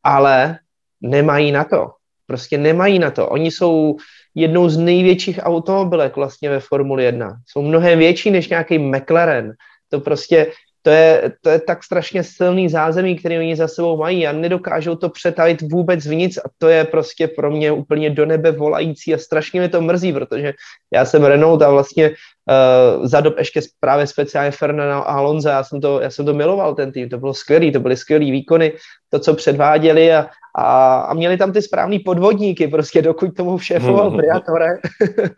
ale 0.03 0.59
nemají 1.01 1.51
na 1.51 1.63
to. 1.63 1.91
Prostě 2.27 2.57
nemají 2.57 2.99
na 2.99 3.11
to. 3.11 3.29
Oni 3.29 3.51
jsou 3.51 3.95
jednou 4.35 4.69
z 4.69 4.77
největších 4.77 5.39
automobilek 5.43 6.15
vlastně 6.15 6.49
ve 6.49 6.59
Formuli 6.59 7.03
1. 7.03 7.37
Jsou 7.47 7.61
mnohem 7.61 7.99
větší 7.99 8.31
než 8.31 8.49
nějaký 8.49 8.79
McLaren, 8.79 9.53
to 9.91 9.99
prostě, 9.99 10.51
to 10.81 10.89
je, 10.89 11.31
to 11.41 11.49
je 11.49 11.59
tak 11.59 11.83
strašně 11.83 12.23
silný 12.23 12.69
zázemí, 12.69 13.15
který 13.15 13.37
oni 13.37 13.55
za 13.55 13.67
sebou 13.67 13.97
mají 13.97 14.27
a 14.27 14.31
nedokážou 14.31 14.95
to 14.95 15.09
přetavit 15.09 15.61
vůbec 15.61 16.05
v 16.05 16.15
nic 16.15 16.37
a 16.37 16.49
to 16.57 16.67
je 16.67 16.83
prostě 16.83 17.27
pro 17.27 17.51
mě 17.51 17.71
úplně 17.71 18.09
do 18.09 18.25
nebe 18.25 18.51
volající 18.51 19.13
a 19.13 19.17
strašně 19.17 19.61
mi 19.61 19.69
to 19.69 19.81
mrzí, 19.81 20.13
protože 20.13 20.53
já 20.93 21.05
jsem 21.05 21.23
Renault 21.23 21.61
a 21.61 21.69
vlastně 21.69 22.11
uh, 22.51 23.05
za 23.05 23.21
dob 23.21 23.37
ještě 23.37 23.61
právě 23.79 24.07
speciálně 24.07 24.51
Fernando 24.51 24.93
a 24.93 25.01
Alonso, 25.01 25.49
já 25.49 25.63
jsem, 25.63 25.81
to, 25.81 26.01
já 26.01 26.09
jsem 26.09 26.25
to 26.25 26.33
miloval 26.33 26.75
ten 26.75 26.91
tým, 26.91 27.09
to 27.09 27.17
bylo 27.17 27.33
skvělý, 27.33 27.71
to 27.71 27.79
byly 27.79 27.97
skvělý 27.97 28.31
výkony, 28.31 28.73
to, 29.09 29.19
co 29.19 29.33
předváděli 29.33 30.13
a, 30.13 30.27
a, 30.55 30.99
a 31.01 31.13
měli 31.13 31.37
tam 31.37 31.53
ty 31.53 31.61
správný 31.61 31.99
podvodníky, 31.99 32.67
prostě 32.67 33.01
dokud 33.01 33.35
tomu 33.35 33.59
šéfoval 33.59 34.11
mm. 34.11 34.17
Briatore, 34.17 34.67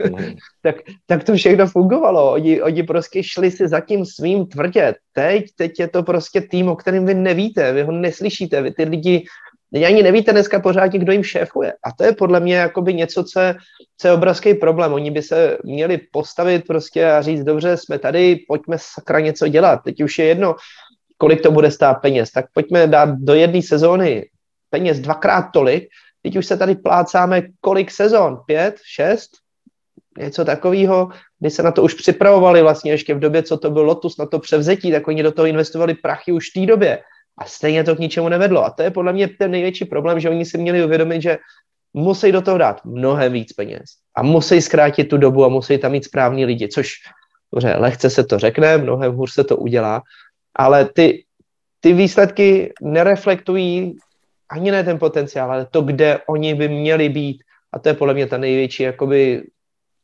mm. 0.10 0.34
tak, 0.62 0.76
tak 1.06 1.24
to 1.24 1.36
všechno 1.36 1.68
fungovalo. 1.68 2.32
Oni, 2.32 2.62
oni 2.62 2.84
prostě 2.84 3.24
šli 3.24 3.52
si 3.52 3.68
zatím 3.68 4.06
svým 4.06 4.46
tvrdě. 4.46 4.96
Teď, 5.14 5.46
teď 5.56 5.80
je 5.80 5.88
to 5.88 6.04
prostě 6.04 6.42
tým, 6.42 6.70
o 6.70 6.76
kterém 6.76 7.06
vy 7.06 7.14
nevíte, 7.14 7.74
vy 7.74 7.84
ho 7.84 7.92
neslyšíte, 7.92 8.62
vy 8.62 8.72
ty 8.72 8.84
lidi 8.84 9.26
ani 9.74 10.04
nevíte 10.04 10.32
dneska 10.32 10.60
pořádně, 10.60 11.00
kdo 11.00 11.12
jim 11.12 11.24
šéfuje. 11.24 11.74
A 11.84 11.92
to 11.98 12.04
je 12.04 12.14
podle 12.14 12.40
mě 12.40 12.56
jakoby 12.56 12.94
něco, 12.94 13.24
co 13.24 13.40
je, 13.40 13.56
co 13.98 14.08
je 14.08 14.14
obrovský 14.14 14.54
problém. 14.54 14.94
Oni 14.94 15.12
by 15.12 15.22
se 15.22 15.58
měli 15.64 15.98
postavit 16.12 16.68
prostě 16.68 17.12
a 17.12 17.22
říct, 17.22 17.44
dobře, 17.44 17.78
jsme 17.78 18.00
tady, 18.00 18.36
pojďme 18.48 18.78
sakra 18.80 19.20
něco 19.20 19.48
dělat. 19.48 19.80
Teď 19.86 20.04
už 20.04 20.20
je 20.20 20.26
jedno, 20.26 20.56
kolik 21.18 21.42
to 21.42 21.52
bude 21.52 21.72
stát 21.72 21.94
peněz. 21.94 22.32
Tak 22.32 22.46
pojďme 22.54 22.88
dát 22.88 23.10
do 23.10 23.34
jedné 23.34 23.62
sezóny 23.62 24.26
peněz 24.70 25.00
dvakrát 25.00 25.46
tolik. 25.54 25.84
Teď 26.22 26.38
už 26.38 26.46
se 26.46 26.58
tady 26.58 26.76
plácáme 26.76 27.42
kolik 27.62 27.92
sezon? 27.92 28.40
Pět? 28.46 28.76
Šest? 28.96 29.32
Něco 30.18 30.46
takového, 30.46 31.10
kdy 31.40 31.50
se 31.50 31.64
na 31.64 31.72
to 31.72 31.84
už 31.84 31.94
připravovali 31.94 32.62
vlastně 32.62 32.92
ještě 32.92 33.14
v 33.14 33.20
době, 33.20 33.44
co 33.44 33.58
to 33.58 33.72
byl 33.72 33.84
Lotus 33.84 34.18
na 34.18 34.26
to 34.26 34.40
převzetí, 34.40 34.92
tak 34.92 35.08
oni 35.08 35.24
do 35.24 35.32
toho 35.32 35.46
investovali 35.46 35.94
prachy 35.94 36.32
už 36.32 36.50
v 36.50 36.60
té 36.60 36.66
době. 36.66 37.00
A 37.38 37.46
stejně 37.46 37.84
to 37.84 37.96
k 37.96 38.00
ničemu 38.00 38.30
nevedlo. 38.30 38.66
A 38.66 38.70
to 38.70 38.84
je 38.84 38.92
podle 38.92 39.14
mě 39.14 39.28
ten 39.28 39.52
největší 39.52 39.86
problém, 39.86 40.20
že 40.20 40.30
oni 40.30 40.46
si 40.46 40.58
měli 40.58 40.86
uvědomit, 40.86 41.22
že 41.22 41.38
musí 41.94 42.32
do 42.32 42.42
toho 42.42 42.58
dát 42.58 42.86
mnohem 42.86 43.34
víc 43.34 43.54
peněz. 43.54 43.84
A 44.16 44.24
musí 44.24 44.62
zkrátit 44.62 45.04
tu 45.04 45.18
dobu 45.18 45.46
a 45.46 45.50
musí 45.50 45.78
tam 45.78 45.92
mít 45.92 46.06
správní 46.06 46.46
lidi, 46.46 46.68
což 46.68 46.94
dobře, 47.54 47.76
lehce 47.78 48.10
se 48.10 48.24
to 48.24 48.40
řekne, 48.40 48.78
mnohem 48.78 49.14
hůř 49.14 49.32
se 49.34 49.44
to 49.44 49.58
udělá, 49.58 50.02
ale 50.56 50.86
ty, 50.86 51.26
ty 51.80 51.94
výsledky 51.94 52.74
nereflektují 52.82 53.98
ani 54.50 54.72
ne 54.72 54.84
ten 54.84 55.00
potenciál, 55.00 55.52
ale 55.52 55.66
to, 55.66 55.82
kde 55.82 56.20
oni 56.28 56.56
by 56.56 56.70
měli 56.70 57.10
být. 57.10 57.44
A 57.74 57.80
to 57.80 57.90
je 57.90 57.94
podle 57.94 58.14
mě 58.14 58.28
ta 58.28 58.38
největší 58.38 58.84
jakoby 58.84 59.44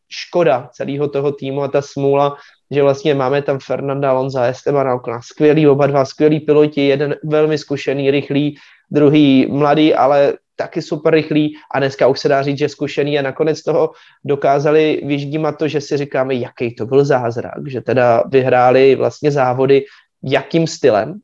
škoda 0.10 0.70
celého 0.74 1.10
toho 1.10 1.32
týmu 1.32 1.62
a 1.62 1.68
ta 1.68 1.82
smůla, 1.82 2.38
že 2.72 2.84
vlastně 2.84 3.16
máme 3.16 3.42
tam 3.42 3.60
Fernanda 3.60 4.10
Alonza, 4.10 4.46
Estebana 4.46 4.96
Ocona, 4.96 5.22
skvělý 5.22 5.68
oba 5.68 5.88
dva, 5.88 6.06
skvělý 6.06 6.40
piloti, 6.40 6.88
jeden 6.88 7.16
velmi 7.24 7.58
zkušený, 7.58 8.12
rychlý, 8.12 8.58
druhý 8.92 9.48
mladý, 9.50 9.94
ale 9.94 10.34
taky 10.56 10.82
super 10.82 11.14
rychlý. 11.14 11.56
A 11.72 11.80
dneska 11.80 12.08
už 12.08 12.20
se 12.20 12.28
dá 12.28 12.44
říct, 12.44 12.58
že 12.58 12.70
zkušený 12.70 13.20
a 13.20 13.22
nakonec 13.22 13.64
toho 13.64 13.92
dokázali 14.26 15.02
vyždímat 15.06 15.58
to, 15.58 15.68
že 15.68 15.82
si 15.82 15.98
říkáme, 15.98 16.36
jaký 16.36 16.76
to 16.76 16.86
byl 16.86 17.06
zázrak, 17.06 17.68
že 17.68 17.82
teda 17.82 18.24
vyhráli 18.28 18.96
vlastně 18.96 19.32
závody, 19.32 19.86
jakým 20.24 20.68
stylem. 20.68 21.20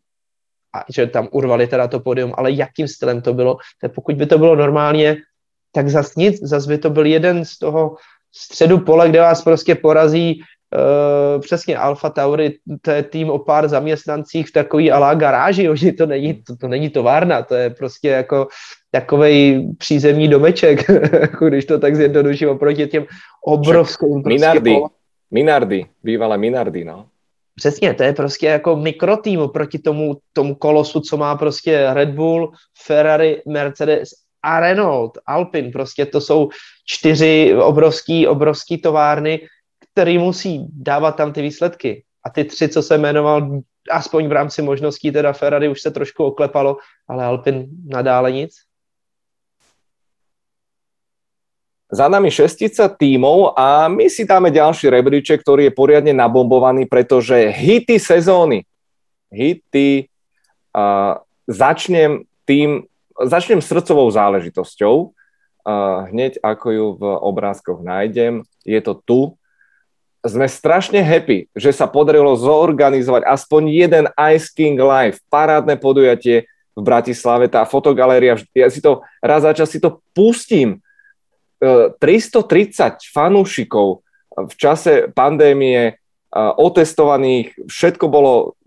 A 0.75 0.84
že 0.91 1.08
tam 1.08 1.27
urvali 1.31 1.67
teda 1.67 1.88
to 1.88 1.99
podium, 1.99 2.34
ale 2.38 2.51
jakým 2.51 2.88
stylem 2.88 3.21
to 3.21 3.34
bylo, 3.34 3.58
tak 3.81 3.95
pokud 3.95 4.15
by 4.15 4.25
to 4.25 4.38
bylo 4.38 4.55
normálně, 4.55 5.17
tak 5.71 5.88
zas 5.89 6.15
nic, 6.15 6.39
zas 6.43 6.67
by 6.67 6.77
to 6.77 6.89
byl 6.89 7.05
jeden 7.05 7.45
z 7.45 7.58
toho 7.60 7.95
středu 8.36 8.79
pole, 8.79 9.10
kde 9.10 9.19
vás 9.19 9.43
prostě 9.43 9.75
porazí 9.75 10.43
přesně 11.40 11.78
Alfa 11.78 12.10
Tauri, 12.10 12.54
to 12.82 12.92
je 12.92 13.04
tým 13.04 13.30
o 13.30 13.40
pár 13.40 13.68
zaměstnancích 13.68 14.48
v 14.48 14.52
takový 14.52 14.92
alá 14.92 15.14
garáži, 15.14 15.70
oni 15.70 15.92
to 15.92 16.06
není, 16.06 16.34
to, 16.34 16.56
to 16.56 16.68
není 16.68 16.90
továrna, 16.90 17.44
to 17.44 17.56
je 17.56 17.70
prostě 17.70 18.10
jako 18.10 18.48
takový 18.92 19.68
přízemní 19.78 20.28
domeček, 20.28 20.92
když 21.48 21.66
to 21.66 21.80
tak 21.80 21.96
zjednoduším 21.96 22.50
oproti 22.50 22.88
těm 22.88 23.06
obrovským... 23.46 24.24
Prostě 24.24 24.40
Minardy, 24.40 24.76
prostě, 24.76 24.96
Minardy, 25.32 25.86
bývalé 26.04 26.38
Minardy, 26.38 26.86
no. 26.86 27.06
Přesně, 27.56 27.94
to 27.94 28.04
je 28.04 28.14
prostě 28.14 28.48
jako 28.48 28.76
mikrotým 28.76 29.40
oproti 29.40 29.80
tomu, 29.80 30.18
tomu 30.34 30.56
kolosu, 30.56 31.00
co 31.00 31.18
má 31.18 31.36
prostě 31.36 31.88
Red 31.94 32.10
Bull, 32.10 32.52
Ferrari, 32.86 33.42
Mercedes 33.48 34.10
a 34.44 34.60
Renault, 34.60 35.18
Alpine, 35.26 35.72
prostě 35.72 36.06
to 36.06 36.22
jsou 36.22 36.50
čtyři 36.86 37.56
obrovský, 37.56 38.28
obrovský 38.28 38.78
továrny, 38.78 39.40
který 39.95 40.19
musí 40.19 40.67
dávat 40.75 41.15
tam 41.15 41.31
ty 41.34 41.41
výsledky. 41.41 42.03
A 42.19 42.29
ty 42.29 42.43
tři, 42.43 42.67
co 42.69 42.84
jsem 42.84 43.01
jmenoval, 43.01 43.63
aspoň 43.91 44.27
v 44.27 44.31
rámci 44.31 44.62
možností, 44.62 45.12
teda 45.12 45.34
Ferrari 45.34 45.71
už 45.71 45.81
se 45.81 45.91
trošku 45.91 46.23
oklepalo, 46.23 46.77
ale 47.08 47.23
Alpin 47.23 47.67
nadále 47.88 48.31
nic. 48.31 48.51
Za 51.91 52.12
nami 52.12 52.27
šestica 52.27 52.91
tímov 52.91 53.55
a 53.55 53.88
my 53.88 54.12
si 54.12 54.27
dáme 54.27 54.51
ďalší 54.51 54.91
rebríček, 54.91 55.39
ktorý 55.39 55.69
je 55.69 55.77
poriadne 55.77 56.12
nabombovaný, 56.12 56.91
pretože 56.91 57.55
hity 57.55 57.95
sezóny, 57.95 58.67
hity, 59.31 60.10
uh, 60.75 61.23
začnem 61.47 62.27
tým, 62.43 62.84
začnem 63.15 63.63
srdcovou 63.63 64.12
záležitosťou, 64.12 64.95
uh, 65.08 66.10
hneď 66.12 66.41
ako 66.43 66.67
ju 66.67 66.86
v 66.99 67.03
obrázkoch 67.05 67.79
nájdem, 67.79 68.43
je 68.67 68.81
to 68.84 68.99
tu, 69.05 69.19
sme 70.26 70.50
strašne 70.50 71.00
happy, 71.06 71.48
že 71.54 71.70
sa 71.70 71.86
podarilo 71.86 72.34
zorganizovať 72.34 73.24
aspoň 73.30 73.62
jeden 73.70 74.06
Ice 74.34 74.50
King 74.50 74.78
Live, 74.78 75.22
parádne 75.30 75.78
podujatie 75.78 76.50
v 76.76 76.82
Bratislave, 76.82 77.48
tá 77.48 77.64
fotogaléria, 77.64 78.36
ja 78.52 78.68
si 78.68 78.84
to 78.84 79.06
raz 79.24 79.46
za 79.46 79.56
čas 79.56 79.72
si 79.72 79.80
to 79.80 80.04
pustím. 80.12 80.84
330 81.62 81.96
e, 81.96 83.10
fanúšikov 83.16 84.04
v 84.36 84.54
čase 84.60 85.08
pandémie, 85.16 85.82
e, 85.88 85.94
otestovaných, 86.36 87.56
všetko 87.72 88.06
bolo, 88.12 88.60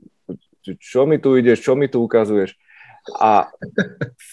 čo 0.65 1.05
mi 1.05 1.21
tu 1.21 1.37
ideš, 1.37 1.61
čo 1.61 1.77
mi 1.77 1.91
tu 1.91 2.01
ukazuješ 2.01 2.57
a 3.17 3.49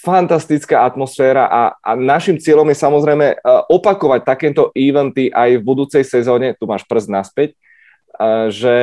fantastická 0.04 0.84
atmosféra 0.84 1.48
a, 1.48 1.62
a 1.80 1.92
našim 1.96 2.36
cieľom 2.36 2.68
je 2.72 2.78
samozrejme 2.78 3.28
e, 3.32 3.36
opakovať 3.72 4.22
takéto 4.28 4.74
eventy 4.76 5.32
aj 5.32 5.60
v 5.60 5.66
budúcej 5.66 6.04
sezóne, 6.04 6.58
tu 6.60 6.68
máš 6.68 6.84
prst 6.84 7.08
naspäť, 7.08 7.50
e, 7.54 7.58
že 8.52 8.76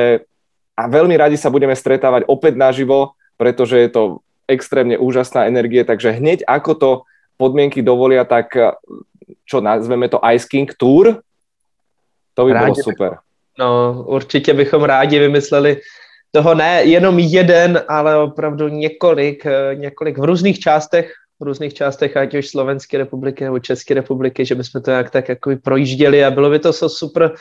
a 0.73 0.83
veľmi 0.89 1.13
radi 1.13 1.37
sa 1.37 1.53
budeme 1.53 1.77
stretávať 1.77 2.25
opäť 2.25 2.57
naživo, 2.57 3.13
pretože 3.37 3.77
je 3.77 3.89
to 3.93 4.03
extrémne 4.49 4.97
úžasná 4.97 5.45
energie, 5.45 5.85
takže 5.85 6.17
hneď 6.17 6.41
ako 6.49 6.71
to 6.73 6.89
podmienky 7.37 7.85
dovolia, 7.85 8.25
tak 8.25 8.57
e, 8.57 8.73
čo 9.45 9.61
nazveme 9.61 10.09
to 10.09 10.17
Ice 10.33 10.49
King 10.49 10.69
Tour, 10.73 11.21
to 12.33 12.41
by 12.45 12.51
rádi, 12.53 12.65
bylo 12.65 12.75
super. 12.75 13.11
No, 13.59 14.01
určitě 14.07 14.53
bychom 14.53 14.83
rádi 14.83 15.19
vymysleli 15.19 15.81
toho 16.35 16.55
ne 16.55 16.83
jenom 16.83 17.19
jeden, 17.19 17.81
ale 17.87 18.17
opravdu 18.17 18.67
několik, 18.67 19.45
eh, 19.45 19.75
několik 19.75 20.17
v 20.17 20.23
různých 20.23 20.59
částech, 20.59 21.13
v 21.39 21.43
různých 21.43 21.73
částech, 21.73 22.17
ať 22.17 22.35
už 22.35 22.47
Slovenské 22.47 22.97
republiky 22.97 23.43
nebo 23.43 23.59
České 23.59 23.93
republiky, 23.93 24.45
že 24.45 24.55
bychom 24.55 24.81
to 24.81 24.91
nějak 24.91 25.11
tak 25.11 25.29
jako 25.29 25.55
projížděli 25.63 26.25
a 26.25 26.31
bylo 26.31 26.49
by 26.49 26.59
to 26.59 26.73
so 26.73 26.89
super 26.89 27.33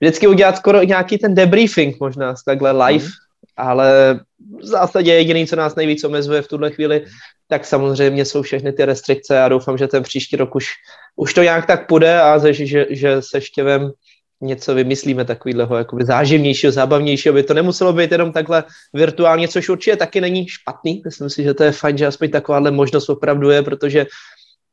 vždycky 0.00 0.26
udělat 0.26 0.56
skoro 0.56 0.82
nějaký 0.82 1.18
ten 1.18 1.34
debriefing 1.34 2.00
možná 2.00 2.34
takhle 2.44 2.72
live, 2.72 3.04
mm. 3.04 3.10
ale 3.56 4.20
v 4.60 4.66
zásadě 4.66 5.12
jediný, 5.12 5.46
co 5.46 5.56
nás 5.56 5.74
nejvíc 5.74 6.04
omezuje 6.04 6.42
v 6.42 6.48
tuhle 6.48 6.70
chvíli, 6.70 7.04
tak 7.48 7.64
samozřejmě 7.64 8.24
jsou 8.24 8.42
všechny 8.42 8.72
ty 8.72 8.84
restrikce 8.84 9.40
a 9.40 9.48
doufám, 9.48 9.78
že 9.78 9.86
ten 9.86 10.02
příští 10.02 10.36
rok 10.36 10.54
už, 10.54 10.66
už 11.16 11.34
to 11.34 11.42
nějak 11.42 11.66
tak 11.66 11.86
půjde 11.86 12.20
a 12.20 12.38
že, 12.38 12.66
že, 12.66 12.86
že 12.90 13.22
se 13.22 13.40
Štěvem 13.40 13.90
něco 14.42 14.74
vymyslíme 14.74 15.24
takového 15.24 15.76
jakoby 15.76 16.04
záživnějšího, 16.04 16.72
zábavnějšího, 16.72 17.32
aby 17.32 17.42
to 17.42 17.54
nemuselo 17.54 17.92
být 17.92 18.12
jenom 18.12 18.32
takhle 18.32 18.64
virtuálně, 18.94 19.48
což 19.48 19.68
určitě 19.68 19.96
taky 19.96 20.20
není 20.20 20.48
špatný. 20.48 21.02
Myslím 21.04 21.30
si, 21.30 21.42
že 21.42 21.54
to 21.54 21.64
je 21.64 21.72
fajn, 21.72 21.98
že 21.98 22.06
aspoň 22.06 22.30
takováhle 22.30 22.70
možnost 22.70 23.08
opravdu 23.08 23.50
je, 23.50 23.62
protože 23.62 24.06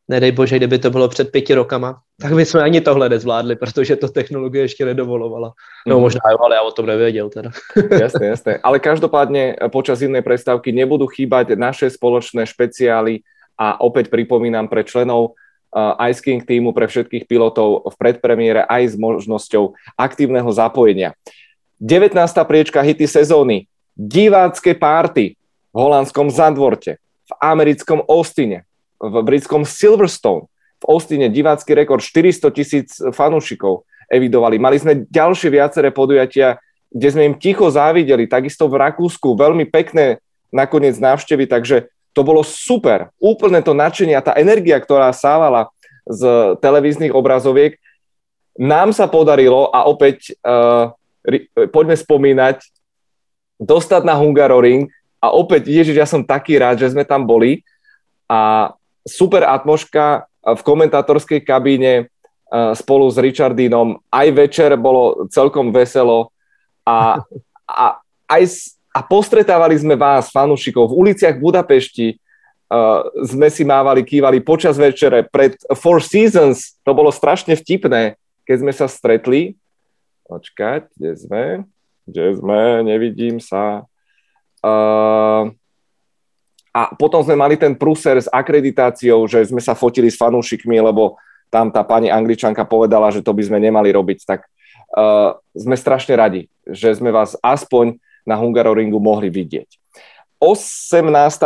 nedej 0.08 0.32
bože, 0.32 0.56
kdyby 0.56 0.80
to 0.80 0.89
bylo 0.89 1.08
před 1.08 1.32
pěti 1.32 1.53
rokama, 1.53 1.99
tak 2.21 2.34
by 2.34 2.45
jsme 2.45 2.63
ani 2.63 2.82
tohle 2.82 3.10
nezvládli, 3.10 3.56
protože 3.56 3.95
to 3.95 4.08
technologie 4.08 4.63
ještě 4.63 4.86
nedovolovala. 4.86 5.51
No 5.88 5.95
mm. 5.95 6.01
možná 6.01 6.21
jo, 6.32 6.38
ale 6.45 6.56
já 6.56 6.62
o 6.62 6.71
tom 6.71 6.86
nevěděl 6.86 7.30
teda. 7.30 7.51
jasné, 8.01 8.27
jasné. 8.27 8.60
Ale 8.63 8.80
každopádně 8.80 9.56
počas 9.71 10.01
jednej 10.01 10.21
prestávky 10.21 10.71
nebudú 10.71 11.08
chýbať 11.08 11.60
naše 11.60 11.89
spoločné 11.89 12.45
špeciály 12.47 13.19
a 13.60 13.82
opäť 13.82 14.08
pripomínam 14.08 14.67
pre 14.69 14.86
členov 14.86 15.36
Ice 16.08 16.21
King 16.23 16.41
týmu 16.41 16.71
pre 16.71 16.88
všetkých 16.88 17.27
pilotov 17.27 17.86
v 17.91 17.95
predpremiére 17.99 18.63
aj 18.65 18.93
s 18.93 18.95
možnosťou 18.95 19.75
aktívneho 19.99 20.47
zapojenia. 20.49 21.13
19. 21.77 22.17
priečka 22.47 22.82
hity 22.82 23.06
sezóny, 23.06 23.69
divácké 23.93 24.73
párty 24.73 25.38
v 25.69 25.77
holandskom 25.77 26.32
Zandvorte, 26.34 26.97
v 27.27 27.32
americkom 27.43 28.01
Austine, 28.08 28.65
v 28.97 29.15
britskom 29.21 29.67
Silverstone, 29.67 30.49
v 30.82 30.86
Austine 30.89 31.30
divácky 31.30 31.73
rekord 31.73 32.01
400 32.01 32.49
tisíc 32.53 32.89
fanúšikov 33.13 33.86
evidovali. 34.08 34.58
Mali 34.58 34.77
sme 34.80 35.06
ďalšie 35.06 35.49
viaceré 35.51 35.89
podujatia, 35.91 36.58
kde 36.88 37.08
sme 37.12 37.23
im 37.27 37.36
ticho 37.36 37.67
závideli, 37.67 38.25
takisto 38.25 38.71
v 38.71 38.80
Rakúsku, 38.80 39.36
veľmi 39.36 39.67
pekné 39.67 40.23
nakoniec 40.49 40.95
návštevy, 40.95 41.45
takže 41.51 41.91
to 42.17 42.25
bolo 42.25 42.41
super. 42.41 43.13
Úplne 43.21 43.62
to 43.62 43.77
nadšenie 43.77 44.17
a 44.17 44.25
tá 44.25 44.34
energia, 44.34 44.82
ktorá 44.82 45.13
sávala 45.13 45.69
z 46.10 46.58
televíznych 46.58 47.13
obrazoviek, 47.13 47.77
nám 48.58 48.89
sa 48.89 49.06
podarilo 49.06 49.69
a 49.69 49.86
opäť 49.86 50.34
uh, 50.41 50.89
poďme 51.69 51.93
spomínať, 51.93 52.58
dostať 53.62 54.01
na 54.01 54.17
Hungaroring 54.17 54.89
a 55.21 55.30
opäť, 55.30 55.69
Ježiš, 55.69 55.93
ja 55.93 56.10
som 56.10 56.25
taký 56.25 56.58
rád, 56.58 56.82
že 56.82 56.89
sme 56.89 57.06
tam 57.06 57.21
boli 57.21 57.62
a 58.25 58.73
super 59.06 59.45
atmoška 59.45 60.25
v 60.41 60.62
komentátorskej 60.65 61.45
kabíne 61.45 62.10
uh, 62.10 62.73
spolu 62.73 63.13
s 63.13 63.21
Richardinom. 63.21 64.01
Aj 64.10 64.25
večer 64.34 64.73
bolo 64.73 65.30
celkom 65.30 65.69
veselo 65.69 66.34
a, 66.82 67.21
a 67.69 68.01
aj 68.25 68.73
a 68.97 69.05
postretávali 69.05 69.77
sme 69.77 69.93
vás, 69.93 70.33
fanúšikov, 70.33 70.89
v 70.89 71.05
uliciach 71.05 71.38
Budapešti, 71.38 72.17
uh, 72.17 73.05
sme 73.21 73.45
si 73.53 73.62
mávali, 73.62 74.01
kývali 74.01 74.41
počas 74.41 74.73
večere 74.73 75.21
pred 75.21 75.53
Four 75.77 76.01
Seasons, 76.01 76.81
to 76.81 76.97
bolo 76.97 77.13
strašne 77.13 77.53
vtipné, 77.53 78.17
keď 78.41 78.57
sme 78.57 78.73
sa 78.73 78.89
stretli. 78.89 79.53
Počkať, 80.25 80.89
kde 80.97 81.13
sme? 81.13 81.43
Kde 82.10 82.41
sme? 82.41 82.89
Nevidím 82.89 83.38
sa. 83.38 83.86
Uh, 84.65 85.53
a 86.73 86.81
potom 86.97 87.21
sme 87.21 87.38
mali 87.38 87.53
ten 87.53 87.77
pruser 87.77 88.17
s 88.17 88.25
akreditáciou, 88.25 89.29
že 89.29 89.45
sme 89.45 89.62
sa 89.62 89.77
fotili 89.77 90.10
s 90.10 90.17
fanúšikmi, 90.17 90.73
lebo 90.81 91.21
tam 91.53 91.69
tá 91.69 91.86
pani 91.86 92.10
angličanka 92.10 92.65
povedala, 92.65 93.13
že 93.13 93.21
to 93.21 93.29
by 93.29 93.45
sme 93.45 93.62
nemali 93.62 93.93
robiť. 93.93 94.25
Tak 94.25 94.41
uh, 94.41 95.38
sme 95.53 95.77
strašne 95.77 96.17
radi, 96.17 96.49
že 96.65 96.97
sme 96.97 97.13
vás 97.13 97.38
aspoň 97.45 98.01
na 98.27 98.35
Hungaroringu 98.35 98.99
mohli 98.99 99.31
vidieť. 99.31 99.79
18. 100.37 101.01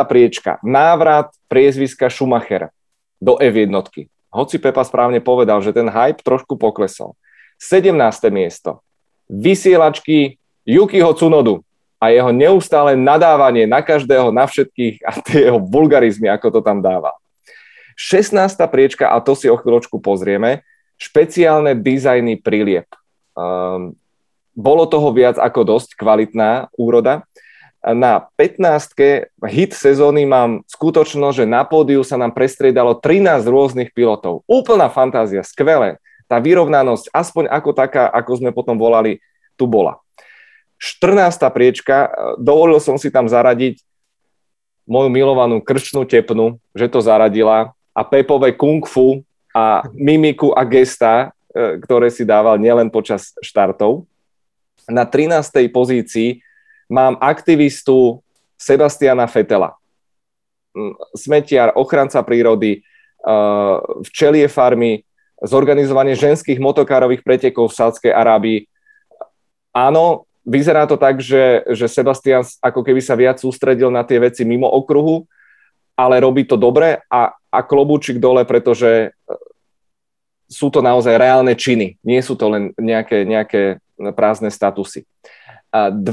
priečka. 0.10 0.60
Návrat 0.66 1.32
priezviska 1.48 2.12
Schumacher 2.12 2.74
do 3.22 3.40
F1. 3.40 3.72
Hoci 4.32 4.56
Pepa 4.60 4.84
správne 4.84 5.24
povedal, 5.24 5.62
že 5.64 5.72
ten 5.72 5.88
hype 5.88 6.26
trošku 6.26 6.60
poklesol. 6.60 7.16
17. 7.62 7.94
miesto. 8.34 8.82
Vysielačky 9.30 10.42
Yukiho 10.66 11.14
Tsunodu 11.14 11.64
a 12.02 12.10
jeho 12.10 12.34
neustále 12.34 12.98
nadávanie 12.98 13.70
na 13.70 13.86
každého, 13.86 14.34
na 14.34 14.50
všetkých 14.50 15.06
a 15.06 15.12
tie 15.22 15.48
jeho 15.48 15.62
vulgarizmy, 15.62 16.28
ako 16.34 16.58
to 16.58 16.60
tam 16.66 16.82
dáva. 16.82 17.14
16. 17.94 18.34
priečka, 18.66 19.14
a 19.14 19.22
to 19.22 19.38
si 19.38 19.46
o 19.46 19.56
chvíľočku 19.56 20.02
pozrieme, 20.02 20.66
špeciálne 20.98 21.78
dizajny 21.78 22.42
príliep. 22.42 22.90
Um, 23.38 23.94
bolo 24.62 24.86
toho 24.86 25.10
viac 25.10 25.42
ako 25.42 25.66
dosť 25.66 25.98
kvalitná 25.98 26.70
úroda. 26.78 27.26
Na 27.82 28.30
15. 28.38 29.34
hit 29.50 29.74
sezóny 29.74 30.30
mám 30.30 30.62
skutočno, 30.70 31.34
že 31.34 31.50
na 31.50 31.66
pódiu 31.66 32.06
sa 32.06 32.14
nám 32.14 32.38
prestriedalo 32.38 32.94
13 32.94 33.42
rôznych 33.50 33.90
pilotov. 33.90 34.46
Úplná 34.46 34.94
fantázia, 34.94 35.42
skvelé. 35.42 35.98
Tá 36.30 36.38
vyrovnanosť, 36.38 37.10
aspoň 37.10 37.50
ako 37.50 37.70
taká, 37.74 38.06
ako 38.14 38.38
sme 38.38 38.54
potom 38.54 38.78
volali, 38.78 39.18
tu 39.58 39.66
bola. 39.66 39.98
14. 40.78 41.42
priečka, 41.50 42.14
dovolil 42.38 42.78
som 42.78 43.02
si 43.02 43.10
tam 43.10 43.26
zaradiť 43.26 43.82
moju 44.86 45.10
milovanú 45.14 45.62
krčnú 45.62 46.06
tepnu, 46.06 46.62
že 46.74 46.90
to 46.90 47.02
zaradila 47.02 47.74
a 47.94 48.02
Pepové 48.02 48.54
kung 48.56 48.82
fu 48.86 49.22
a 49.54 49.86
mimiku 49.94 50.56
a 50.56 50.64
gesta, 50.66 51.36
e, 51.52 51.78
ktoré 51.84 52.08
si 52.10 52.24
dával 52.24 52.58
nielen 52.58 52.88
počas 52.90 53.36
štartov. 53.44 54.08
Na 54.92 55.08
13. 55.08 55.72
pozícii 55.72 56.44
mám 56.92 57.16
aktivistu 57.24 58.20
Sebastiana 58.60 59.24
Fetela. 59.26 59.80
Mm, 60.76 60.96
smetiar, 61.16 61.72
ochranca 61.76 62.20
prírody, 62.24 62.80
e, 62.80 62.80
včelie 64.04 64.48
farmy, 64.52 65.04
zorganizovanie 65.42 66.14
ženských 66.14 66.60
motokárových 66.60 67.24
pretekov 67.24 67.72
v 67.72 67.78
Sádskej 67.80 68.12
Arábii. 68.14 68.60
Áno, 69.74 70.30
vyzerá 70.46 70.86
to 70.86 71.00
tak, 71.00 71.24
že, 71.24 71.66
že 71.72 71.88
Sebastian 71.88 72.46
ako 72.62 72.86
keby 72.86 73.02
sa 73.02 73.18
viac 73.18 73.42
sústredil 73.42 73.90
na 73.90 74.06
tie 74.06 74.22
veci 74.22 74.44
mimo 74.46 74.70
okruhu, 74.70 75.26
ale 75.96 76.22
robí 76.22 76.46
to 76.46 76.60
dobre 76.60 77.02
a, 77.08 77.34
a 77.34 77.60
klobúčik 77.64 78.20
dole, 78.20 78.44
pretože 78.46 78.92
e, 78.92 79.10
sú 80.52 80.68
to 80.68 80.84
naozaj 80.84 81.16
reálne 81.16 81.56
činy, 81.56 81.96
nie 82.04 82.20
sú 82.20 82.36
to 82.36 82.52
len 82.52 82.76
nejaké, 82.76 83.24
nejaké 83.24 83.80
prázdne 84.18 84.50
statusy. 84.50 85.06
12. 85.72 86.04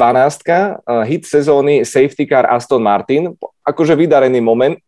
hit 1.03 1.27
sezóny 1.27 1.83
Safety 1.83 2.31
Car 2.31 2.47
Aston 2.47 2.79
Martin, 2.79 3.35
akože 3.67 3.99
vydarený 3.99 4.39
moment, 4.39 4.79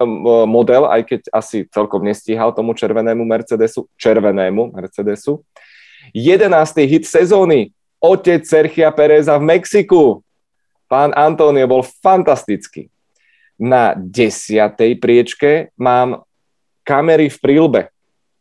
model, 0.47 0.87
aj 0.87 1.03
keď 1.11 1.21
asi 1.35 1.67
celkom 1.75 2.07
nestíhal 2.07 2.55
tomu 2.55 2.71
červenému 2.79 3.27
Mercedesu, 3.27 3.91
červenému 3.99 4.71
Mercedesu. 4.71 5.43
11. 6.15 6.47
hit 6.87 7.03
sezóny, 7.03 7.75
otec 7.99 8.47
Sergia 8.47 8.95
Pereza 8.95 9.35
v 9.43 9.59
Mexiku. 9.59 10.23
Pán 10.87 11.11
Antonio 11.19 11.67
bol 11.67 11.83
fantastický. 11.83 12.87
Na 13.59 13.93
desiatej 13.99 15.03
priečke 15.03 15.75
mám 15.77 16.23
kamery 16.87 17.29
v 17.29 17.39
prílbe. 17.43 17.83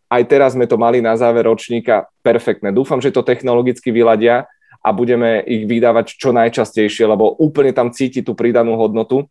Aj 0.09 0.23
teraz 0.25 0.57
sme 0.57 0.65
to 0.65 0.79
mali 0.79 1.03
na 1.03 1.13
záver 1.13 1.45
ročníka 1.45 2.09
perfektné. 2.29 2.69
Dúfam, 2.69 3.01
že 3.01 3.09
to 3.09 3.25
technologicky 3.25 3.89
vyladia 3.89 4.45
a 4.85 4.93
budeme 4.93 5.41
ich 5.49 5.65
vydávať 5.65 6.13
čo 6.13 6.29
najčastejšie, 6.29 7.09
lebo 7.09 7.33
úplne 7.41 7.73
tam 7.73 7.89
cíti 7.89 8.21
tú 8.21 8.37
pridanú 8.37 8.77
hodnotu. 8.77 9.25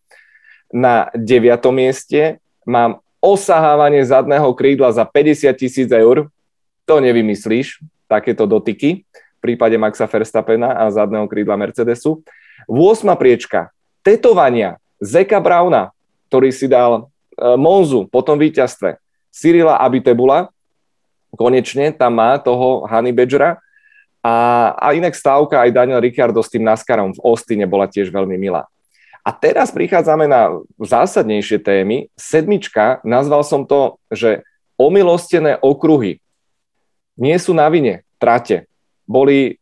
Na 0.74 1.09
deviatom 1.14 1.72
mieste 1.72 2.42
mám 2.66 2.99
osahávanie 3.22 4.03
zadného 4.03 4.51
krídla 4.59 4.90
za 4.90 5.07
50 5.07 5.55
tisíc 5.55 5.88
eur. 5.88 6.26
To 6.84 6.94
nevymyslíš, 6.99 7.80
takéto 8.11 8.44
dotyky 8.51 9.07
v 9.38 9.40
prípade 9.40 9.78
Maxa 9.78 10.11
Verstappena 10.11 10.74
a 10.74 10.90
zadného 10.90 11.30
krídla 11.30 11.55
Mercedesu. 11.55 12.26
8. 12.66 13.07
priečka, 13.14 13.70
tetovania 14.03 14.82
Zeka 14.99 15.38
Brauna, 15.38 15.94
ktorý 16.26 16.51
si 16.51 16.66
dal 16.66 17.07
e, 17.38 17.55
Monzu 17.55 18.11
po 18.11 18.20
tom 18.26 18.34
víťazstve, 18.34 18.99
Cyrila 19.30 19.78
Abitebula, 19.78 20.51
konečne 21.35 21.93
tam 21.93 22.16
má 22.16 22.39
toho 22.41 22.87
Honey 22.89 23.12
Badgera, 23.12 23.61
a, 24.18 24.35
a 24.74 24.87
inak 24.93 25.14
stávka 25.14 25.62
aj 25.62 25.74
Daniel 25.74 26.03
Ricciardo 26.03 26.43
s 26.43 26.51
tým 26.51 26.66
NASCARom 26.66 27.14
v 27.14 27.22
Austine 27.22 27.64
bola 27.70 27.87
tiež 27.87 28.11
veľmi 28.11 28.35
milá. 28.35 28.66
A 29.22 29.31
teraz 29.31 29.70
prichádzame 29.70 30.24
na 30.26 30.57
zásadnejšie 30.81 31.61
témy. 31.61 32.09
Sedmička, 32.16 33.05
nazval 33.05 33.45
som 33.45 33.68
to, 33.68 34.01
že 34.09 34.43
omilostené 34.81 35.61
okruhy 35.61 36.18
nie 37.18 37.37
sú 37.37 37.53
na 37.53 37.66
vine, 37.68 38.07
trate. 38.16 38.70
Boli, 39.05 39.59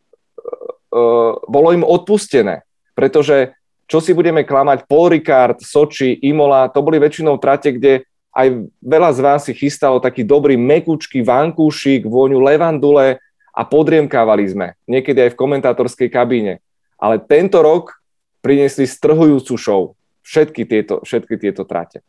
uh, 0.93 1.33
bolo 1.49 1.69
im 1.73 1.83
odpustené, 1.83 2.62
pretože 2.93 3.57
čo 3.87 4.03
si 4.03 4.12
budeme 4.12 4.43
klamať, 4.43 4.87
Paul 4.91 5.14
Ricard, 5.14 5.62
Soči, 5.62 6.14
Imola, 6.27 6.69
to 6.71 6.83
boli 6.83 6.99
väčšinou 6.99 7.39
trate, 7.39 7.71
kde 7.75 8.07
aj 8.37 8.68
veľa 8.84 9.11
z 9.16 9.20
vás 9.24 9.41
si 9.49 9.57
chystalo 9.57 9.97
taký 9.97 10.20
dobrý 10.20 10.61
mekučký 10.61 11.24
vankúšik, 11.24 12.05
vôňu 12.05 12.37
levandule, 12.45 13.16
a 13.57 13.64
podriemkávali 13.64 14.45
sme, 14.53 14.76
niekedy 14.84 15.16
aj 15.16 15.30
v 15.32 15.41
komentátorskej 15.41 16.12
kabíne. 16.12 16.61
Ale 17.01 17.16
tento 17.16 17.64
rok 17.64 17.97
priniesli 18.45 18.84
strhujúcu 18.84 19.57
show. 19.57 19.82
Všetky 20.20 20.68
tieto, 20.68 21.01
všetky 21.01 21.41
tieto 21.41 21.64
trate. 21.64 22.05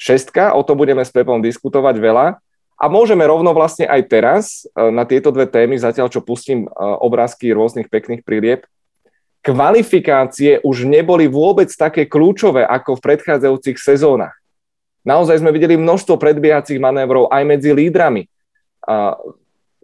Šestka, 0.00 0.56
o 0.56 0.64
to 0.64 0.72
budeme 0.72 1.04
s 1.04 1.12
Pepom 1.12 1.44
diskutovať 1.44 2.00
veľa 2.00 2.26
a 2.76 2.84
môžeme 2.88 3.24
rovno 3.28 3.52
vlastne 3.52 3.84
aj 3.84 4.02
teraz 4.08 4.44
e, 4.72 4.88
na 4.88 5.04
tieto 5.04 5.32
dve 5.32 5.48
témy, 5.48 5.76
zatiaľ 5.76 6.08
čo 6.08 6.24
pustím 6.24 6.64
e, 6.64 6.68
obrázky 6.80 7.52
rôznych 7.52 7.88
pekných 7.88 8.24
prílieb, 8.24 8.64
kvalifikácie 9.40 10.60
už 10.64 10.84
neboli 10.84 11.28
vôbec 11.28 11.68
také 11.72 12.08
kľúčové 12.08 12.64
ako 12.64 12.96
v 13.00 13.04
predchádzajúcich 13.04 13.76
sezónach. 13.80 14.36
Naozaj 15.06 15.38
sme 15.38 15.54
videli 15.54 15.78
množstvo 15.78 16.18
predbiehacích 16.18 16.82
manévrov 16.82 17.30
aj 17.30 17.42
medzi 17.46 17.70
lídrami 17.70 18.26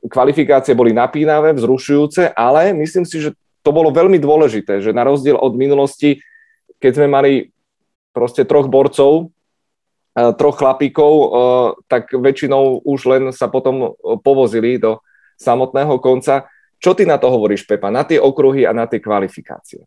kvalifikácie 0.09 0.75
boli 0.75 0.91
napínavé, 0.91 1.55
vzrušujúce, 1.55 2.35
ale 2.35 2.75
myslím 2.75 3.07
si, 3.07 3.23
že 3.23 3.31
to 3.63 3.71
bolo 3.71 3.95
veľmi 3.95 4.19
dôležité, 4.19 4.83
že 4.83 4.91
na 4.91 5.07
rozdiel 5.07 5.39
od 5.39 5.55
minulosti, 5.55 6.19
keď 6.83 6.93
sme 6.99 7.07
mali 7.07 7.33
proste 8.11 8.43
troch 8.43 8.67
borcov, 8.67 9.31
eh, 10.19 10.35
troch 10.35 10.59
chlapíkov, 10.59 11.13
eh, 11.15 11.29
tak 11.87 12.11
väčšinou 12.11 12.83
už 12.83 13.01
len 13.07 13.23
sa 13.31 13.47
potom 13.47 13.95
povozili 14.27 14.83
do 14.83 14.99
samotného 15.39 16.03
konca. 16.03 16.51
Čo 16.83 16.99
ty 16.99 17.07
na 17.07 17.15
to 17.15 17.31
hovoríš, 17.31 17.63
Pepa, 17.63 17.95
na 17.95 18.03
tie 18.03 18.19
okruhy 18.19 18.67
a 18.67 18.75
na 18.75 18.91
tie 18.91 18.99
kvalifikácie? 18.99 19.87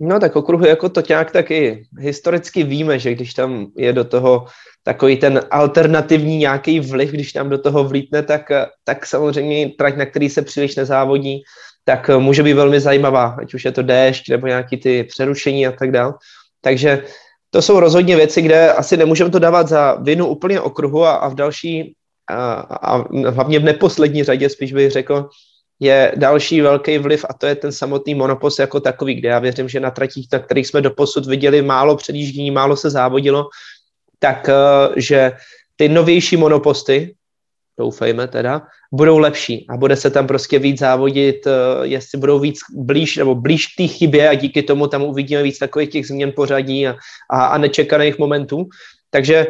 No 0.00 0.20
tak 0.20 0.36
okruhu 0.36 0.66
jako 0.66 0.88
to 0.88 1.02
ťák 1.02 1.30
taky 1.30 1.86
historicky 1.98 2.62
víme, 2.62 2.98
že 2.98 3.14
když 3.14 3.34
tam 3.34 3.66
je 3.76 3.92
do 3.92 4.04
toho 4.04 4.46
takový 4.82 5.16
ten 5.16 5.40
alternativní 5.50 6.36
nějaký 6.36 6.80
vliv, 6.80 7.10
když 7.10 7.32
tam 7.32 7.50
do 7.50 7.58
toho 7.58 7.84
vlítne, 7.84 8.22
tak, 8.22 8.52
tak 8.84 9.06
samozřejmě 9.06 9.70
trať, 9.78 9.96
na 9.96 10.06
který 10.06 10.30
se 10.30 10.42
příliš 10.42 10.76
nezávodí, 10.76 11.42
tak 11.84 12.10
může 12.18 12.42
být 12.42 12.52
velmi 12.52 12.80
zajímavá, 12.80 13.36
ať 13.40 13.54
už 13.54 13.64
je 13.64 13.72
to 13.72 13.82
déšť 13.82 14.30
nebo 14.30 14.46
nějaký 14.46 14.76
ty 14.76 15.04
přerušení 15.04 15.66
a 15.66 15.72
tak 15.72 15.92
dále. 15.92 16.14
Takže 16.60 17.04
to 17.50 17.62
jsou 17.62 17.80
rozhodně 17.80 18.16
věci, 18.16 18.42
kde 18.42 18.72
asi 18.72 18.96
nemůžeme 18.96 19.30
to 19.30 19.38
dávat 19.38 19.68
za 19.68 19.94
vinu 19.94 20.26
úplně 20.26 20.60
okruhu 20.60 21.04
a, 21.04 21.12
a 21.12 21.28
v 21.28 21.34
další 21.34 21.94
a, 22.30 22.52
a 22.60 22.96
hlavně 23.30 23.58
v 23.58 23.64
neposlední 23.64 24.24
řadě 24.24 24.48
spíš 24.48 24.72
bych 24.72 24.90
řekl, 24.90 25.28
je 25.80 26.12
další 26.16 26.60
velký 26.60 26.98
vliv 26.98 27.24
a 27.28 27.32
to 27.34 27.46
je 27.46 27.54
ten 27.54 27.72
samotný 27.72 28.14
monopost 28.14 28.58
jako 28.58 28.80
takový, 28.80 29.14
kde 29.14 29.28
já 29.28 29.38
věřím, 29.38 29.68
že 29.68 29.80
na 29.80 29.90
tratích, 29.90 30.28
na 30.32 30.38
kterých 30.38 30.66
jsme 30.66 30.80
doposud 30.80 31.26
viděli 31.26 31.62
málo 31.62 31.96
předjíždění, 31.96 32.50
málo 32.50 32.76
se 32.76 32.90
závodilo, 32.90 33.48
tak 34.18 34.48
eh, 34.48 34.54
že 34.96 35.32
ty 35.76 35.88
novější 35.88 36.36
monoposty, 36.36 37.14
doufejme 37.78 38.28
teda, 38.28 38.62
budou 38.92 39.18
lepší 39.18 39.66
a 39.70 39.76
bude 39.76 39.96
se 39.96 40.10
tam 40.10 40.26
prostě 40.26 40.58
víc 40.58 40.78
závodit, 40.78 41.46
eh, 41.46 41.50
jestli 41.82 42.18
budou 42.18 42.38
víc 42.38 42.58
blíž 42.74 43.16
nebo 43.16 43.34
blíž 43.34 43.66
té 43.66 43.86
chybě 43.86 44.28
a 44.28 44.34
díky 44.34 44.62
tomu 44.62 44.86
tam 44.86 45.02
uvidíme 45.02 45.42
víc 45.42 45.58
takových 45.58 45.90
těch 45.90 46.06
změn 46.06 46.32
pořadí 46.36 46.86
a, 46.86 46.96
a, 47.30 47.46
a 47.46 47.58
nečekaných 47.58 48.18
momentů. 48.18 48.66
Takže 49.10 49.46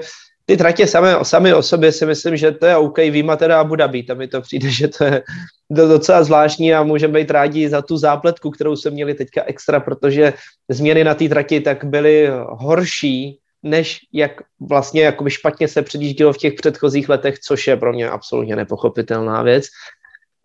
ty 0.49 0.57
tratě 0.57 0.86
samé, 0.86 1.16
sami 1.22 1.55
o 1.55 1.62
sobě 1.62 1.92
si 1.92 2.07
myslím, 2.07 2.36
že 2.36 2.53
to 2.53 2.66
je 2.66 2.76
OK, 2.76 2.99
výjima 2.99 3.36
teda 3.36 3.61
Abu 3.61 3.76
Dhabi, 3.76 4.03
tam 4.03 4.18
mi 4.18 4.28
to 4.28 4.40
přijde, 4.40 4.70
že 4.80 4.88
to 4.88 5.05
je 5.05 5.22
docela 5.70 6.24
zvláštní 6.24 6.74
a 6.74 6.82
můžeme 6.82 7.18
být 7.18 7.30
rádi 7.30 7.68
za 7.68 7.82
tu 7.82 7.96
zápletku, 7.96 8.51
kterou 8.51 8.76
jsme 8.76 8.90
měli 8.90 9.14
teďka 9.14 9.42
extra, 9.44 9.80
protože 9.80 10.32
změny 10.68 11.05
na 11.05 11.14
té 11.14 11.28
trati 11.28 11.61
tak 11.61 11.84
byly 11.84 12.28
horší, 12.49 13.38
než 13.62 14.01
jak 14.12 14.32
vlastně 14.61 15.03
jakoby 15.03 15.30
špatně 15.30 15.68
se 15.68 15.82
předjíždělo 15.82 16.32
v 16.32 16.38
těch 16.38 16.55
předchozích 16.55 17.09
letech, 17.09 17.38
což 17.38 17.66
je 17.66 17.76
pro 17.76 17.92
mě 17.92 18.11
absolutně 18.11 18.57
nepochopitelná 18.57 19.42
věc. 19.42 19.64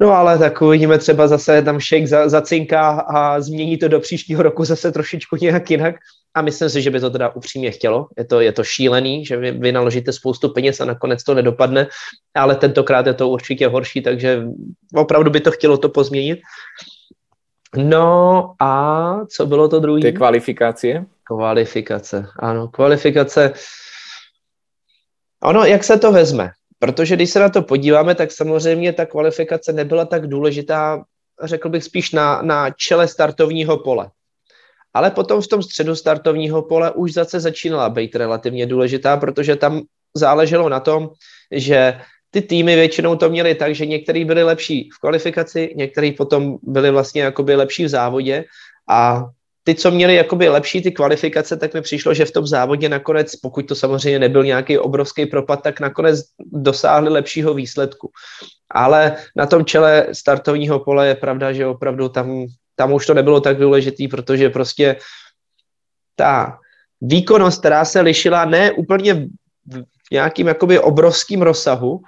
No 0.01 0.11
ale 0.11 0.37
tak 0.37 0.61
uvidíme 0.61 0.97
třeba 0.97 1.27
zase 1.27 1.61
tam 1.61 1.79
za, 2.05 2.29
zacinká 2.29 2.89
a 2.89 3.41
změní 3.41 3.77
to 3.77 3.87
do 3.87 3.99
příštího 3.99 4.43
roku 4.43 4.65
zase 4.65 4.91
trošičku 4.91 5.35
nějak 5.41 5.71
jinak. 5.71 5.95
A 6.35 6.41
myslím 6.41 6.69
si, 6.69 6.81
že 6.81 6.89
by 6.89 6.99
to 6.99 7.09
teda 7.09 7.29
upřímně 7.29 7.71
chtělo. 7.71 8.07
Je 8.17 8.25
to, 8.25 8.41
je 8.41 8.51
to 8.51 8.63
šílený, 8.63 9.25
že 9.25 9.37
vy, 9.37 9.51
vy 9.51 9.71
naložíte 9.71 10.13
spoustu 10.13 10.49
peněz 10.49 10.81
a 10.81 10.85
nakonec 10.85 11.23
to 11.23 11.33
nedopadne, 11.33 11.87
ale 12.35 12.55
tentokrát 12.55 13.07
je 13.07 13.13
to 13.13 13.29
určitě 13.29 13.67
horší, 13.67 14.01
takže 14.01 14.43
opravdu 14.95 15.31
by 15.31 15.39
to 15.39 15.51
chtělo 15.51 15.77
to 15.77 15.89
pozměnit. 15.89 16.39
No 17.77 18.53
a 18.59 19.25
co 19.25 19.45
bylo 19.45 19.69
to 19.69 19.79
druhé? 19.79 20.01
Ty 20.01 20.11
kvalifikace? 20.11 21.05
Kvalifikace, 21.23 22.25
ano, 22.39 22.67
kvalifikace. 22.67 23.53
Ono, 25.43 25.65
jak 25.65 25.83
se 25.83 25.99
to 25.99 26.11
vezme? 26.11 26.51
Protože 26.79 27.15
když 27.15 27.29
se 27.29 27.39
na 27.39 27.49
to 27.49 27.61
podíváme, 27.61 28.15
tak 28.15 28.31
samozřejmě 28.31 28.93
ta 28.93 29.05
kvalifikace 29.05 29.73
nebyla 29.73 30.05
tak 30.05 30.27
důležitá, 30.27 31.03
řekl 31.43 31.69
bych 31.69 31.83
spíš 31.83 32.11
na, 32.11 32.41
na 32.41 32.69
čele 32.71 33.07
startovního 33.07 33.77
pole. 33.77 34.09
Ale 34.93 35.11
potom 35.11 35.41
v 35.41 35.47
tom 35.47 35.63
středu 35.63 35.95
startovního 35.95 36.61
pole 36.61 36.91
už 36.91 37.13
zase 37.13 37.39
začínala 37.39 37.89
být 37.89 38.15
relativně 38.15 38.65
důležitá, 38.65 39.17
protože 39.17 39.55
tam 39.55 39.81
záleželo 40.15 40.69
na 40.69 40.79
tom, 40.79 41.09
že 41.51 41.99
ty 42.31 42.41
týmy 42.41 42.75
většinou 42.75 43.15
to 43.15 43.29
měly 43.29 43.55
tak, 43.55 43.75
že 43.75 43.85
některý 43.85 44.25
byli 44.25 44.43
lepší 44.43 44.89
v 44.89 44.99
kvalifikaci, 44.99 45.73
některý 45.75 46.11
potom 46.11 46.57
byli 46.63 46.91
vlastně 46.91 47.21
jakoby 47.21 47.55
lepší 47.55 47.85
v 47.85 47.89
závodě 47.89 48.45
a 48.89 49.25
ty, 49.63 49.75
co 49.75 49.91
měli 49.91 50.15
jakoby 50.15 50.49
lepší 50.49 50.81
ty 50.81 50.91
kvalifikace, 50.91 51.57
tak 51.57 51.73
mi 51.73 51.81
přišlo, 51.81 52.13
že 52.13 52.25
v 52.25 52.31
tom 52.31 52.47
závodě 52.47 52.89
nakonec, 52.89 53.35
pokud 53.35 53.67
to 53.67 53.75
samozřejmě 53.75 54.19
nebyl 54.19 54.43
nějaký 54.43 54.77
obrovský 54.77 55.25
propad, 55.25 55.63
tak 55.63 55.79
nakonec 55.79 56.19
dosáhli 56.51 57.09
lepšího 57.09 57.53
výsledku. 57.53 58.11
Ale 58.71 59.15
na 59.35 59.45
tom 59.45 59.65
čele 59.65 60.07
startovního 60.11 60.79
pole 60.79 61.07
je 61.07 61.15
pravda, 61.15 61.53
že 61.53 61.65
opravdu 61.65 62.09
tam, 62.09 62.45
tam 62.75 62.93
už 62.93 63.05
to 63.05 63.13
nebylo 63.13 63.41
tak 63.41 63.57
důležitý, 63.57 64.07
protože 64.07 64.49
prostě 64.49 64.95
ta 66.15 66.59
výkonnost, 67.01 67.59
která 67.59 67.85
se 67.85 68.01
lišila 68.01 68.45
ne 68.45 68.71
úplně 68.71 69.13
v 69.73 70.11
nějakým 70.11 70.47
jakoby 70.47 70.79
obrovským 70.79 71.41
rozsahu, 71.41 72.01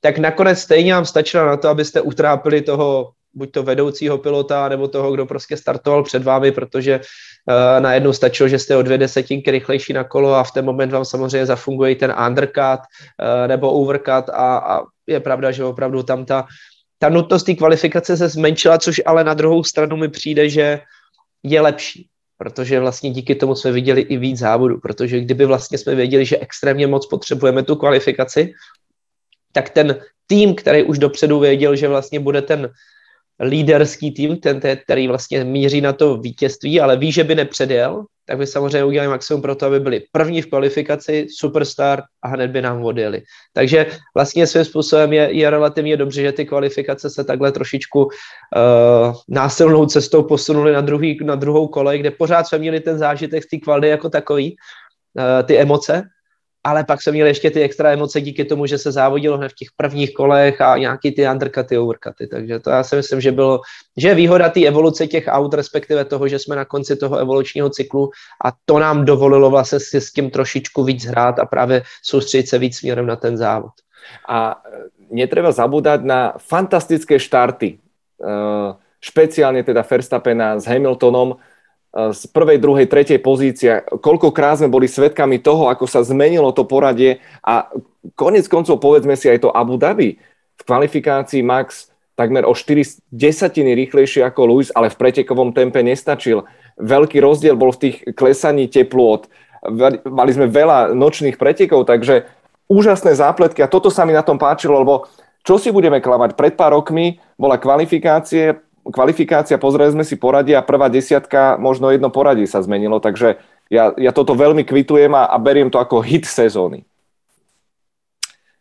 tak 0.00 0.18
nakonec 0.18 0.58
stejně 0.58 0.94
vám 0.94 1.04
stačila 1.06 1.46
na 1.46 1.56
to, 1.56 1.68
abyste 1.68 2.00
utrápili 2.00 2.62
toho 2.62 3.12
buď 3.34 3.52
to 3.52 3.62
vedoucího 3.62 4.18
pilota, 4.18 4.68
nebo 4.68 4.88
toho, 4.88 5.12
kdo 5.12 5.26
prostě 5.26 5.56
startoval 5.56 6.02
před 6.02 6.22
vámi, 6.22 6.52
protože 6.52 7.00
uh, 7.00 7.82
najednou 7.82 8.12
stačilo, 8.12 8.48
že 8.48 8.58
jste 8.58 8.76
o 8.76 8.82
dvě 8.82 8.98
desetinky 8.98 9.50
rychlejší 9.50 9.92
na 9.92 10.04
kolo 10.04 10.34
a 10.34 10.44
v 10.44 10.52
ten 10.52 10.64
moment 10.64 10.92
vám 10.92 11.04
samozřejmě 11.04 11.46
zafunguje 11.46 11.96
ten 11.96 12.14
undercut 12.26 12.80
uh, 12.80 13.48
nebo 13.48 13.72
overcut 13.72 14.28
a, 14.28 14.58
a 14.58 14.80
je 15.06 15.20
pravda, 15.20 15.50
že 15.50 15.64
opravdu 15.64 16.02
tam 16.02 16.24
ta, 16.24 16.46
ta 17.02 17.08
nutnost 17.08 17.42
té 17.42 17.54
kvalifikace 17.54 18.16
se 18.16 18.28
zmenšila, 18.28 18.78
což 18.78 19.00
ale 19.06 19.24
na 19.24 19.34
druhou 19.34 19.64
stranu 19.64 19.96
mi 19.96 20.08
přijde, 20.08 20.48
že 20.48 20.80
je 21.42 21.60
lepší 21.60 22.08
protože 22.38 22.80
vlastně 22.80 23.10
díky 23.10 23.34
tomu 23.34 23.54
jsme 23.54 23.72
viděli 23.72 24.00
i 24.00 24.16
víc 24.16 24.38
závodů, 24.38 24.80
protože 24.80 25.20
kdyby 25.20 25.46
vlastně 25.46 25.78
jsme 25.78 25.94
věděli, 25.94 26.26
že 26.26 26.38
extrémně 26.38 26.86
moc 26.86 27.06
potřebujeme 27.06 27.62
tu 27.62 27.76
kvalifikaci, 27.76 28.52
tak 29.52 29.70
ten 29.70 30.00
tým, 30.26 30.54
který 30.54 30.82
už 30.82 30.98
dopředu 30.98 31.38
věděl, 31.38 31.76
že 31.76 31.88
vlastně 31.88 32.20
bude 32.20 32.42
ten 32.42 32.70
líderský 33.40 34.10
tým, 34.10 34.36
ten, 34.36 34.60
který 34.84 35.08
vlastně 35.08 35.44
míří 35.44 35.80
na 35.80 35.92
to 35.92 36.16
vítězství, 36.16 36.80
ale 36.80 36.96
ví, 36.96 37.12
že 37.12 37.24
by 37.24 37.34
nepředjel, 37.34 38.04
tak 38.26 38.38
by 38.38 38.46
samozřejmě 38.46 38.84
udělali 38.84 39.08
maximum 39.08 39.42
pro 39.42 39.54
to, 39.54 39.66
aby 39.66 39.80
byli 39.80 40.02
první 40.12 40.42
v 40.42 40.46
kvalifikaci, 40.46 41.26
superstar 41.30 42.02
a 42.22 42.28
hned 42.28 42.50
by 42.50 42.62
nám 42.62 42.84
odjeli. 42.84 43.22
Takže 43.52 43.86
vlastně 44.14 44.46
svým 44.46 44.64
způsobem 44.64 45.12
je, 45.12 45.28
je 45.32 45.50
relativně 45.50 45.96
dobře, 45.96 46.22
že 46.22 46.32
ty 46.32 46.44
kvalifikace 46.46 47.10
se 47.10 47.24
takhle 47.24 47.52
trošičku 47.52 48.04
uh, 48.04 48.10
násilnou 49.28 49.86
cestou 49.86 50.22
posunuly 50.22 50.72
na, 50.72 50.80
druhý, 50.80 51.18
na 51.24 51.34
druhou 51.34 51.68
kolej, 51.68 51.98
kde 51.98 52.10
pořád 52.10 52.46
jsme 52.46 52.58
měli 52.58 52.80
ten 52.80 52.98
zážitek 52.98 53.44
z 53.44 53.48
té 53.48 53.58
kvaldy 53.58 53.88
jako 53.88 54.08
takový, 54.08 54.56
uh, 55.18 55.46
ty 55.46 55.58
emoce, 55.58 56.02
ale 56.64 56.84
pak 56.84 57.02
jsme 57.02 57.12
měli 57.12 57.30
ještě 57.30 57.50
ty 57.50 57.62
extra 57.62 57.92
emoce 57.92 58.20
díky 58.20 58.44
tomu, 58.44 58.66
že 58.66 58.78
se 58.78 58.92
závodilo 58.92 59.38
hned 59.38 59.52
v 59.52 59.54
těch 59.54 59.68
prvních 59.76 60.14
kolech 60.14 60.60
a 60.60 60.78
nějaký 60.78 61.12
ty 61.12 61.28
undercuty, 61.28 61.78
overcuty, 61.78 62.26
takže 62.26 62.58
to 62.58 62.70
já 62.70 62.82
si 62.82 62.96
myslím, 62.96 63.20
že 63.20 63.32
bylo, 63.32 63.60
že 63.96 64.08
je 64.08 64.14
výhoda 64.14 64.48
té 64.48 64.66
evoluce 64.66 65.06
těch 65.06 65.24
aut, 65.28 65.54
respektive 65.54 66.04
toho, 66.04 66.28
že 66.28 66.38
jsme 66.38 66.56
na 66.56 66.64
konci 66.64 66.96
toho 66.96 67.16
evolučního 67.16 67.70
cyklu 67.70 68.10
a 68.44 68.52
to 68.64 68.78
nám 68.78 69.04
dovolilo 69.04 69.50
vlastně 69.50 69.80
si 69.80 70.00
s 70.00 70.12
tím 70.12 70.30
trošičku 70.30 70.84
víc 70.84 71.04
hrát 71.04 71.38
a 71.38 71.46
právě 71.46 71.82
soustředit 72.02 72.48
se 72.48 72.58
víc 72.58 72.78
směrem 72.78 73.06
na 73.06 73.16
ten 73.16 73.36
závod. 73.36 73.72
A 74.28 74.62
e, 74.66 74.78
netreba 75.10 75.52
zabúdať 75.52 76.00
na 76.02 76.34
fantastické 76.38 77.18
štarty. 77.18 77.78
Uh, 78.22 78.78
špeciálne 79.02 79.66
teda 79.66 79.82
Verstappena 79.82 80.56
s 80.62 80.64
Hamiltonom, 80.70 81.36
z 81.92 82.22
prvej, 82.32 82.56
druhej, 82.56 82.88
tretej 82.88 83.20
pozície. 83.20 83.84
Koľkokrát 83.84 84.64
sme 84.64 84.72
boli 84.72 84.88
svedkami 84.88 85.36
toho, 85.44 85.68
ako 85.68 85.84
sa 85.84 86.00
zmenilo 86.00 86.48
to 86.56 86.64
poradie 86.64 87.20
a 87.44 87.68
konec 88.16 88.48
koncov 88.48 88.80
povedzme 88.80 89.12
si 89.12 89.28
aj 89.28 89.44
to 89.44 89.52
Abu 89.52 89.76
Dhabi. 89.76 90.16
V 90.56 90.62
kvalifikácii 90.64 91.44
Max 91.44 91.92
takmer 92.16 92.48
o 92.48 92.52
4 92.56 93.12
desatiny 93.12 93.76
rýchlejšie 93.76 94.24
ako 94.24 94.40
Lewis, 94.48 94.72
ale 94.72 94.92
v 94.92 95.00
pretekovom 95.00 95.52
tempe 95.52 95.80
nestačil. 95.84 96.44
Veľký 96.80 97.20
rozdiel 97.20 97.56
bol 97.56 97.72
v 97.76 97.88
tých 97.88 97.96
klesaní 98.16 98.68
teplôt. 98.68 99.28
Mali 100.08 100.30
sme 100.32 100.48
veľa 100.48 100.96
nočných 100.96 101.36
pretekov, 101.36 101.84
takže 101.88 102.24
úžasné 102.72 103.16
zápletky 103.16 103.60
a 103.60 103.68
toto 103.68 103.92
sa 103.92 104.08
mi 104.08 104.16
na 104.16 104.24
tom 104.24 104.40
páčilo, 104.40 104.80
lebo 104.80 105.08
čo 105.42 105.58
si 105.58 105.74
budeme 105.74 105.98
klamať? 105.98 106.38
Pred 106.38 106.54
pár 106.54 106.72
rokmi 106.72 107.18
bola 107.34 107.58
kvalifikácie, 107.58 108.62
kvalifikácia, 108.88 109.60
pozreli 109.62 109.94
sme 109.94 110.04
si 110.06 110.18
poradie 110.18 110.58
a 110.58 110.66
prvá 110.66 110.90
desiatka, 110.90 111.54
možno 111.60 111.90
jedno 111.94 112.10
poradie 112.10 112.50
sa 112.50 112.62
zmenilo, 112.64 112.98
takže 112.98 113.38
ja, 113.70 113.94
ja 113.94 114.10
toto 114.10 114.34
veľmi 114.34 114.66
kvitujem 114.66 115.14
a, 115.14 115.30
a 115.30 115.36
beriem 115.38 115.70
to 115.70 115.78
ako 115.78 116.02
hit 116.02 116.26
sezóny. 116.26 116.82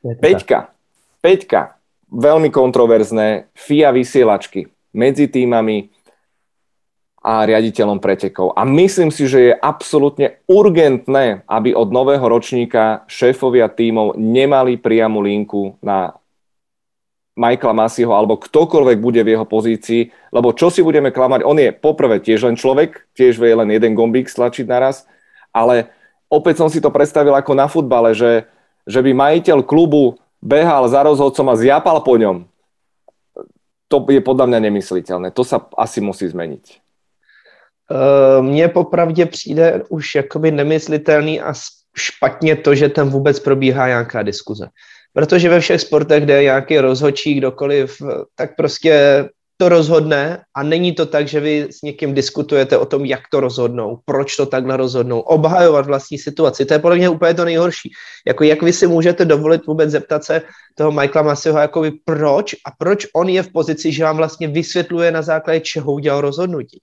Peťka, 0.02 0.74
Peťka, 1.22 1.78
veľmi 2.10 2.50
kontroverzné, 2.50 3.54
FIA 3.54 3.94
vysielačky 3.94 4.70
medzi 4.92 5.30
týmami 5.30 5.94
a 7.22 7.46
riaditeľom 7.46 8.02
pretekov. 8.02 8.58
A 8.58 8.66
myslím 8.66 9.14
si, 9.14 9.30
že 9.30 9.54
je 9.54 9.54
absolútne 9.54 10.42
urgentné, 10.50 11.46
aby 11.46 11.70
od 11.78 11.94
nového 11.94 12.26
ročníka 12.26 13.06
šéfovia 13.06 13.70
tímov 13.70 14.18
nemali 14.18 14.82
priamu 14.82 15.22
linku 15.22 15.78
na 15.86 16.18
Michaela 17.36 17.74
Masiho 17.74 18.12
alebo 18.12 18.36
ktokoľvek 18.36 18.98
bude 19.00 19.22
v 19.24 19.32
jeho 19.38 19.48
pozícii, 19.48 20.12
lebo 20.36 20.52
čo 20.52 20.68
si 20.68 20.84
budeme 20.84 21.16
klamať, 21.16 21.48
on 21.48 21.58
je 21.60 21.72
poprvé 21.72 22.20
tiež 22.20 22.48
len 22.48 22.60
človek, 22.60 23.08
tiež 23.16 23.40
vie 23.40 23.56
len 23.56 23.72
jeden 23.72 23.96
gombík 23.96 24.28
stlačiť 24.28 24.68
naraz, 24.68 25.08
ale 25.56 25.92
opäť 26.28 26.60
som 26.60 26.70
si 26.70 26.84
to 26.84 26.92
predstavil 26.92 27.32
ako 27.36 27.54
na 27.56 27.72
futbale, 27.72 28.12
že, 28.12 28.48
že 28.84 29.00
by 29.00 29.12
majiteľ 29.16 29.64
klubu 29.64 30.20
behal 30.44 30.88
za 30.92 31.04
rozhodcom 31.04 31.48
a 31.52 31.56
zjapal 31.56 32.04
po 32.04 32.20
ňom. 32.20 32.48
To 33.92 33.98
je 34.08 34.24
podľa 34.24 34.48
mňa 34.48 34.60
nemysliteľné. 34.72 35.36
To 35.36 35.44
sa 35.44 35.68
asi 35.76 36.00
musí 36.00 36.24
zmeniť. 36.28 36.80
Mně 38.42 38.68
popravdě 38.68 39.26
přijde 39.26 39.84
už 39.90 40.16
jakoby 40.16 40.52
nemyslitelný 40.52 41.42
a 41.42 41.54
špatně 41.96 42.56
to, 42.56 42.76
že 42.76 42.90
tam 42.90 43.10
vůbec 43.10 43.40
probíhá 43.40 43.88
nějaká 43.88 44.24
diskuze. 44.24 44.68
Protože 45.14 45.50
ve 45.50 45.60
všech 45.60 45.82
sportech, 45.82 46.24
kde 46.24 46.34
je 46.34 46.44
nějaký 46.44 46.78
rozhodčí, 46.78 47.34
kdokoliv, 47.34 48.02
tak 48.36 48.56
prostě 48.56 49.26
to 49.62 49.70
rozhodne 49.70 50.42
a 50.56 50.64
není 50.64 50.92
to 50.92 51.06
tak, 51.06 51.28
že 51.28 51.40
vy 51.40 51.68
s 51.70 51.82
někým 51.82 52.14
diskutujete 52.14 52.78
o 52.78 52.86
tom, 52.86 53.06
jak 53.06 53.20
to 53.32 53.40
rozhodnou, 53.40 54.00
proč 54.06 54.36
to 54.36 54.46
takhle 54.46 54.78
rozhodnou, 54.78 55.20
obhajovat 55.20 55.86
vlastní 55.86 56.18
situaci. 56.18 56.66
To 56.66 56.74
je 56.74 56.80
podle 56.80 56.98
mě 56.98 57.10
úplně 57.10 57.34
to 57.34 57.46
nejhorší. 57.46 57.92
Jako 58.28 58.44
jak 58.44 58.62
vy 58.62 58.74
si 58.74 58.88
můžete 58.88 59.26
dovolit 59.26 59.66
vůbec 59.66 59.90
zeptat 59.90 60.24
se 60.24 60.42
toho 60.76 60.92
Michaela 60.92 61.28
Masiho, 61.28 61.60
jako 61.60 61.82
vy 61.82 61.92
proč 62.06 62.54
a 62.54 62.70
proč 62.80 63.08
on 63.14 63.30
je 63.30 63.44
v 63.44 63.52
pozici, 63.52 63.92
že 63.92 64.04
vám 64.04 64.18
vlastně 64.18 64.48
vysvětluje 64.48 65.12
na 65.12 65.22
základě 65.22 65.60
čeho 65.60 65.94
udělal 65.94 66.22
rozhodnutí. 66.22 66.82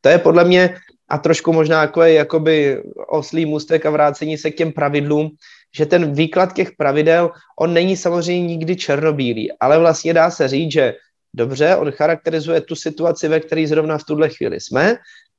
To 0.00 0.08
je 0.08 0.18
podle 0.18 0.44
mě 0.44 0.74
a 1.08 1.18
trošku 1.18 1.52
možná 1.52 1.80
jako 1.80 2.02
je 2.02 2.14
jakoby 2.14 2.82
oslý 3.08 3.46
můstek 3.46 3.86
a 3.86 3.90
vrácení 3.90 4.38
se 4.38 4.50
k 4.50 4.56
těm 4.56 4.72
pravidlům, 4.72 5.30
že 5.74 5.86
ten 5.86 6.12
výklad 6.12 6.52
těch 6.52 6.70
pravidel, 6.78 7.30
on 7.60 7.74
není 7.74 7.96
samozřejmě 7.96 8.46
nikdy 8.46 8.76
černobílý, 8.76 9.52
ale 9.60 9.78
vlastně 9.78 10.14
dá 10.14 10.30
se 10.30 10.48
říct, 10.48 10.72
že 10.72 10.94
dobře, 11.34 11.76
on 11.76 11.90
charakterizuje 11.90 12.60
tu 12.60 12.76
situaci, 12.76 13.28
ve 13.28 13.40
které 13.40 13.66
zrovna 13.66 13.98
v 13.98 14.04
tuhle 14.04 14.28
chvíli 14.28 14.60
jsme, 14.60 14.96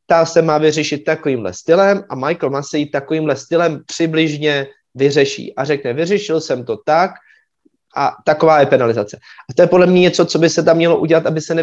ta 0.08 0.26
se 0.26 0.42
má 0.42 0.58
vyřešit 0.58 1.04
takovýmhle 1.04 1.54
stylem 1.54 2.04
a 2.10 2.16
Michael 2.16 2.50
Massey 2.50 2.86
takovýmhle 2.86 3.36
stylem 3.36 3.84
přibližně 3.86 4.68
vyřeší 4.96 5.56
a 5.56 5.66
řekne, 5.66 5.94
vyřešil 5.94 6.42
jsem 6.42 6.66
to 6.66 6.78
tak 6.86 7.12
a 7.96 8.16
taková 8.26 8.60
je 8.60 8.66
penalizace. 8.66 9.18
A 9.50 9.54
to 9.54 9.62
je 9.62 9.68
podle 9.68 9.88
mě 9.88 10.02
něco, 10.02 10.26
co 10.26 10.40
by 10.40 10.50
se 10.50 10.64
tam 10.64 10.78
mělo 10.78 10.98
udělat, 11.00 11.26
aby 11.26 11.42
se 11.42 11.56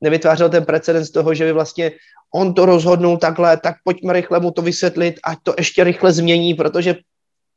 nevytvářel 0.00 0.48
ten 0.50 0.64
precedens 0.64 1.10
toho, 1.10 1.34
že 1.34 1.44
by 1.44 1.52
vlastně 1.52 1.92
on 2.34 2.54
to 2.54 2.66
rozhodnul 2.66 3.16
takhle, 3.18 3.56
tak 3.56 3.74
pojďme 3.84 4.12
rychle 4.12 4.40
mu 4.40 4.50
to 4.50 4.62
vysvětlit, 4.62 5.14
ať 5.24 5.38
to 5.42 5.54
ještě 5.58 5.84
rychle 5.84 6.12
změní, 6.12 6.54
protože 6.54 6.94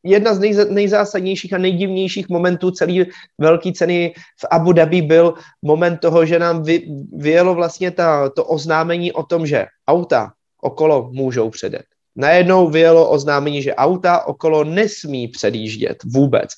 jedna 0.04 0.34
z 0.34 0.70
nejzásadnějších 0.70 1.54
a 1.54 1.58
nejdivnějších 1.58 2.30
momentů 2.30 2.72
celé 2.72 3.06
velké 3.38 3.72
ceny 3.72 4.14
v 4.16 4.46
Abu 4.52 4.72
Dhabi 4.72 5.02
byl 5.02 5.34
moment 5.62 5.98
toho, 5.98 6.26
že 6.26 6.40
nám 6.40 6.64
vy, 6.64 6.88
vyjelo 7.14 7.56
vlastně 7.56 7.92
ta, 7.92 8.30
to 8.30 8.46
oznámení 8.46 9.12
o 9.12 9.24
tom, 9.24 9.48
že 9.48 9.66
auta 9.88 10.34
okolo 10.62 11.10
můžou 11.14 11.50
předet 11.50 11.91
najednou 12.16 12.70
vyjelo 12.70 13.10
oznámení, 13.10 13.62
že 13.62 13.76
auta 13.76 14.28
okolo 14.28 14.64
nesmí 14.64 15.28
předjíždět 15.28 15.98
vůbec. 16.06 16.50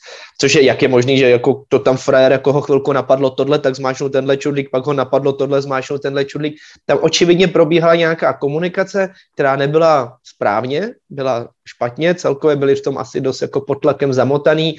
Což 0.42 0.56
je, 0.56 0.64
jak 0.64 0.82
je 0.82 0.88
možný, 0.88 1.18
že 1.18 1.30
jako 1.30 1.64
to 1.68 1.80
tam 1.80 1.98
frajer, 1.98 2.32
jako 2.32 2.54
ho 2.54 2.62
chvilku 2.62 2.94
napadlo 2.94 3.30
tohle, 3.30 3.60
tak 3.60 3.76
zmášnul 3.76 4.10
tenhle 4.10 4.38
čudlík, 4.38 4.70
pak 4.72 4.86
ho 4.86 4.94
napadlo 4.94 5.34
tohle, 5.34 5.62
zmášnul 5.62 6.00
tenhle 6.00 6.26
čudlík. 6.26 6.56
Tam 6.86 6.98
očividně 7.02 7.48
probíhala 7.48 7.96
nějaká 7.96 8.34
komunikace, 8.34 9.10
která 9.34 9.56
nebyla 9.56 10.18
správně, 10.24 10.90
byla 11.10 11.50
špatně, 11.68 12.16
celkově 12.16 12.56
byli 12.56 12.76
v 12.76 12.82
tom 12.82 12.98
asi 12.98 13.22
dost 13.22 13.42
jako 13.42 13.62
pod 13.62 13.76
tlakem 13.76 14.14
zamotaný. 14.14 14.76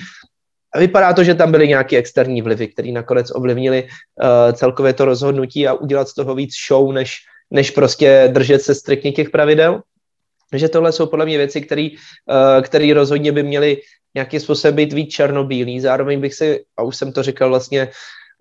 A 0.74 0.78
vypadá 0.78 1.12
to, 1.12 1.24
že 1.24 1.34
tam 1.34 1.50
byly 1.50 1.68
nějaké 1.68 1.96
externí 1.96 2.42
vlivy, 2.42 2.68
které 2.68 2.92
nakonec 2.92 3.30
ovlivnili 3.34 3.82
uh, 3.82 4.52
celkově 4.52 4.92
to 4.92 5.04
rozhodnutí 5.04 5.68
a 5.68 5.74
udělat 5.74 6.08
z 6.08 6.14
toho 6.14 6.34
víc 6.34 6.50
show, 6.68 6.92
než, 6.92 7.18
než 7.50 7.70
prostě 7.70 8.28
držet 8.32 8.62
se 8.62 8.74
striktně 8.74 9.12
těch 9.12 9.30
pravidel. 9.30 9.82
Takže 10.54 10.68
tohle 10.68 10.92
jsou 10.92 11.06
podle 11.06 11.26
mě 11.26 11.38
věci, 11.38 11.60
které 11.60 11.88
uh, 12.86 12.92
rozhodně 12.92 13.32
by 13.32 13.42
měly 13.42 13.76
nějakým 14.14 14.40
způsobem 14.40 14.74
být 14.74 14.92
víc 14.92 15.10
černobílý. 15.10 15.80
Zároveň 15.80 16.20
bych 16.20 16.34
si, 16.34 16.64
a 16.76 16.82
už 16.82 16.96
jsem 16.96 17.12
to 17.12 17.22
říkal 17.22 17.48
vlastně, 17.48 17.90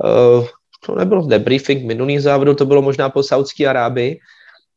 uh, 0.06 0.46
to 0.86 0.96
nebylo 0.96 1.26
debriefing 1.26 1.86
minulých 1.86 2.22
závodů, 2.22 2.54
to 2.54 2.66
bylo 2.66 2.82
možná 2.82 3.10
po 3.10 3.24
Saudské 3.24 3.66
Arábii, 3.66 4.20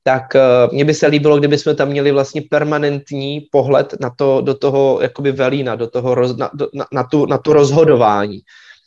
tak 0.03 0.23
uh, 0.35 0.73
mně 0.73 0.85
by 0.85 0.95
se 0.95 1.07
líbilo, 1.07 1.39
kdyby 1.39 1.59
jsme 1.59 1.75
tam 1.75 1.89
měli 1.89 2.13
vlastně 2.13 2.43
permanentní 2.51 3.41
pohled 3.53 3.95
na 4.01 4.11
to, 4.17 4.41
do 4.41 4.55
toho 4.55 4.99
jakoby 5.03 5.33
velína, 5.33 5.77
do 5.77 5.87
toho 5.87 6.15
roz, 6.15 6.37
na, 6.37 6.51
na, 6.75 6.87
na, 6.93 7.05
tu, 7.05 7.27
na 7.27 7.39
tu 7.39 7.53
rozhodování. 7.53 8.41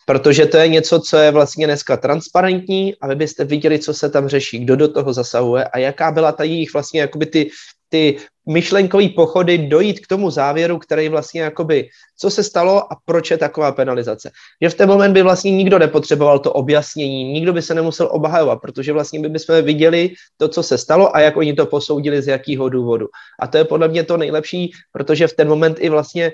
Protože 0.09 0.45
to 0.45 0.57
je 0.57 0.67
něco, 0.67 0.99
co 0.99 1.17
je 1.17 1.31
vlastně 1.31 1.67
dneska 1.67 1.97
transparentní 1.97 2.95
a 3.01 3.07
vy 3.07 3.15
byste 3.15 3.45
viděli, 3.45 3.79
co 3.79 3.93
se 3.93 4.09
tam 4.09 4.27
řeší, 4.27 4.59
kdo 4.59 4.75
do 4.75 4.87
toho 4.87 5.13
zasahuje 5.13 5.63
a 5.63 5.79
jaká 5.79 6.11
byla 6.11 6.31
ta 6.31 6.43
jejich 6.43 6.73
vlastně 6.73 7.01
jakoby 7.01 7.25
ty, 7.25 7.49
ty 7.89 8.17
myšlenkové 8.49 9.09
pochody 9.09 9.57
dojít 9.57 9.99
k 9.99 10.07
tomu 10.07 10.31
závěru, 10.31 10.77
který 10.77 11.09
vlastně 11.09 11.41
jakoby, 11.41 11.89
co 12.17 12.29
se 12.29 12.43
stalo 12.43 12.93
a 12.93 12.97
proč 13.05 13.31
je 13.31 13.37
taková 13.37 13.71
penalizace. 13.71 14.31
Že 14.61 14.69
v 14.69 14.73
ten 14.73 14.89
moment 14.89 15.13
by 15.13 15.21
vlastně 15.21 15.51
nikdo 15.51 15.79
nepotřeboval 15.79 16.39
to 16.39 16.53
objasnění, 16.53 17.23
nikdo 17.33 17.53
by 17.53 17.61
se 17.61 17.73
nemusel 17.75 18.09
obhajovat, 18.11 18.59
protože 18.61 18.93
vlastně 18.93 19.19
by 19.19 19.29
bychom 19.29 19.61
viděli 19.61 20.13
to, 20.37 20.47
co 20.47 20.63
se 20.63 20.77
stalo 20.77 21.15
a 21.15 21.19
jak 21.19 21.37
oni 21.37 21.53
to 21.53 21.65
posoudili, 21.65 22.21
z 22.21 22.27
jakého 22.27 22.69
důvodu. 22.69 23.07
A 23.39 23.47
to 23.47 23.57
je 23.57 23.63
podle 23.63 23.87
mě 23.87 24.03
to 24.03 24.17
nejlepší, 24.17 24.71
protože 24.91 25.27
v 25.27 25.33
ten 25.33 25.47
moment 25.47 25.77
i 25.79 25.89
vlastně 25.89 26.31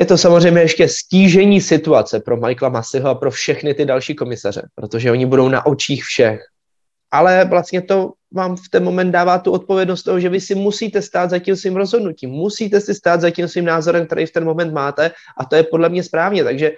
je 0.00 0.06
to 0.06 0.18
samozřejmě 0.18 0.60
ještě 0.60 0.88
stížení 0.88 1.60
situace 1.60 2.20
pro 2.20 2.36
Michaela 2.36 2.72
Masiho 2.72 3.08
a 3.08 3.14
pro 3.14 3.30
všechny 3.30 3.74
ty 3.74 3.84
další 3.84 4.14
komisaře, 4.14 4.68
protože 4.74 5.10
oni 5.10 5.26
budou 5.26 5.48
na 5.48 5.66
očích 5.66 6.04
všech. 6.04 6.40
Ale 7.12 7.44
vlastně 7.44 7.82
to 7.82 8.12
vám 8.34 8.56
v 8.56 8.68
ten 8.70 8.84
moment 8.84 9.10
dává 9.10 9.38
tu 9.38 9.52
odpovědnost 9.52 10.02
toho, 10.02 10.20
že 10.20 10.28
vy 10.28 10.40
si 10.40 10.54
musíte 10.54 11.02
stát 11.02 11.30
za 11.30 11.38
tím 11.38 11.56
svým 11.56 11.76
rozhodnutím, 11.76 12.30
musíte 12.30 12.80
si 12.80 12.94
stát 12.94 13.20
za 13.20 13.30
tím 13.30 13.48
svým 13.48 13.64
názorem, 13.64 14.06
který 14.06 14.26
v 14.26 14.32
ten 14.32 14.44
moment 14.44 14.72
máte 14.72 15.10
a 15.38 15.44
to 15.44 15.56
je 15.56 15.62
podle 15.62 15.88
mě 15.88 16.02
správně, 16.02 16.44
takže 16.44 16.72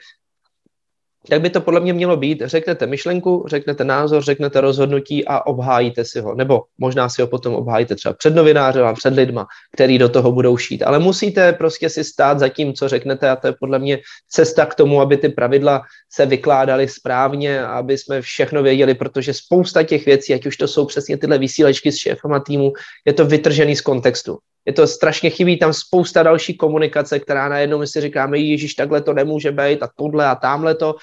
jak 1.30 1.40
by 1.40 1.50
to 1.50 1.60
podle 1.60 1.80
mě 1.80 1.92
mělo 1.92 2.16
být? 2.16 2.42
Řeknete 2.44 2.86
myšlenku, 2.86 3.44
řeknete 3.48 3.84
názor, 3.84 4.22
řeknete 4.22 4.60
rozhodnutí 4.60 5.24
a 5.24 5.46
obhájíte 5.46 6.04
si 6.04 6.20
ho. 6.20 6.34
Nebo 6.34 6.62
možná 6.78 7.08
si 7.08 7.22
ho 7.22 7.28
potom 7.28 7.54
obhájíte 7.54 7.94
třeba 7.94 8.14
před 8.14 8.34
novinářem 8.34 8.86
a 8.86 8.92
před 8.92 9.14
lidma, 9.14 9.46
který 9.74 9.98
do 9.98 10.08
toho 10.08 10.32
budou 10.32 10.56
šít. 10.56 10.82
Ale 10.82 10.98
musíte 10.98 11.52
prostě 11.52 11.88
si 11.88 12.04
stát 12.04 12.38
za 12.38 12.48
tím, 12.48 12.74
co 12.74 12.88
řeknete 12.88 13.30
a 13.30 13.36
to 13.36 13.46
je 13.46 13.54
podle 13.60 13.78
mě 13.78 13.98
cesta 14.28 14.66
k 14.66 14.74
tomu, 14.74 15.00
aby 15.00 15.16
ty 15.16 15.28
pravidla 15.28 15.82
se 16.12 16.26
vykládaly 16.26 16.88
správně, 16.88 17.62
aby 17.62 17.98
jsme 17.98 18.22
všechno 18.22 18.62
věděli, 18.62 18.94
protože 18.94 19.34
spousta 19.34 19.82
těch 19.82 20.06
věcí, 20.06 20.34
ať 20.34 20.46
už 20.46 20.56
to 20.56 20.68
jsou 20.68 20.86
přesně 20.86 21.18
tyhle 21.18 21.38
vysílečky 21.38 21.92
s 21.92 21.96
šéfama 21.96 22.40
týmu, 22.40 22.72
je 23.06 23.12
to 23.12 23.24
vytržený 23.24 23.76
z 23.76 23.80
kontextu. 23.80 24.38
Je 24.66 24.72
to 24.72 24.86
strašně 24.86 25.30
chybí 25.30 25.58
tam 25.58 25.72
spousta 25.72 26.22
další 26.22 26.54
komunikace, 26.54 27.18
která 27.18 27.48
najednou 27.48 27.78
my 27.78 27.86
si 27.86 28.00
říkáme, 28.00 28.38
Ježíš, 28.38 28.74
takhle 28.74 29.00
to 29.00 29.12
nemůže 29.12 29.52
být 29.52 29.82
a 29.82 29.88
tohle 29.96 30.26
a 30.26 30.34
tamhle 30.34 30.74
to, 30.74 30.94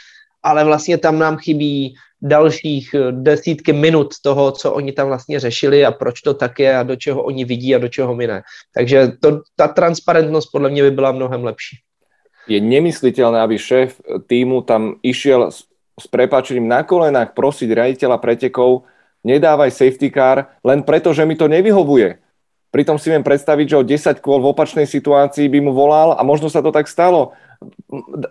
ale 0.43 0.64
vlastně 0.64 0.97
tam 0.97 1.20
nám 1.20 1.38
chybí 1.38 1.95
dalších 2.22 2.93
eh, 2.93 3.12
desítky 3.12 3.74
minut 3.74 4.14
toho, 4.24 4.51
co 4.51 4.74
oni 4.74 4.91
tam 4.91 5.07
vlastně 5.07 5.39
řešili 5.39 5.86
a 5.86 5.91
proč 5.91 6.22
to 6.22 6.34
tak 6.34 6.60
je 6.60 6.78
a 6.78 6.84
do 6.84 6.95
čeho 6.95 7.24
oni 7.24 7.45
vidí 7.45 7.76
a 7.76 7.80
do 7.80 7.88
čeho 7.88 8.16
my 8.16 8.28
ne. 8.28 8.41
Takže 8.74 9.12
to, 9.20 9.41
ta 9.55 9.68
transparentnost 9.68 10.49
podle 10.51 10.70
mě 10.70 10.84
by 10.84 10.91
byla 10.91 11.12
mnohem 11.12 11.43
lepší. 11.43 11.78
Je 12.49 12.57
nemysliteľné, 12.57 13.45
aby 13.45 13.62
šéf 13.62 14.01
týmu 14.26 14.66
tam 14.66 14.97
išiel 15.05 15.53
s, 15.53 15.70
s 16.01 16.05
prepačením 16.10 16.66
na 16.66 16.82
kolenách 16.82 17.38
prosiť 17.38 17.70
riaditeľa 17.70 18.18
pretekov, 18.18 18.89
nedávaj 19.22 19.70
safety 19.70 20.10
car, 20.10 20.57
len 20.66 20.82
preto, 20.82 21.14
že 21.14 21.30
mi 21.30 21.38
to 21.38 21.45
nevyhovuje 21.45 22.28
Pritom 22.70 23.01
si 23.01 23.09
viem 23.09 23.26
predstaviť, 23.26 23.65
že 23.65 23.80
o 23.82 23.84
10 23.84 24.22
kôl 24.22 24.45
v 24.45 24.53
opačnej 24.53 24.86
situácii 24.86 25.49
by 25.49 25.59
mu 25.65 25.72
volal 25.74 26.13
a 26.13 26.22
možno 26.22 26.53
sa 26.53 26.61
to 26.61 26.70
tak 26.70 26.86
stalo. 26.86 27.34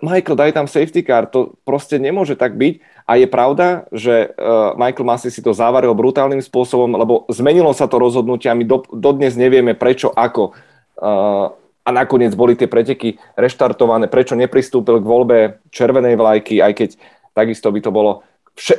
Michael, 0.00 0.38
daj 0.38 0.56
tam 0.56 0.70
safety 0.70 1.04
car, 1.04 1.28
to 1.28 1.58
proste 1.66 1.98
nemôže 2.00 2.38
tak 2.38 2.54
byť. 2.54 2.80
A 3.08 3.18
je 3.18 3.26
pravda, 3.28 3.84
že 3.92 4.30
uh, 4.30 4.78
Michael 4.78 5.08
Massey 5.08 5.34
si 5.34 5.42
to 5.42 5.50
zavaril 5.50 5.92
brutálnym 5.92 6.40
spôsobom, 6.40 6.92
lebo 6.94 7.26
zmenilo 7.28 7.74
sa 7.74 7.90
to 7.90 7.98
rozhodnutie 7.98 8.46
a 8.48 8.56
my 8.56 8.64
do, 8.64 8.84
dodnes 8.94 9.34
nevieme 9.34 9.74
prečo, 9.74 10.14
ako. 10.14 10.54
Uh, 10.96 11.50
a 11.88 11.90
nakoniec 11.90 12.36
boli 12.36 12.52
tie 12.52 12.68
preteky 12.68 13.16
reštartované, 13.32 14.12
prečo 14.12 14.36
nepristúpil 14.36 15.00
k 15.00 15.08
voľbe 15.08 15.36
červenej 15.72 16.20
vlajky, 16.20 16.60
aj 16.60 16.72
keď 16.76 16.90
takisto 17.32 17.72
by 17.72 17.80
to 17.80 17.90
bolo... 17.90 18.22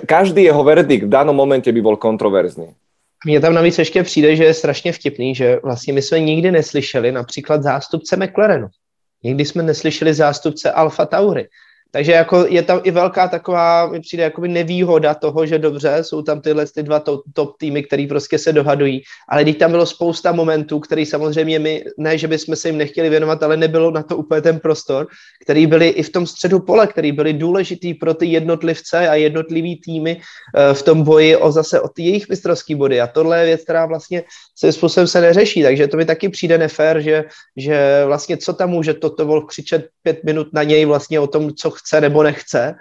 Každý 0.06 0.46
jeho 0.46 0.62
verdikt 0.62 1.10
v 1.10 1.14
danom 1.14 1.34
momente 1.34 1.74
by 1.74 1.82
bol 1.82 1.98
kontroverzný. 1.98 2.78
Mně 3.26 3.40
tam 3.40 3.54
navíc 3.54 3.80
ještě 3.80 4.04
přijde, 4.04 4.36
že 4.36 4.44
je 4.44 4.54
strašně 4.54 4.92
vtipný, 4.92 5.36
že 5.36 5.60
vlastně 5.64 5.94
my 5.94 6.02
jsme 6.02 6.20
nikdy 6.20 6.52
neslyšeli 6.52 7.12
například 7.12 7.64
zástupce 7.64 8.18
McLarenu. 8.18 8.68
Nikdy 9.24 9.46
jsme 9.46 9.64
neslyšeli 9.64 10.14
zástupce 10.14 10.72
Alfa 10.72 11.06
Tauri. 11.06 11.48
Takže 11.92 12.12
jako 12.12 12.46
je 12.50 12.64
tam 12.64 12.82
i 12.84 12.92
velká 12.92 13.28
taková, 13.28 13.88
mi 13.88 14.00
přijde 14.00 14.24
jakoby 14.24 14.48
nevýhoda 14.48 15.14
toho, 15.14 15.46
že 15.46 15.60
dobře, 15.60 15.98
jsou 16.02 16.22
tam 16.22 16.42
tyhle 16.42 16.66
ty 16.66 16.84
dva 16.84 17.00
top, 17.00 17.22
top 17.34 17.58
týmy, 17.58 17.84
který 17.84 18.08
prostě 18.08 18.38
se 18.38 18.54
dohadují, 18.54 19.02
ale 19.30 19.44
když 19.44 19.56
tam 19.56 19.72
bylo 19.72 19.86
spousta 19.86 20.32
momentů, 20.32 20.80
který 20.80 21.06
samozřejmě 21.06 21.60
my, 21.60 21.84
ne, 21.98 22.18
že 22.18 22.28
bychom 22.28 22.56
se 22.56 22.68
jim 22.68 22.78
nechtěli 22.78 23.10
věnovat, 23.10 23.44
ale 23.44 23.58
nebylo 23.58 23.92
na 23.92 24.04
to 24.04 24.18
úplně 24.18 24.42
ten 24.42 24.60
prostor, 24.60 25.08
který 25.42 25.68
byly 25.68 25.88
i 25.88 26.04
v 26.04 26.10
tom 26.10 26.28
středu 26.28 26.60
pole, 26.60 26.88
který 26.88 27.12
byly 27.12 27.34
důležitý 27.34 27.94
pro 27.94 28.14
ty 28.14 28.26
jednotlivce 28.26 29.10
a 29.10 29.16
jednotlivý 29.16 29.82
týmy 29.82 30.16
uh, 30.16 30.74
v 30.74 30.84
tom 30.84 31.04
boji 31.04 31.36
o 31.36 31.52
zase 31.52 31.82
o 31.82 31.88
ty 31.88 32.04
jejich 32.04 32.30
mistrovský 32.30 32.76
body. 32.76 33.02
A 33.02 33.08
tohle 33.08 33.40
je 33.40 33.46
věc, 33.46 33.64
která 33.64 33.86
vlastně 33.86 34.24
se 34.56 34.72
způsobem 34.72 35.08
se 35.08 35.22
neřeší, 35.22 35.64
takže 35.64 35.88
to 35.88 35.98
mi 35.98 36.06
taky 36.06 36.30
přijde 36.30 36.58
nefér, 36.58 37.02
že, 37.02 37.24
že 37.58 38.04
vlastně 38.06 38.38
co 38.38 38.54
tam 38.54 38.70
může 38.70 38.94
toto 38.94 39.26
Wolf 39.26 39.46
křičet 39.48 39.88
pět 40.04 40.24
minut 40.24 40.48
na 40.54 40.64
něj 40.64 40.86
vlastně 40.86 41.20
o 41.20 41.28
tom, 41.28 41.54
co 41.54 41.79
chce 41.80 42.02
nebo 42.02 42.24
nechce 42.24 42.76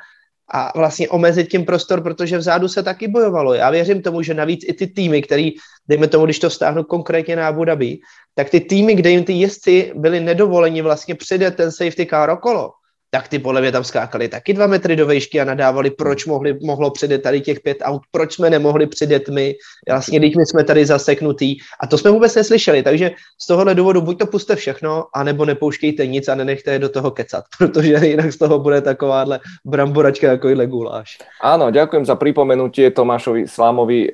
a 0.53 0.73
vlastně 0.79 1.09
omezit 1.09 1.49
tím 1.49 1.65
prostor, 1.65 2.03
protože 2.03 2.39
vzadu 2.39 2.69
se 2.69 2.83
taky 2.83 3.09
bojovalo. 3.09 3.55
Já 3.55 3.71
věřím 3.71 4.03
tomu, 4.03 4.23
že 4.23 4.35
navíc 4.35 4.65
i 4.69 4.73
ty 4.73 4.87
týmy, 4.87 5.23
který, 5.23 5.53
dejme 5.89 6.09
tomu, 6.09 6.25
když 6.25 6.39
to 6.39 6.51
stáhnu 6.51 6.85
konkrétně 6.85 7.37
na 7.37 7.49
Abu 7.49 7.65
Dhabi, 7.65 7.99
tak 8.35 8.51
ty 8.51 8.61
týmy, 8.61 8.95
kde 8.95 9.11
jim 9.11 9.25
ty 9.25 9.33
jezdci 9.33 9.93
byli 9.95 10.21
nedovoleni 10.21 10.83
vlastně 10.83 11.15
přijet 11.15 11.57
ten 11.57 11.73
safety 11.73 12.07
car 12.07 12.31
okolo, 12.31 12.71
tak 13.11 13.29
ty 13.29 13.39
podle 13.39 13.61
mě 13.61 13.73
tam 13.73 13.85
skákali 13.85 14.29
taky 14.29 14.53
dva 14.53 14.67
metry 14.67 14.97
do 14.97 15.07
vejšky 15.07 15.41
a 15.41 15.45
nadávali, 15.45 15.91
proč 15.91 16.27
mohli, 16.27 16.59
mohlo 16.63 16.91
přijet 16.91 17.23
tady 17.23 17.41
těch 17.41 17.61
pět 17.61 17.79
aut, 17.83 18.03
proč 18.11 18.35
jsme 18.35 18.51
nemohli 18.51 18.87
přijet 18.87 19.29
my, 19.29 19.55
vlastně 19.89 20.19
když 20.19 20.37
my 20.37 20.47
jsme 20.47 20.65
tady 20.65 20.87
zaseknutý. 20.87 21.57
A 21.81 21.87
to 21.87 21.99
jsme 21.99 22.11
vůbec 22.11 22.35
neslyšeli, 22.35 22.83
takže 22.83 23.11
z 23.41 23.47
tohohle 23.47 23.75
důvodu 23.75 24.01
buď 24.01 24.19
to 24.19 24.27
puste 24.27 24.57
všechno, 24.57 25.05
anebo 25.15 25.45
nepouštějte 25.45 26.07
nic 26.07 26.29
a 26.29 26.35
nenechte 26.35 26.73
je 26.73 26.79
do 26.79 26.89
toho 26.89 27.11
kecat, 27.11 27.45
protože 27.59 28.07
jinak 28.07 28.33
z 28.33 28.39
toho 28.39 28.59
bude 28.59 28.81
takováhle 28.81 29.41
bramboračka 29.65 30.29
jako 30.29 30.49
i 30.49 30.67
guláš. 30.67 31.19
Áno, 31.41 31.71
ďakujem 31.71 32.05
za 32.05 32.15
pripomenutie 32.19 32.91
Tomášovi 32.91 33.49
Slámovi, 33.49 34.13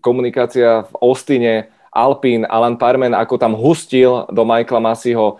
komunikácia 0.00 0.82
v 0.82 0.92
Austine, 1.02 1.68
Alpín, 1.94 2.46
Alan 2.50 2.76
Parmen, 2.76 3.14
ako 3.14 3.38
tam 3.38 3.52
hustil 3.54 4.26
do 4.30 4.42
Michaela 4.42 4.80
Masiho, 4.80 5.38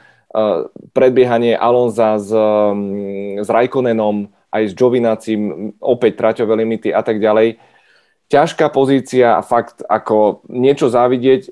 predbiehanie 0.91 1.55
Alonza 1.55 2.19
s, 2.19 2.31
mm, 2.31 3.47
s 3.47 3.49
Raikkonenom, 3.49 4.29
aj 4.51 4.63
s 4.71 4.73
Jovinacím, 4.75 5.75
opäť 5.79 6.19
traťové 6.19 6.59
limity 6.63 6.91
a 6.91 7.03
tak 7.03 7.23
ďalej. 7.23 7.59
Ťažká 8.31 8.71
pozícia 8.71 9.39
a 9.39 9.43
fakt 9.43 9.83
ako 9.87 10.47
niečo 10.51 10.91
závidieť. 10.91 11.51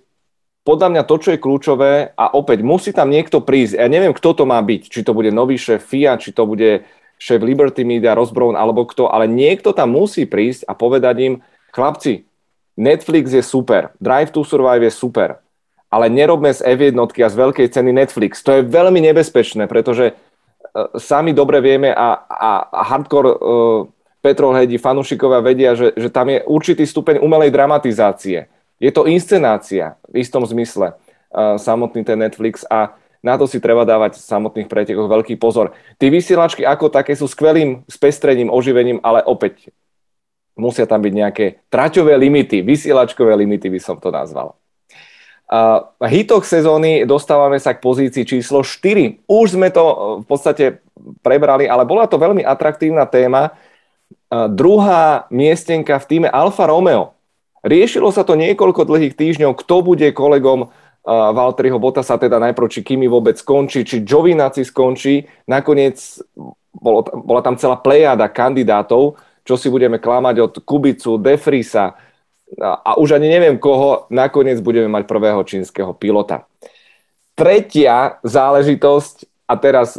Podľa 0.63 0.89
mňa 0.95 1.03
to, 1.11 1.17
čo 1.19 1.29
je 1.35 1.43
kľúčové, 1.43 2.15
a 2.15 2.25
opäť 2.39 2.63
musí 2.63 2.95
tam 2.95 3.11
niekto 3.11 3.43
prísť, 3.43 3.83
ja 3.83 3.91
neviem, 3.91 4.15
kto 4.15 4.31
to 4.43 4.45
má 4.47 4.63
byť, 4.63 4.83
či 4.87 5.03
to 5.03 5.11
bude 5.11 5.35
nový 5.35 5.59
šéf 5.59 5.83
FIA, 5.83 6.15
či 6.15 6.31
to 6.31 6.47
bude 6.47 6.87
šéf 7.19 7.43
Liberty 7.43 7.83
Media, 7.83 8.15
Ross 8.15 8.31
Brown, 8.31 8.55
alebo 8.55 8.87
kto, 8.87 9.11
ale 9.11 9.27
niekto 9.27 9.75
tam 9.75 9.95
musí 9.95 10.23
prísť 10.23 10.63
a 10.71 10.79
povedať 10.79 11.15
im, 11.19 11.35
chlapci, 11.75 12.31
Netflix 12.79 13.35
je 13.35 13.43
super, 13.43 13.91
Drive 13.99 14.31
to 14.31 14.47
Survive 14.47 14.87
je 14.87 14.95
super, 14.95 15.42
ale 15.93 16.09
nerobme 16.09 16.49
z 16.49 16.65
F1 16.65 16.97
a 16.97 17.29
z 17.29 17.37
veľkej 17.37 17.69
ceny 17.69 17.93
Netflix. 17.93 18.41
To 18.41 18.57
je 18.57 18.65
veľmi 18.65 19.05
nebezpečné, 19.13 19.69
pretože 19.69 20.17
uh, 20.17 20.97
sami 20.97 21.37
dobre 21.37 21.61
vieme 21.61 21.93
a, 21.93 22.17
a, 22.25 22.53
a 22.73 22.83
hardcore 22.89 23.29
uh, 23.29 23.37
petrolheadi, 24.25 24.81
fanúšikovia 24.81 25.45
vedia, 25.45 25.77
že, 25.77 25.93
že 25.93 26.09
tam 26.09 26.33
je 26.33 26.41
určitý 26.49 26.89
stupeň 26.89 27.21
umelej 27.21 27.53
dramatizácie. 27.53 28.49
Je 28.81 28.91
to 28.91 29.05
inscenácia 29.05 30.01
v 30.09 30.25
istom 30.25 30.49
zmysle 30.49 30.97
uh, 30.97 31.61
samotný 31.61 32.01
ten 32.09 32.17
Netflix 32.17 32.65
a 32.73 32.97
na 33.23 33.39
to 33.39 33.47
si 33.47 33.63
treba 33.63 33.87
dávať 33.87 34.19
v 34.19 34.27
samotných 34.27 34.67
pretekoch 34.67 35.07
veľký 35.07 35.39
pozor. 35.39 35.71
Tí 35.95 36.11
vysielačky 36.11 36.67
ako 36.67 36.91
také 36.91 37.15
sú 37.15 37.31
skvelým 37.31 37.87
spestrením, 37.87 38.51
oživením, 38.51 38.99
ale 38.99 39.23
opäť 39.23 39.71
musia 40.59 40.91
tam 40.91 41.05
byť 41.05 41.15
nejaké 41.15 41.47
traťové 41.71 42.19
limity, 42.19 42.67
vysielačkové 42.67 43.39
limity 43.39 43.71
by 43.71 43.79
som 43.79 43.97
to 44.03 44.11
nazval. 44.11 44.59
V 45.53 46.05
hitoch 46.09 46.49
sezóny 46.49 47.05
dostávame 47.05 47.61
sa 47.61 47.77
k 47.77 47.85
pozícii 47.85 48.25
číslo 48.25 48.65
4. 48.65 49.29
Už 49.29 49.53
sme 49.53 49.69
to 49.69 49.85
e, 49.85 49.95
v 50.23 50.27
podstate 50.27 50.65
prebrali, 51.21 51.69
ale 51.69 51.85
bola 51.85 52.09
to 52.09 52.17
veľmi 52.17 52.41
atraktívna 52.41 53.05
téma. 53.05 53.53
Druhá 54.33 55.29
miestenka 55.29 56.01
v 56.01 56.09
týme 56.09 56.29
Alfa 56.33 56.65
Romeo. 56.65 57.13
Riešilo 57.61 58.09
sa 58.09 58.25
to 58.25 58.33
niekoľko 58.33 58.89
dlhých 58.89 59.13
týždňov, 59.13 59.53
kto 59.61 59.85
bude 59.85 60.09
kolegom 60.17 60.73
Valtteriho 61.05 61.77
Bottasa, 61.83 62.17
teda 62.17 62.39
najprv, 62.39 62.71
či 62.71 62.81
Kimi 62.87 63.11
vôbec 63.11 63.35
skončí, 63.35 63.83
či 63.83 64.07
Giovinazzi 64.07 64.63
skončí. 64.63 65.27
Nakoniec 65.51 65.99
bolo, 66.73 67.05
bola 67.05 67.43
tam 67.43 67.59
celá 67.59 67.77
plejada 67.77 68.31
kandidátov, 68.31 69.19
čo 69.43 69.55
si 69.59 69.67
budeme 69.67 69.99
klamať 69.99 70.37
od 70.39 70.53
Kubicu, 70.63 71.19
Defrisa, 71.19 71.99
a 72.61 72.99
už 73.01 73.17
ani 73.17 73.33
neviem 73.33 73.57
koho, 73.57 74.05
nakoniec 74.13 74.61
budeme 74.61 74.89
mať 74.89 75.09
prvého 75.09 75.41
čínskeho 75.41 75.97
pilota. 75.97 76.45
Tretia 77.33 78.21
záležitosť, 78.21 79.49
a 79.49 79.55
teraz 79.57 79.97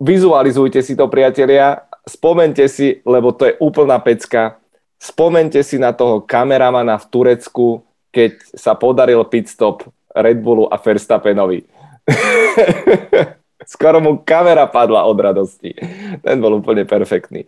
vizualizujte 0.00 0.80
si 0.80 0.96
to, 0.96 1.08
priatelia, 1.08 1.84
spomente 2.08 2.64
si, 2.68 3.04
lebo 3.04 3.32
to 3.36 3.52
je 3.52 3.58
úplná 3.60 4.00
pecka, 4.00 4.56
spomente 4.96 5.60
si 5.60 5.76
na 5.76 5.92
toho 5.92 6.24
kameramana 6.24 6.96
v 6.96 7.08
Turecku, 7.12 7.84
keď 8.08 8.40
sa 8.56 8.72
podaril 8.72 9.20
pitstop 9.28 9.84
Red 10.16 10.40
Bullu 10.40 10.64
a 10.72 10.80
Verstappenovi. 10.80 11.68
Skoro 13.72 13.98
mu 14.00 14.22
kamera 14.22 14.64
padla 14.70 15.04
od 15.04 15.18
radosti. 15.20 15.74
Ten 16.22 16.40
bol 16.40 16.62
úplne 16.62 16.86
perfektný. 16.86 17.44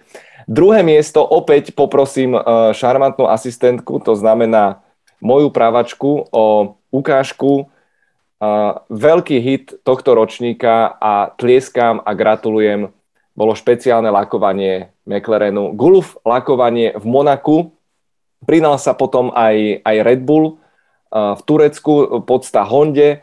Druhé 0.49 0.81
miesto 0.81 1.21
opäť 1.21 1.77
poprosím 1.77 2.33
e, 2.33 2.41
šarmantnú 2.73 3.29
asistentku, 3.29 4.01
to 4.01 4.17
znamená 4.17 4.81
moju 5.21 5.53
právačku 5.53 6.25
o 6.33 6.45
ukážku. 6.89 7.53
E, 7.61 7.65
veľký 8.89 9.37
hit 9.45 9.77
tohto 9.85 10.17
ročníka 10.17 10.97
a 10.97 11.37
tlieskam 11.37 12.01
a 12.01 12.17
gratulujem. 12.17 12.89
Bolo 13.37 13.53
špeciálne 13.53 14.09
lakovanie 14.09 14.89
McLarenu. 15.05 15.77
Gulf 15.77 16.17
lakovanie 16.25 16.97
v 16.97 17.05
Monaku. 17.05 17.77
Prinal 18.49 18.81
sa 18.81 18.97
potom 18.97 19.29
aj, 19.37 19.85
aj 19.85 19.97
Red 20.01 20.25
Bull 20.25 20.49
e, 20.49 20.53
v 21.13 21.41
Turecku, 21.45 22.25
podsta 22.25 22.65
Honde. 22.65 23.21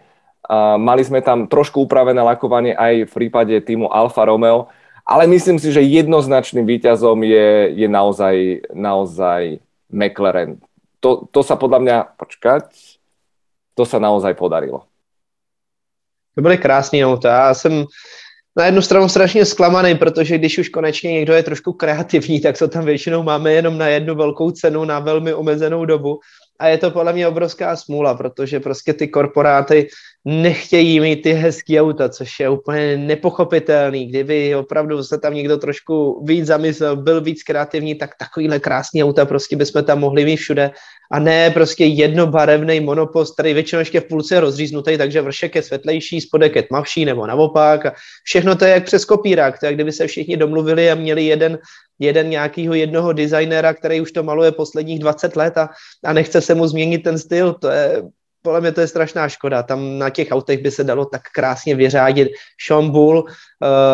Mali 0.77 1.01
sme 1.01 1.25
tam 1.25 1.49
trošku 1.49 1.89
upravené 1.89 2.21
lakovanie 2.21 2.77
aj 2.77 3.09
v 3.09 3.13
prípade 3.17 3.57
týmu 3.65 3.89
Alfa 3.89 4.29
Romeo 4.29 4.69
ale 5.05 5.27
myslím 5.27 5.59
si, 5.61 5.69
že 5.69 5.85
jednoznačným 5.85 6.65
výťazom 6.65 7.23
je, 7.23 7.77
je 7.77 7.87
naozaj, 7.87 8.35
naozaj 8.73 9.61
McLaren. 9.93 10.57
To, 10.99 11.29
to 11.29 11.45
sa 11.45 11.53
podľa 11.55 11.79
mňa, 11.79 11.97
počkať, 12.17 12.65
to 13.77 13.85
sa 13.85 14.01
naozaj 14.01 14.33
podarilo. 14.33 14.89
To 16.35 16.41
byly 16.41 16.57
krásné 16.57 17.05
auta. 17.05 17.47
Já 17.47 17.53
jsem 17.53 17.85
na 18.57 18.65
jednu 18.65 18.81
stranu 18.81 19.09
strašně 19.09 19.45
zklamaný, 19.45 19.95
protože 19.95 20.37
když 20.37 20.57
už 20.57 20.69
konečně 20.69 21.13
někdo 21.13 21.33
je 21.33 21.43
trošku 21.43 21.73
kreativní, 21.73 22.41
tak 22.41 22.57
to 22.57 22.67
tam 22.67 22.85
většinou 22.85 23.23
máme 23.23 23.53
jenom 23.53 23.77
na 23.77 23.87
jednu 23.87 24.15
velkou 24.15 24.51
cenu 24.51 24.85
na 24.85 24.99
velmi 24.99 25.33
omezenou 25.33 25.85
dobu. 25.85 26.19
A 26.59 26.67
je 26.67 26.77
to 26.77 26.91
podle 26.91 27.13
mě 27.13 27.27
obrovská 27.27 27.75
smůla, 27.75 28.13
protože 28.15 28.59
prostě 28.59 28.93
ty 28.93 29.07
korporáty 29.07 29.87
nechtějí 30.25 30.99
mít 30.99 31.21
ty 31.21 31.33
hezký 31.33 31.79
auta, 31.79 32.09
což 32.09 32.39
je 32.39 32.49
úplně 32.49 32.97
nepochopitelný. 32.97 34.05
Kdyby 34.05 34.55
opravdu 34.55 35.03
se 35.03 35.17
tam 35.17 35.33
někdo 35.33 35.57
trošku 35.57 36.23
víc 36.25 36.45
zamyslel, 36.45 36.95
byl 36.95 37.21
víc 37.21 37.43
kreativní, 37.43 37.95
tak 37.95 38.11
takovýhle 38.19 38.59
krásný 38.59 39.03
auta 39.03 39.25
prostě 39.25 39.55
bychom 39.55 39.83
tam 39.83 39.99
mohli 39.99 40.25
mít 40.25 40.37
všude. 40.37 40.71
A 41.11 41.19
ne 41.19 41.51
prostě 41.51 41.85
jednobarevný 41.85 42.79
monopost, 42.79 43.33
který 43.33 43.53
většinou 43.53 43.79
ještě 43.79 43.99
v 43.99 44.07
půlce 44.07 44.35
je 44.35 44.39
rozříznutý, 44.39 44.97
takže 44.97 45.21
vršek 45.21 45.55
je 45.55 45.61
světlejší, 45.61 46.21
spodek 46.21 46.55
je 46.55 46.63
tmavší 46.63 47.05
nebo 47.05 47.27
naopak. 47.27 47.85
A 47.85 47.93
všechno 48.23 48.55
to 48.55 48.65
je 48.65 48.71
jak 48.71 48.85
přes 48.85 49.05
kopírák. 49.05 49.59
To 49.59 49.65
je, 49.65 49.73
kdyby 49.73 49.91
se 49.91 50.07
všichni 50.07 50.37
domluvili 50.37 50.91
a 50.91 50.95
měli 50.95 51.25
jeden 51.25 51.59
jeden 51.99 52.29
nějakého 52.29 52.73
jednoho 52.73 53.13
designera, 53.13 53.73
který 53.73 54.01
už 54.01 54.11
to 54.11 54.23
maluje 54.23 54.51
posledních 54.51 54.99
20 54.99 55.35
let 55.35 55.57
a, 55.57 55.69
a 56.03 56.13
nechce 56.13 56.41
se 56.41 56.55
mu 56.55 56.67
změnit 56.67 56.97
ten 56.97 57.17
styl, 57.17 57.53
to 57.53 57.69
je 57.69 58.03
podle 58.45 58.61
mě 58.61 58.71
to 58.71 58.81
je 58.81 58.87
strašná 58.87 59.29
škoda. 59.29 59.63
Tam 59.63 59.97
na 59.97 60.09
těch 60.09 60.27
autech 60.31 60.61
by 60.61 60.71
se 60.71 60.83
dalo 60.83 61.05
tak 61.05 61.21
krásně 61.33 61.75
vyřádit. 61.75 62.29
Sean 62.67 62.89
Bull 62.93 63.17
uh, 63.17 63.27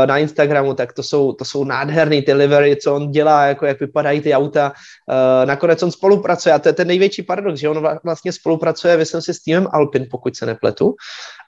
na 0.06 0.18
Instagramu, 0.18 0.74
tak 0.74 0.94
to 0.94 1.04
jsou, 1.04 1.34
to 1.34 1.46
jsou 1.46 1.64
nádherný 1.64 2.22
ty 2.22 2.34
livery, 2.34 2.76
co 2.76 2.96
on 2.96 3.12
dělá, 3.12 3.46
jako 3.46 3.66
jak 3.66 3.80
vypadají 3.80 4.22
ty 4.22 4.34
auta. 4.34 4.74
Uh, 5.08 5.48
nakonec 5.48 5.84
on 5.84 5.92
spolupracuje 5.92 6.54
a 6.54 6.60
to 6.60 6.70
je 6.70 6.74
ten 6.74 6.88
největší 6.88 7.24
paradox, 7.24 7.60
že 7.60 7.70
on 7.70 7.80
vlastně 8.04 8.32
spolupracuje, 8.32 8.98
myslím 8.98 9.22
si, 9.22 9.34
s 9.34 9.44
týmem 9.44 9.68
Alpin, 9.72 10.08
pokud 10.12 10.36
se 10.36 10.46
nepletu. 10.46 10.96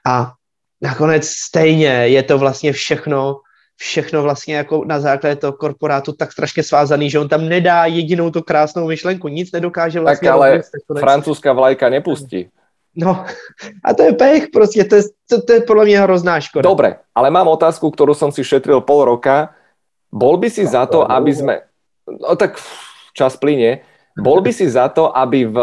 A 0.06 0.32
nakonec 0.80 1.28
stejně 1.28 2.08
je 2.08 2.22
to 2.22 2.38
vlastně 2.38 2.72
všechno 2.72 3.36
všechno 3.76 4.22
vlastně 4.22 4.56
jako 4.56 4.84
na 4.84 5.00
základě 5.00 5.36
toho 5.36 5.52
korporátu 5.52 6.12
tak 6.12 6.32
strašně 6.32 6.62
svázaný, 6.62 7.10
že 7.10 7.18
on 7.18 7.28
tam 7.28 7.48
nedá 7.48 7.84
jedinou 7.84 8.30
tu 8.30 8.42
krásnou 8.42 8.86
myšlenku, 8.86 9.28
nic 9.28 9.52
nedokáže 9.52 10.00
vlastně. 10.00 10.28
Tak 10.28 10.34
ale 10.34 10.62
francouzská 10.98 11.52
vlajka 11.52 11.88
nepustí. 11.88 12.48
No, 12.96 13.24
a 13.84 13.94
to 13.94 14.02
je 14.02 14.12
pech, 14.12 14.48
prostě, 14.52 14.84
to 14.84 14.94
je, 14.94 15.02
to, 15.30 15.42
to 15.42 15.52
je 15.52 15.60
podle 15.60 15.84
mě 15.84 16.00
hrozná 16.00 16.40
škoda. 16.40 16.62
Dobre, 16.62 16.96
ale 17.14 17.30
mám 17.30 17.48
otázku, 17.48 17.90
kterou 17.90 18.14
jsem 18.14 18.32
si 18.32 18.44
šetril 18.44 18.80
pol 18.80 19.04
roka. 19.04 19.50
Bol 20.12 20.36
by 20.36 20.50
si 20.50 20.66
za 20.66 20.86
to, 20.86 21.10
aby 21.10 21.34
sme... 21.34 21.54
No 22.06 22.38
tak 22.38 22.54
čas 23.18 23.34
plyne. 23.34 23.82
Bol 24.14 24.38
by 24.46 24.54
si 24.54 24.70
za 24.70 24.86
to, 24.86 25.10
aby 25.10 25.42
v 25.42 25.58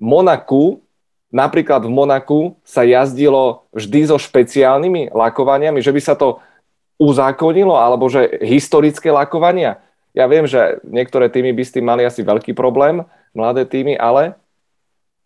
Monaku, 0.00 0.80
napríklad 1.28 1.84
v 1.84 1.92
Monaku, 1.92 2.40
sa 2.64 2.88
jazdilo 2.88 3.68
vždy 3.76 4.08
so 4.08 4.16
špeciálnymi 4.16 5.12
lakovaniami, 5.12 5.84
že 5.84 5.92
by 5.92 6.00
sa 6.00 6.16
to 6.16 6.40
uzákonilo, 6.96 7.76
alebo 7.76 8.08
že 8.08 8.40
historické 8.40 9.12
lakovania. 9.12 9.76
Ja 10.16 10.24
viem, 10.24 10.48
že 10.48 10.80
niektoré 10.80 11.28
týmy 11.28 11.52
by 11.52 11.62
s 11.68 11.74
tým 11.76 11.84
mali 11.84 12.08
asi 12.08 12.24
veľký 12.24 12.56
problém, 12.56 13.04
mladé 13.36 13.68
týmy, 13.68 14.00
ale 14.00 14.40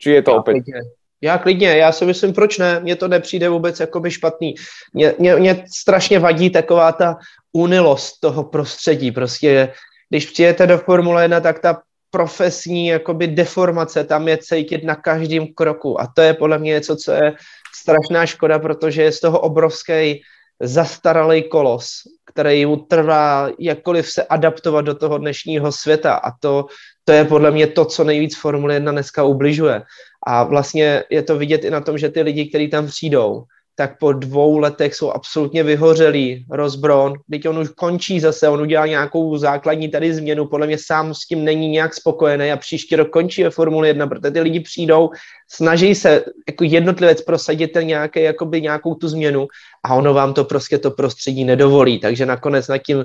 či 0.03 0.19
je 0.19 0.23
to. 0.27 0.43
Klidně. 0.43 0.99
Já 1.23 1.39
klidně, 1.39 1.77
já 1.77 1.93
si 1.93 2.05
myslím, 2.05 2.33
proč 2.33 2.59
ne, 2.59 2.81
mně 2.81 2.97
to 2.97 3.09
nepřijde 3.09 3.49
vůbec 3.49 3.81
jakoby 3.81 4.11
špatný. 4.11 4.55
Mě, 4.93 5.15
mě, 5.19 5.37
mě 5.37 5.65
strašně 5.77 6.19
vadí 6.19 6.51
taková 6.51 6.93
ta 6.93 7.17
unilost 7.53 8.21
toho 8.21 8.45
prostředí, 8.45 9.13
prostě 9.13 9.73
když 10.09 10.27
přijete 10.27 10.67
do 10.67 10.79
Formule 10.79 11.25
1, 11.25 11.41
tak 11.41 11.59
ta 11.59 11.83
profesní 12.11 12.87
jakoby 12.87 13.27
deformace 13.27 14.05
tam 14.05 14.29
je 14.29 14.39
cítit 14.39 14.85
na 14.85 14.95
každém 14.95 15.47
kroku 15.55 16.01
a 16.01 16.07
to 16.15 16.23
je 16.23 16.35
podle 16.35 16.59
mě 16.59 16.71
něco, 16.71 16.97
co 16.97 17.13
je 17.13 17.33
strašná 17.75 18.27
škoda, 18.27 18.59
protože 18.59 19.03
je 19.03 19.13
z 19.13 19.21
toho 19.21 19.41
obrovský 19.41 20.23
zastaralý 20.61 21.43
kolos, 21.43 21.89
který 22.27 22.67
mu 22.67 22.77
trvá 22.77 23.51
jakkoliv 23.59 24.11
se 24.11 24.25
adaptovat 24.25 24.85
do 24.85 24.95
toho 24.95 25.19
dnešního 25.19 25.73
světa 25.73 26.15
a 26.15 26.31
to, 26.41 26.67
to 27.05 27.13
je 27.13 27.25
podle 27.25 27.51
mě 27.51 27.67
to, 27.67 27.85
co 27.85 28.05
nejvíc 28.05 28.37
Formule 28.37 28.75
1 28.75 28.93
dneska 28.93 29.25
ubližuje. 29.25 29.83
A 30.27 30.45
vlastně 30.45 31.05
je 31.11 31.23
to 31.23 31.39
vidět 31.39 31.65
i 31.65 31.71
na 31.71 31.81
tom, 31.81 31.99
že 31.99 32.09
ty 32.09 32.23
lidi, 32.23 32.49
kteří 32.49 32.69
tam 32.69 32.87
přijdou, 32.87 33.45
tak 33.81 33.99
po 33.99 34.13
dvou 34.13 34.59
letech 34.59 34.95
jsou 34.95 35.11
absolutně 35.11 35.63
vyhořelí, 35.63 36.47
rozbron, 36.51 37.15
teď 37.31 37.49
on 37.49 37.59
už 37.59 37.69
končí 37.69 38.21
zase, 38.21 38.49
on 38.49 38.61
udělá 38.61 38.87
nějakou 38.87 39.37
základní 39.37 39.89
tady 39.89 40.15
změnu, 40.15 40.47
podle 40.47 40.67
mě 40.67 40.79
sám 40.79 41.15
s 41.15 41.27
tím 41.27 41.45
není 41.45 41.69
nějak 41.69 41.95
spokojený 41.95 42.53
a 42.53 42.57
příští 42.57 42.97
rok 42.97 43.11
končí 43.11 43.43
ve 43.43 43.51
Formule 43.51 43.89
1, 43.89 44.07
protože 44.07 44.31
ty 44.31 44.41
lidi 44.41 44.61
přijdou, 44.61 45.11
snaží 45.49 45.95
se 45.95 46.25
jako 46.49 46.65
jednotlivec 46.65 47.23
prosadit 47.23 47.73
ten 47.73 47.87
nějaký, 47.87 48.23
jakoby 48.23 48.63
nějakou 48.63 48.95
tu 48.95 49.09
změnu 49.09 49.49
a 49.85 49.95
ono 49.95 50.15
vám 50.15 50.35
to 50.35 50.45
prostě 50.45 50.79
to 50.79 50.91
prostředí 50.91 51.45
nedovolí, 51.45 52.01
takže 52.01 52.27
nakonec 52.27 52.69
nad 52.69 52.79
tím 52.79 53.05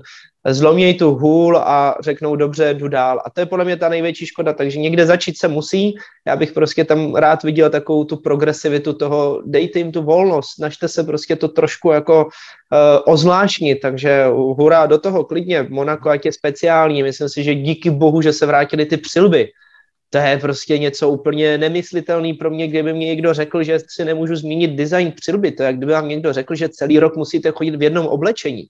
zlomějí 0.54 0.94
tu 0.94 1.16
hůl 1.16 1.58
a 1.58 1.96
řeknou 2.00 2.36
dobře, 2.36 2.74
jdu 2.74 2.88
dál. 2.88 3.22
A 3.26 3.30
to 3.30 3.40
je 3.40 3.46
podle 3.46 3.66
mě 3.66 3.78
ta 3.78 3.90
největší 3.90 4.26
škoda, 4.26 4.54
takže 4.54 4.80
někde 4.80 5.06
začít 5.06 5.38
se 5.38 5.48
musí. 5.48 5.96
Já 6.28 6.36
bych 6.36 6.52
prostě 6.52 6.84
tam 6.84 7.16
rád 7.16 7.44
viděl 7.44 7.70
takovou 7.70 8.04
tu 8.04 8.18
progresivitu 8.18 8.94
toho, 8.94 9.42
dejte 9.46 9.80
jim 9.80 9.92
tu 9.92 10.04
volnost, 10.04 10.50
snažte 10.56 10.88
se 10.88 11.04
prostě 11.04 11.36
to 11.36 11.48
trošku 11.48 11.92
jako 11.92 12.26
uh, 12.26 13.14
ozvláštnit, 13.14 13.76
takže 13.82 14.26
hurá 14.30 14.86
do 14.86 14.98
toho 14.98 15.24
klidně, 15.24 15.68
Monako 15.70 16.10
ať 16.10 16.26
je 16.26 16.32
speciální, 16.32 17.04
myslím 17.04 17.30
si, 17.30 17.44
že 17.44 17.56
díky 17.56 17.90
bohu, 17.90 18.22
že 18.22 18.34
se 18.34 18.46
vrátili 18.46 18.86
ty 18.86 18.98
přilby, 18.98 19.48
to 20.10 20.18
je 20.18 20.38
prostě 20.38 20.78
něco 20.78 21.10
úplně 21.10 21.58
nemyslitelný 21.58 22.34
pro 22.34 22.50
mě, 22.50 22.68
kdyby 22.68 22.94
mě 22.94 23.06
někdo 23.06 23.34
řekl, 23.34 23.64
že 23.64 23.80
si 23.88 24.06
nemůžu 24.06 24.36
zmínit 24.36 24.72
design 24.72 25.12
přilby. 25.12 25.52
To 25.52 25.64
je, 25.64 25.74
kdyby 25.74 25.92
vám 25.92 26.10
někdo 26.10 26.34
řekl, 26.34 26.56
že 26.56 26.70
celý 26.70 27.00
rok 27.00 27.16
musíte 27.16 27.52
chodit 27.52 27.76
v 27.76 27.82
jednom 27.82 28.08
oblečení 28.08 28.68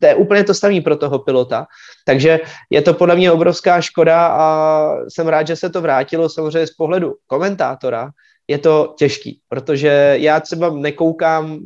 to 0.00 0.06
je 0.06 0.14
úplně 0.14 0.44
to 0.44 0.54
samé 0.54 0.80
pro 0.80 0.96
toho 0.96 1.18
pilota. 1.18 1.66
Takže 2.04 2.40
je 2.70 2.82
to 2.82 2.94
podle 2.94 3.16
mě 3.16 3.32
obrovská 3.32 3.80
škoda 3.80 4.26
a 4.26 4.88
jsem 5.08 5.28
rád, 5.28 5.46
že 5.46 5.56
se 5.56 5.70
to 5.70 5.80
vrátilo 5.80 6.28
samozřejmě 6.28 6.66
z 6.66 6.74
pohledu 6.74 7.14
komentátora. 7.26 8.10
Je 8.48 8.58
to 8.58 8.94
těžký, 8.98 9.40
protože 9.48 10.14
já 10.20 10.40
třeba 10.40 10.70
nekoukám 10.70 11.58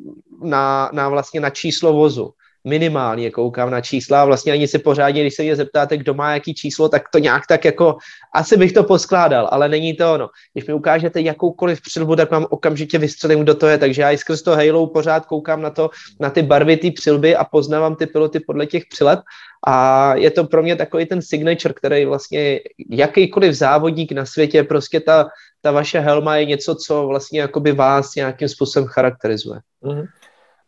na, 0.43 0.91
na 0.93 1.09
vlastně 1.09 1.41
na 1.41 1.51
číslo 1.51 1.93
vozu 1.93 2.33
minimálně 2.65 3.31
koukám 3.31 3.71
na 3.71 3.81
čísla 3.81 4.23
a 4.23 4.25
vlastně 4.25 4.53
ani 4.53 4.69
si 4.69 4.79
pořádně, 4.79 5.21
když 5.21 5.35
se 5.35 5.43
mě 5.43 5.57
zeptáte, 5.57 5.97
kdo 5.97 6.15
má 6.15 6.35
jaký 6.35 6.55
číslo, 6.55 6.89
tak 6.89 7.03
to 7.13 7.19
nějak 7.19 7.47
tak 7.47 7.65
jako, 7.65 7.97
asi 8.35 8.57
bych 8.57 8.73
to 8.73 8.85
poskládal, 8.85 9.49
ale 9.53 9.69
není 9.69 9.95
to 9.95 10.15
ono. 10.15 10.29
Když 10.53 10.67
mi 10.67 10.75
ukážete 10.75 11.21
jakoukoliv 11.21 11.81
přilbu, 11.81 12.17
tak 12.17 12.31
vám 12.31 12.47
okamžitě 12.51 12.99
vystřelím, 12.99 13.41
kdo 13.41 13.55
to 13.55 13.67
je, 13.67 13.79
takže 13.79 14.03
já 14.03 14.11
i 14.11 14.19
skrz 14.19 14.43
to 14.43 14.57
Halo 14.57 14.87
pořád 14.87 15.27
koukám 15.27 15.63
na 15.63 15.71
to, 15.71 15.91
na 16.21 16.31
ty 16.31 16.43
barvy, 16.43 16.77
ty 16.77 16.91
přilby 16.91 17.37
a 17.37 17.45
poznávám 17.45 17.97
ty 17.97 18.07
piloty 18.07 18.41
podle 18.41 18.67
těch 18.67 18.83
přileb 18.91 19.21
a 19.67 20.15
je 20.15 20.31
to 20.31 20.45
pro 20.45 20.63
mě 20.63 20.77
takový 20.77 21.07
ten 21.07 21.23
signature, 21.23 21.75
který 21.75 22.05
vlastně 22.05 22.61
jakýkoliv 22.91 23.55
závodník 23.55 24.13
na 24.13 24.27
světě, 24.27 24.63
prostě 24.63 25.01
ta, 25.01 25.29
ta 25.61 25.71
vaše 25.71 26.01
helma 26.01 26.37
je 26.37 26.45
něco, 26.45 26.75
co 26.75 27.07
vlastně 27.07 27.41
jakoby 27.41 27.73
vás 27.73 28.15
nějakým 28.15 28.49
způsobem 28.49 28.89
charakterizuje. 28.89 29.61
Mm-hmm. 29.85 30.07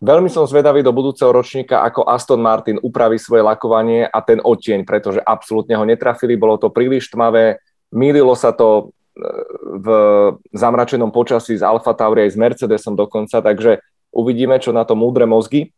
Veľmi 0.03 0.27
som 0.27 0.43
zvedavý 0.51 0.83
do 0.83 0.91
budúceho 0.91 1.31
ročníka, 1.31 1.87
ako 1.87 2.11
Aston 2.11 2.43
Martin 2.43 2.83
upraví 2.83 3.23
svoje 3.23 3.47
lakovanie 3.47 4.03
a 4.03 4.19
ten 4.19 4.43
odtieň, 4.43 4.83
pretože 4.83 5.23
absolútne 5.23 5.79
ho 5.79 5.87
netrafili, 5.87 6.35
bolo 6.35 6.59
to 6.59 6.75
príliš 6.75 7.07
tmavé, 7.15 7.63
mýlilo 7.95 8.35
sa 8.35 8.51
to 8.51 8.91
v 9.79 9.87
zamračenom 10.51 11.15
počasí 11.15 11.55
z 11.55 11.63
Alfa 11.63 11.95
Tauri 11.95 12.27
aj 12.27 12.35
s 12.35 12.41
Mercedesom 12.41 12.99
dokonca, 12.99 13.45
takže 13.45 13.79
uvidíme, 14.11 14.59
čo 14.59 14.75
na 14.75 14.83
to 14.83 14.99
múdre 14.99 15.23
mozgy. 15.23 15.71